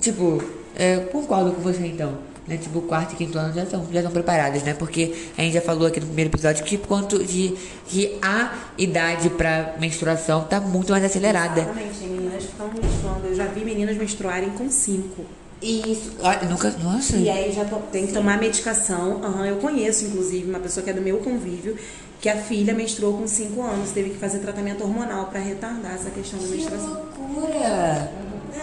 tipo, 0.00 0.42
é, 0.76 0.96
concordo 1.12 1.52
com 1.52 1.60
você, 1.62 1.86
então. 1.86 2.14
Né? 2.48 2.56
Tipo, 2.56 2.80
quarto 2.82 3.12
e 3.12 3.16
quinto 3.16 3.38
ano 3.38 3.54
já 3.54 3.62
estão 3.62 3.86
já 3.92 4.00
estão 4.00 4.10
preparadas, 4.12 4.62
né? 4.64 4.74
Porque 4.74 5.14
a 5.38 5.42
gente 5.42 5.52
já 5.52 5.60
falou 5.60 5.86
aqui 5.86 6.00
no 6.00 6.06
primeiro 6.06 6.30
episódio 6.30 6.64
que 6.64 6.76
quanto 6.78 7.22
de 7.22 7.54
que 7.86 8.18
a 8.20 8.52
idade 8.76 9.30
para 9.30 9.76
menstruação 9.78 10.42
tá 10.44 10.60
muito 10.60 10.90
mais 10.90 11.04
acelerada. 11.04 11.60
Exatamente, 11.60 11.98
meninas 12.02 12.42
estão 12.42 12.68
menstruando. 12.68 13.26
Eu 13.28 13.34
já 13.36 13.44
vi 13.46 13.64
meninas 13.64 13.96
menstruarem 13.96 14.50
com 14.50 14.68
5. 14.68 15.24
Isso. 15.62 16.12
Olha, 16.22 16.48
nunca. 16.48 16.74
Nossa. 16.82 17.16
E 17.18 17.28
aí 17.28 17.52
já 17.52 17.64
to- 17.66 17.82
tem 17.92 18.06
que 18.06 18.12
tomar 18.14 18.38
medicação. 18.40 19.20
Aham, 19.22 19.46
eu 19.46 19.56
conheço, 19.56 20.06
inclusive, 20.06 20.48
uma 20.48 20.58
pessoa 20.58 20.82
que 20.82 20.90
é 20.90 20.92
do 20.94 21.02
meu 21.02 21.18
convívio, 21.18 21.76
que 22.20 22.28
a 22.28 22.36
filha 22.36 22.74
menstruou 22.74 23.14
com 23.18 23.26
5 23.26 23.62
anos, 23.62 23.90
teve 23.90 24.10
que 24.10 24.18
fazer 24.18 24.38
tratamento 24.40 24.82
hormonal 24.82 25.26
para 25.26 25.40
retardar 25.40 25.94
essa 25.94 26.10
questão 26.10 26.38
da 26.38 26.46
menstruação. 26.48 26.88
loucura! 26.90 28.10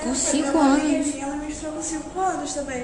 Com 0.03 0.13
5 0.13 0.57
A 0.57 0.63
minha 0.77 0.95
anos. 0.97 1.07
filha, 1.07 1.23
ela 1.23 1.35
menstruou 1.37 1.73
com 1.75 1.81
5 1.81 2.19
anos 2.19 2.53
também. 2.53 2.83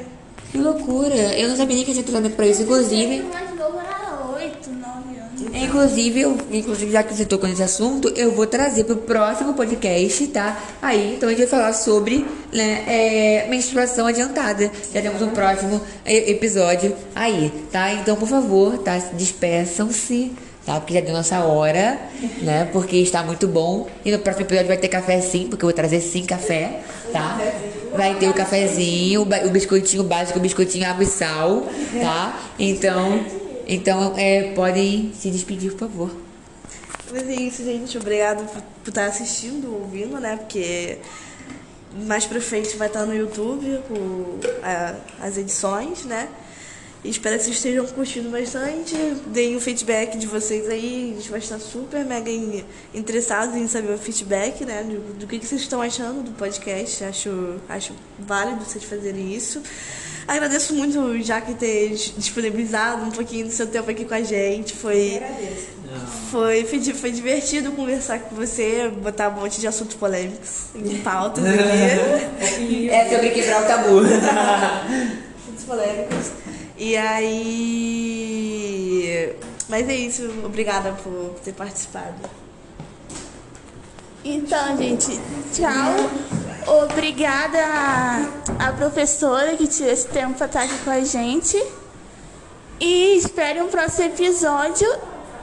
Que 0.51 0.57
loucura! 0.57 1.15
Eu 1.15 1.49
não 1.49 1.55
sabia 1.57 1.75
nem 1.75 1.85
que 1.85 1.91
tinha 1.91 2.03
tratamento 2.03 2.35
pra 2.35 2.47
isso, 2.47 2.61
inclusive. 2.63 3.21
O 3.21 3.29
mais 3.33 3.49
novo 3.55 3.79
era 3.79 4.35
8, 4.35 4.69
9 4.69 5.19
anos. 5.19 5.63
Inclusive, 5.63 6.21
eu, 6.21 6.37
inclusive, 6.51 6.91
já 6.91 7.03
que 7.03 7.13
você 7.13 7.25
tocou 7.25 7.49
nesse 7.49 7.61
assunto, 7.63 8.07
eu 8.09 8.31
vou 8.31 8.45
trazer 8.47 8.83
pro 8.85 8.95
próximo 8.97 9.53
podcast, 9.55 10.27
tá? 10.27 10.57
Aí, 10.81 11.15
então 11.15 11.27
a 11.27 11.31
gente 11.31 11.41
vai 11.41 11.47
falar 11.47 11.73
sobre 11.73 12.25
né, 12.51 12.83
é, 12.87 13.47
menstruação 13.49 14.05
adiantada. 14.07 14.71
Já 14.93 15.01
temos 15.01 15.21
um 15.21 15.29
próximo 15.29 15.81
e- 16.05 16.31
episódio 16.31 16.95
aí, 17.15 17.51
tá? 17.71 17.91
Então, 17.93 18.15
por 18.15 18.27
favor, 18.27 18.77
tá? 18.79 18.97
Despeçam-se. 19.13 20.31
Tá? 20.65 20.79
Porque 20.79 20.93
já 20.93 21.01
deu 21.01 21.13
nossa 21.13 21.39
hora, 21.43 21.99
né? 22.41 22.69
Porque 22.71 22.95
está 22.97 23.21
muito 23.21 23.47
bom. 23.47 23.87
E 24.05 24.11
no 24.11 24.19
próximo 24.19 24.45
episódio 24.45 24.67
vai 24.69 24.77
ter 24.77 24.87
café 24.87 25.19
sim, 25.19 25.47
porque 25.49 25.63
eu 25.65 25.67
vou 25.67 25.73
trazer 25.75 25.99
sim 25.99 26.23
café, 26.25 26.79
tá? 27.11 27.37
Vai 27.97 28.15
ter 28.15 28.29
o 28.29 28.33
cafezinho, 28.33 29.21
o 29.23 29.49
biscoitinho 29.49 30.03
básico, 30.03 30.39
o 30.39 30.41
biscoitinho 30.41 30.87
água 30.89 31.03
e 31.03 31.07
sal, 31.07 31.63
tá? 32.01 32.39
Então, 32.57 33.25
então 33.67 34.13
é, 34.17 34.53
podem 34.55 35.11
se 35.13 35.29
despedir, 35.29 35.71
por 35.71 35.79
favor. 35.89 36.11
Mas 37.11 37.27
é 37.29 37.33
isso, 37.35 37.63
gente. 37.63 37.97
Obrigado 37.97 38.45
por, 38.49 38.61
por 38.83 38.89
estar 38.89 39.05
assistindo, 39.05 39.71
ouvindo, 39.73 40.17
né? 40.19 40.37
Porque 40.37 40.97
mais 42.07 42.25
pra 42.25 42.39
frente 42.41 42.75
vai 42.77 42.87
estar 42.87 43.05
no 43.05 43.13
YouTube 43.13 43.67
o, 43.91 44.39
a- 44.63 44.95
as 45.21 45.37
edições, 45.37 46.05
né? 46.05 46.27
Espero 47.03 47.37
que 47.37 47.43
vocês 47.43 47.57
estejam 47.57 47.85
curtindo 47.87 48.29
bastante. 48.29 48.95
Deem 49.27 49.57
o 49.57 49.59
feedback 49.61 50.17
de 50.17 50.25
vocês 50.25 50.69
aí. 50.69 51.11
A 51.11 51.19
gente 51.19 51.29
vai 51.29 51.39
estar 51.39 51.59
super 51.59 52.05
mega 52.05 52.31
in- 52.31 52.63
interessados 52.93 53.55
em 53.57 53.67
saber 53.67 53.93
o 53.93 53.97
feedback, 53.97 54.63
né? 54.63 54.83
Do, 54.83 55.13
do 55.19 55.27
que, 55.27 55.37
que 55.37 55.45
vocês 55.45 55.61
estão 55.61 55.81
achando 55.81 56.23
do 56.23 56.31
podcast. 56.31 57.03
Acho, 57.03 57.55
acho 57.67 57.93
válido 58.19 58.63
vocês 58.63 58.85
fazerem 58.85 59.33
isso. 59.33 59.61
Agradeço 60.25 60.73
muito 60.73 60.97
o 60.97 61.21
Jaque 61.21 61.53
ter 61.55 61.89
disponibilizado 62.17 63.03
um 63.03 63.11
pouquinho 63.11 63.47
do 63.47 63.51
seu 63.51 63.67
tempo 63.67 63.91
aqui 63.91 64.05
com 64.05 64.13
a 64.13 64.23
gente. 64.23 64.73
Foi. 64.73 65.21
Foi, 66.31 66.63
foi 66.95 67.11
divertido 67.11 67.73
conversar 67.73 68.19
com 68.19 68.33
você, 68.35 68.89
botar 68.89 69.27
um 69.27 69.41
monte 69.41 69.59
de 69.59 69.67
assuntos 69.67 69.95
polêmicos 69.95 70.67
em 70.73 71.01
pautas 71.01 71.43
aqui. 71.45 72.89
É 72.89 73.09
sobre 73.09 73.29
quebrar 73.31 73.61
o 73.63 73.67
tabu. 73.67 73.99
assuntos 75.43 75.65
polêmicos. 75.67 76.31
E 76.77 76.97
aí. 76.97 78.63
Mas 79.69 79.87
é 79.89 79.95
isso, 79.95 80.23
obrigada 80.43 80.91
por 81.03 81.35
ter 81.43 81.53
participado. 81.53 82.15
Então, 84.25 84.77
gente, 84.77 85.19
tchau. 85.53 85.95
Obrigada 86.85 87.59
à, 88.57 88.71
professora 88.71 89.57
que 89.57 89.67
tirou 89.67 89.91
esse 89.91 90.07
tempo 90.07 90.35
para 90.35 90.45
estar 90.45 90.61
aqui 90.63 90.77
com 90.79 90.91
a 90.91 91.01
gente. 91.03 91.61
E 92.79 93.17
espere 93.17 93.61
um 93.61 93.67
próximo 93.67 94.05
episódio. 94.07 94.87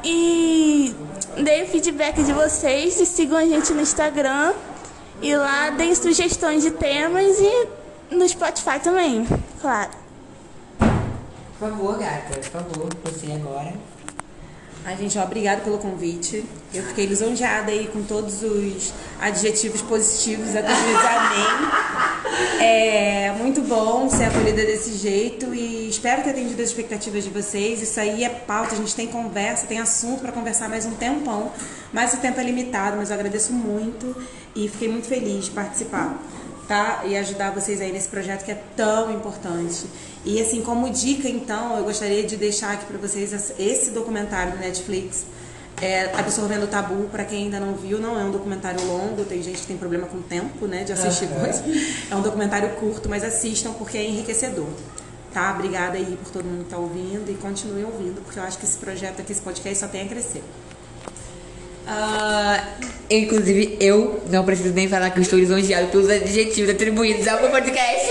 E 0.03 0.95
deem 1.43 1.64
o 1.64 1.66
feedback 1.66 2.22
de 2.22 2.33
vocês. 2.33 2.99
E 3.01 3.07
sigam 3.07 3.37
a 3.37 3.45
gente 3.45 3.72
no 3.72 3.83
Instagram. 3.83 4.55
E 5.20 5.37
lá 5.37 5.68
deem 5.70 5.95
sugestões 5.95 6.62
de 6.62 6.70
temas. 6.70 7.39
E 7.39 7.68
no 8.14 8.26
Spotify 8.26 8.81
também, 8.83 9.28
claro. 9.61 9.99
Por 11.61 11.69
favor, 11.69 11.99
gata, 11.99 12.37
por 12.37 12.43
favor, 12.43 12.89
você 13.05 13.33
agora. 13.33 13.75
Ai, 14.83 14.97
gente, 14.97 15.19
ó, 15.19 15.25
obrigado 15.25 15.63
pelo 15.63 15.77
convite. 15.77 16.43
Eu 16.73 16.83
fiquei 16.85 17.05
lisonjeada 17.05 17.71
aí 17.71 17.87
com 17.87 18.03
todos 18.03 18.43
os 18.43 18.95
adjetivos 19.21 19.83
positivos, 19.83 20.57
até 20.57 20.73
amém. 20.73 21.71
É 22.63 23.33
muito 23.39 23.61
bom 23.63 24.09
ser 24.09 24.25
acolhida 24.25 24.65
desse 24.65 24.95
jeito 24.95 25.55
e 25.55 25.89
espero 25.89 26.23
ter 26.23 26.31
atendido 26.31 26.63
as 26.63 26.69
expectativas 26.69 27.25
de 27.25 27.31
vocês. 27.31 27.83
Isso 27.83 27.99
aí 28.01 28.25
é 28.25 28.29
pauta, 28.29 28.75
a 28.75 28.77
gente 28.77 28.95
tem 28.95 29.07
conversa, 29.07 29.67
tem 29.67 29.79
assunto 29.79 30.21
para 30.21 30.33
conversar 30.33 30.69
mais 30.69 30.87
um 30.87 30.93
tempão, 30.93 31.51
mas 31.93 32.15
o 32.15 32.19
tempo 32.19 32.41
é 32.41 32.45
limitado, 32.45 32.97
mas 32.97 33.11
eu 33.11 33.17
agradeço 33.17 33.53
muito 33.53 34.17
e 34.55 34.69
fiquei 34.69 34.89
muito 34.89 35.07
feliz 35.07 35.47
de 35.47 35.51
participar. 35.51 36.19
Tá? 36.71 37.03
E 37.05 37.16
ajudar 37.16 37.51
vocês 37.51 37.81
aí 37.81 37.91
nesse 37.91 38.07
projeto 38.07 38.45
que 38.45 38.53
é 38.53 38.62
tão 38.77 39.12
importante. 39.12 39.87
E 40.25 40.41
assim, 40.41 40.62
como 40.62 40.89
dica, 40.89 41.29
então, 41.29 41.77
eu 41.77 41.83
gostaria 41.83 42.23
de 42.23 42.37
deixar 42.37 42.75
aqui 42.75 42.87
para 42.87 42.97
vocês 42.97 43.33
esse 43.59 43.91
documentário 43.91 44.53
do 44.53 44.59
Netflix, 44.59 45.25
é, 45.83 46.12
Absorvendo 46.16 46.62
o 46.62 46.66
Tabu, 46.68 47.09
para 47.09 47.25
quem 47.25 47.47
ainda 47.47 47.59
não 47.59 47.75
viu, 47.75 47.99
não 47.99 48.16
é 48.16 48.23
um 48.23 48.31
documentário 48.31 48.81
longo, 48.87 49.25
tem 49.25 49.43
gente 49.43 49.62
que 49.62 49.66
tem 49.66 49.77
problema 49.77 50.07
com 50.07 50.18
o 50.18 50.23
tempo, 50.23 50.68
né, 50.68 50.85
de 50.85 50.93
assistir 50.93 51.25
Aham. 51.25 51.41
coisa. 51.41 51.64
É 52.09 52.14
um 52.14 52.23
documentário 52.23 52.68
curto, 52.77 53.09
mas 53.09 53.25
assistam 53.25 53.73
porque 53.73 53.99
é 53.99 54.05
enriquecedor. 54.05 54.68
Tá? 55.33 55.53
Obrigada 55.53 55.97
aí 55.97 56.16
por 56.23 56.31
todo 56.31 56.45
mundo 56.45 56.66
que 56.66 56.71
tá 56.71 56.79
ouvindo 56.79 57.29
e 57.33 57.35
continuem 57.35 57.85
ouvindo, 57.85 58.23
porque 58.23 58.39
eu 58.39 58.45
acho 58.45 58.59
que 58.59 58.64
esse 58.64 58.79
projeto 58.79 59.21
aqui, 59.21 59.33
esse 59.33 59.41
podcast 59.41 59.77
só 59.77 59.89
tem 59.89 60.03
a 60.03 60.07
crescer. 60.07 60.45
Ah, 61.93 62.62
inclusive, 63.11 63.76
eu 63.80 64.22
não 64.30 64.45
preciso 64.45 64.72
nem 64.72 64.86
falar 64.86 65.11
que 65.11 65.18
eu 65.18 65.22
estou 65.22 65.36
lisonjeado 65.36 65.88
pelos 65.88 66.09
adjetivos 66.09 66.70
atribuídos 66.70 67.26
ao 67.26 67.41
meu 67.41 67.51
podcast. 67.51 68.09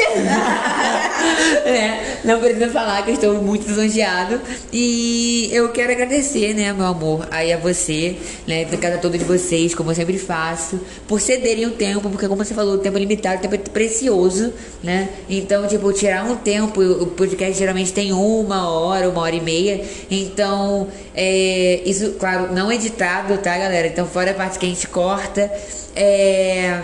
né? 1.64 2.18
Não 2.26 2.40
preciso 2.42 2.70
falar 2.72 3.04
que 3.04 3.12
eu 3.12 3.14
estou 3.14 3.42
muito 3.42 3.66
lisonjeado. 3.66 4.42
E 4.74 5.50
eu 5.54 5.70
quero 5.70 5.94
agradecer, 5.94 6.54
né, 6.54 6.74
meu 6.74 6.86
amor, 6.86 7.26
aí 7.32 7.54
a 7.54 7.58
você, 7.58 8.18
né, 8.46 8.66
por 8.66 8.78
cada 8.78 8.98
todos 8.98 9.22
vocês, 9.24 9.74
como 9.74 9.92
eu 9.92 9.96
sempre 9.96 10.18
faço, 10.18 10.80
por 11.08 11.22
cederem 11.22 11.66
o 11.66 11.72
tempo, 11.72 12.10
porque 12.10 12.28
como 12.28 12.44
você 12.44 12.54
falou, 12.54 12.76
o 12.76 12.78
tempo 12.80 12.98
é 12.98 13.00
limitado, 13.00 13.38
o 13.38 13.42
tempo 13.42 13.56
é 13.56 13.58
precioso, 13.58 14.54
né? 14.84 15.08
Então, 15.30 15.66
tipo, 15.68 15.92
tirar 15.94 16.26
um 16.26 16.36
tempo, 16.36 16.82
o 16.82 17.08
podcast 17.08 17.58
geralmente 17.58 17.94
tem 17.94 18.12
uma 18.12 18.70
hora, 18.70 19.10
uma 19.10 19.22
hora 19.22 19.36
e 19.36 19.42
meia. 19.42 19.82
Então, 20.12 20.90
é, 21.16 21.82
isso, 21.86 22.14
claro, 22.20 22.54
não 22.54 22.72
editado, 22.72 23.38
tá, 23.38 23.58
galera? 23.58 23.69
Então, 23.88 24.06
fora 24.06 24.32
a 24.32 24.34
parte 24.34 24.60
que 24.60 24.66
a 24.66 24.70
gente 24.70 24.88
corta. 24.88 25.52
É. 25.96 26.82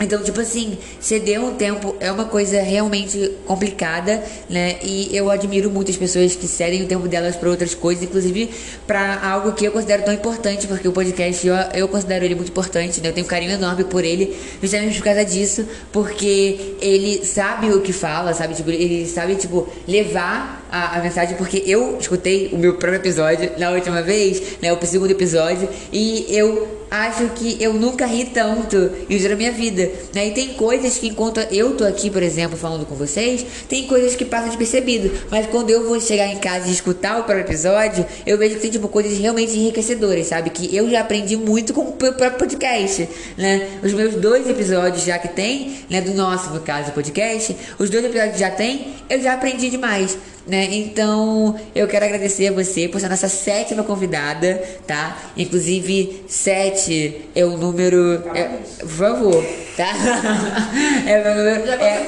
Então, 0.00 0.20
tipo 0.22 0.40
assim, 0.40 0.76
ceder 0.98 1.40
um 1.40 1.54
tempo 1.54 1.94
é 2.00 2.10
uma 2.10 2.24
coisa 2.24 2.60
realmente 2.60 3.30
complicada, 3.46 4.22
né? 4.50 4.76
E 4.82 5.16
eu 5.16 5.30
admiro 5.30 5.70
muito 5.70 5.90
as 5.90 5.96
pessoas 5.96 6.34
que 6.34 6.48
cedem 6.48 6.82
o 6.82 6.86
tempo 6.86 7.06
delas 7.06 7.36
para 7.36 7.48
outras 7.48 7.74
coisas, 7.74 8.02
inclusive 8.02 8.50
para 8.88 9.24
algo 9.24 9.52
que 9.52 9.64
eu 9.64 9.70
considero 9.70 10.04
tão 10.04 10.12
importante, 10.12 10.66
porque 10.66 10.88
o 10.88 10.92
podcast 10.92 11.46
eu, 11.46 11.54
eu 11.74 11.86
considero 11.86 12.24
ele 12.24 12.34
muito 12.34 12.48
importante, 12.48 13.00
né? 13.00 13.08
Eu 13.08 13.12
tenho 13.12 13.24
um 13.24 13.28
carinho 13.28 13.52
enorme 13.52 13.84
por 13.84 14.04
ele, 14.04 14.36
justamente 14.60 14.98
por 14.98 15.04
causa 15.04 15.24
disso, 15.24 15.64
porque 15.92 16.74
ele 16.80 17.24
sabe 17.24 17.70
o 17.72 17.80
que 17.80 17.92
fala, 17.92 18.34
sabe? 18.34 18.54
Tipo, 18.54 18.70
ele 18.70 19.06
sabe, 19.06 19.36
tipo, 19.36 19.68
levar 19.86 20.66
a, 20.72 20.98
a 20.98 21.02
mensagem, 21.02 21.36
porque 21.36 21.62
eu 21.66 21.98
escutei 22.00 22.48
o 22.52 22.58
meu 22.58 22.72
próprio 22.78 22.96
episódio 22.96 23.52
na 23.58 23.70
última 23.70 24.02
vez, 24.02 24.58
né? 24.60 24.72
O 24.72 24.86
segundo 24.86 25.12
episódio, 25.12 25.68
e 25.92 26.26
eu 26.28 26.84
acho 26.90 27.28
que 27.30 27.56
eu 27.62 27.72
nunca 27.72 28.06
ri 28.06 28.24
tanto 28.26 28.90
isso 29.08 29.28
na 29.28 29.34
minha 29.34 29.52
vida, 29.52 29.83
né? 30.14 30.28
E 30.28 30.30
tem 30.32 30.54
coisas 30.54 30.98
que 30.98 31.08
enquanto 31.08 31.40
eu 31.50 31.76
tô 31.76 31.84
aqui, 31.84 32.10
por 32.10 32.22
exemplo, 32.22 32.56
falando 32.56 32.86
com 32.86 32.94
vocês, 32.94 33.44
tem 33.68 33.86
coisas 33.86 34.14
que 34.14 34.24
passam 34.24 34.48
despercebido, 34.48 35.10
mas 35.30 35.46
quando 35.46 35.70
eu 35.70 35.86
vou 35.86 36.00
chegar 36.00 36.26
em 36.26 36.38
casa 36.38 36.68
e 36.68 36.72
escutar 36.72 37.20
o 37.20 37.24
próprio 37.24 37.44
episódio, 37.44 38.06
eu 38.26 38.38
vejo 38.38 38.56
que 38.56 38.60
tem 38.60 38.70
tipo 38.70 38.88
coisas 38.88 39.18
realmente 39.18 39.56
enriquecedoras, 39.56 40.26
sabe? 40.26 40.50
Que 40.50 40.74
eu 40.74 40.88
já 40.90 41.00
aprendi 41.00 41.36
muito 41.36 41.72
com 41.72 41.82
o 41.82 41.92
próprio 41.92 42.32
podcast, 42.32 43.08
né? 43.36 43.78
Os 43.82 43.92
meus 43.92 44.14
dois 44.14 44.48
episódios 44.48 45.04
já 45.04 45.18
que 45.18 45.28
tem, 45.28 45.78
né, 45.90 46.00
do 46.00 46.14
nosso, 46.14 46.50
no 46.50 46.60
caso, 46.60 46.92
podcast, 46.92 47.56
os 47.78 47.90
dois 47.90 48.04
episódios 48.04 48.38
já 48.38 48.50
tem, 48.50 48.94
eu 49.08 49.20
já 49.20 49.34
aprendi 49.34 49.70
demais. 49.70 50.16
Né? 50.46 50.68
Então, 50.72 51.58
eu 51.74 51.88
quero 51.88 52.04
agradecer 52.04 52.48
a 52.48 52.52
você 52.52 52.86
por 52.86 53.00
ser 53.00 53.08
nossa 53.08 53.28
sétima 53.30 53.82
convidada, 53.82 54.62
tá? 54.86 55.16
Inclusive, 55.36 56.24
sete 56.28 57.30
é 57.34 57.44
o 57.46 57.56
número. 57.56 58.22
é- 58.34 58.50
por 58.80 58.88
favor, 58.88 59.44
tá? 59.76 59.86
É 61.06 61.20
o 61.20 61.24
meu 61.24 61.34
número. 61.36 61.66
Já 61.66 61.76
é- 61.82 61.98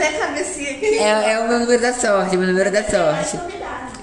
é, 0.98 1.32
é 1.32 1.40
o 1.40 1.48
meu 1.48 1.60
número 1.60 1.80
da 1.80 1.92
sorte, 1.94 2.36
meu 2.36 2.46
número 2.48 2.70
da 2.70 2.82
sorte. 2.84 3.38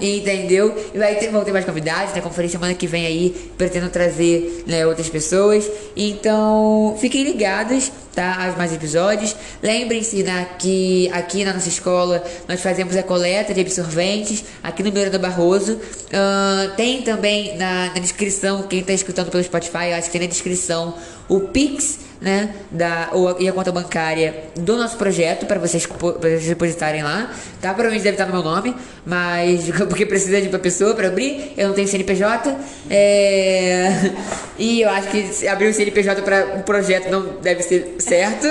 Entendeu? 0.04 0.74
E 0.92 0.98
vai 0.98 1.14
ter, 1.16 1.30
vão 1.30 1.42
ter 1.44 1.52
mais 1.52 1.64
convidados, 1.64 2.14
né? 2.14 2.20
Falei, 2.20 2.48
semana 2.48 2.74
que 2.74 2.86
vem 2.86 3.06
aí, 3.06 3.50
pretendo 3.56 3.88
trazer 3.88 4.64
né, 4.66 4.86
outras 4.86 5.08
pessoas. 5.08 5.68
Então, 5.96 6.96
fiquem 7.00 7.24
ligados, 7.24 7.90
tá? 8.14 8.46
Aos 8.46 8.56
mais 8.56 8.72
episódios. 8.72 9.34
Lembrem-se 9.62 10.22
né, 10.22 10.48
que 10.58 11.08
aqui 11.12 11.44
na 11.44 11.52
nossa 11.54 11.68
escola 11.68 12.22
nós 12.48 12.60
fazemos 12.60 12.96
a 12.96 13.02
coleta 13.02 13.54
de 13.54 13.60
absorventes, 13.60 14.44
aqui 14.62 14.82
no 14.82 14.92
Miranda 14.92 15.18
Barroso. 15.18 15.78
Ahn, 16.12 16.74
tem 16.76 17.02
também 17.02 17.56
na, 17.56 17.86
na 17.86 18.00
descrição, 18.00 18.64
quem 18.64 18.80
está 18.80 18.92
escutando 18.92 19.30
pelo 19.30 19.42
Spotify, 19.42 19.92
acho 19.96 20.06
que 20.06 20.12
tem 20.12 20.20
na 20.22 20.26
descrição 20.26 20.94
o 21.28 21.40
Pix 21.40 22.04
né, 22.24 22.54
da, 22.70 23.10
ou, 23.12 23.38
e 23.38 23.46
a 23.46 23.52
conta 23.52 23.70
bancária 23.70 24.44
do 24.56 24.78
nosso 24.78 24.96
projeto 24.96 25.44
para 25.44 25.60
vocês, 25.60 25.86
vocês 25.86 26.46
depositarem 26.46 27.02
lá, 27.02 27.30
tá? 27.60 27.68
Provavelmente 27.74 28.02
deve 28.02 28.14
estar 28.14 28.24
no 28.24 28.32
meu 28.32 28.42
nome, 28.42 28.74
mas 29.04 29.70
porque 29.88 30.06
precisa 30.06 30.40
de 30.40 30.48
uma 30.48 30.58
pessoa 30.58 30.94
para 30.94 31.08
abrir, 31.08 31.52
eu 31.56 31.68
não 31.68 31.74
tenho 31.74 31.86
CNPJ, 31.86 32.56
é, 32.88 34.12
e 34.58 34.80
eu 34.80 34.88
acho 34.88 35.08
que 35.08 35.46
abrir 35.46 35.68
o 35.68 35.74
CNPJ 35.74 36.22
para 36.22 36.56
um 36.56 36.62
projeto 36.62 37.10
não 37.10 37.40
deve 37.42 37.62
ser 37.62 37.96
certo, 37.98 38.46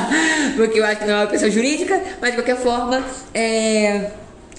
porque 0.56 0.78
eu 0.78 0.84
acho 0.84 1.00
que 1.00 1.06
não 1.06 1.14
é 1.14 1.20
uma 1.22 1.26
pessoa 1.26 1.50
jurídica, 1.50 1.98
mas 2.20 2.32
de 2.32 2.36
qualquer 2.36 2.56
forma, 2.56 3.02
é, 3.32 4.10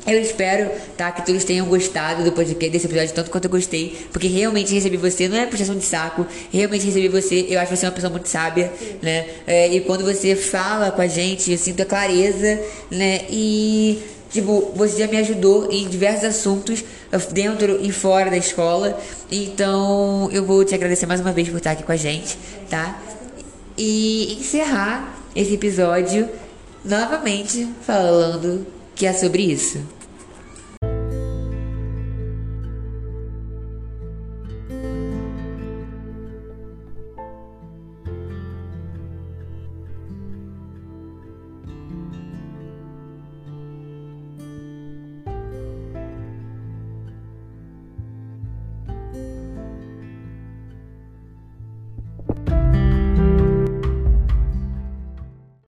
Eu 0.08 0.22
espero, 0.22 0.72
tá, 0.96 1.12
que 1.12 1.26
todos 1.26 1.44
tenham 1.44 1.66
gostado 1.66 2.24
do 2.24 2.32
podcast 2.32 2.70
desse 2.70 2.86
episódio 2.86 3.14
tanto 3.14 3.30
quanto 3.30 3.44
eu 3.44 3.52
gostei, 3.52 4.08
porque 4.14 4.30
realmente 4.30 4.74
receber 4.74 4.96
você 4.96 5.28
não 5.28 5.36
é 5.36 5.46
puxação 5.46 5.76
de 5.76 5.84
saco, 5.84 6.26
realmente 6.50 6.86
receber 6.86 7.10
você, 7.10 7.46
eu 7.50 7.60
acho 7.60 7.76
você 7.76 7.86
uma 7.86 7.92
pessoa 7.92 8.10
muito 8.10 8.30
sábia, 8.30 8.72
né? 9.02 9.28
É, 9.46 9.68
e 9.68 9.82
quando 9.82 10.06
você 10.06 10.34
fala 10.34 10.92
com 10.92 11.02
a 11.02 11.08
gente, 11.08 11.52
eu 11.52 11.58
sinto 11.58 11.82
a 11.82 11.86
clareza, 11.86 12.58
né? 12.90 13.26
E 13.30 14.02
tipo, 14.32 14.72
você 14.74 15.00
já 15.00 15.08
me 15.08 15.18
ajudou 15.18 15.70
em 15.70 15.90
diversos 15.90 16.24
assuntos 16.24 16.86
dentro 17.34 17.78
e 17.82 17.92
fora 17.92 18.30
da 18.30 18.38
escola. 18.38 18.98
Então, 19.30 20.30
eu 20.32 20.46
vou 20.46 20.64
te 20.64 20.74
agradecer 20.74 21.06
mais 21.06 21.20
uma 21.20 21.34
vez 21.34 21.50
por 21.50 21.58
estar 21.58 21.72
aqui 21.72 21.84
com 21.84 21.92
a 21.92 21.98
gente, 21.98 22.38
tá? 22.70 22.98
E 23.78 24.38
encerrar 24.40 25.22
esse 25.36 25.54
episódio 25.54 26.30
novamente 26.86 27.68
falando 27.82 28.66
que 28.96 29.06
é 29.06 29.12
sobre 29.14 29.44
isso. 29.44 29.97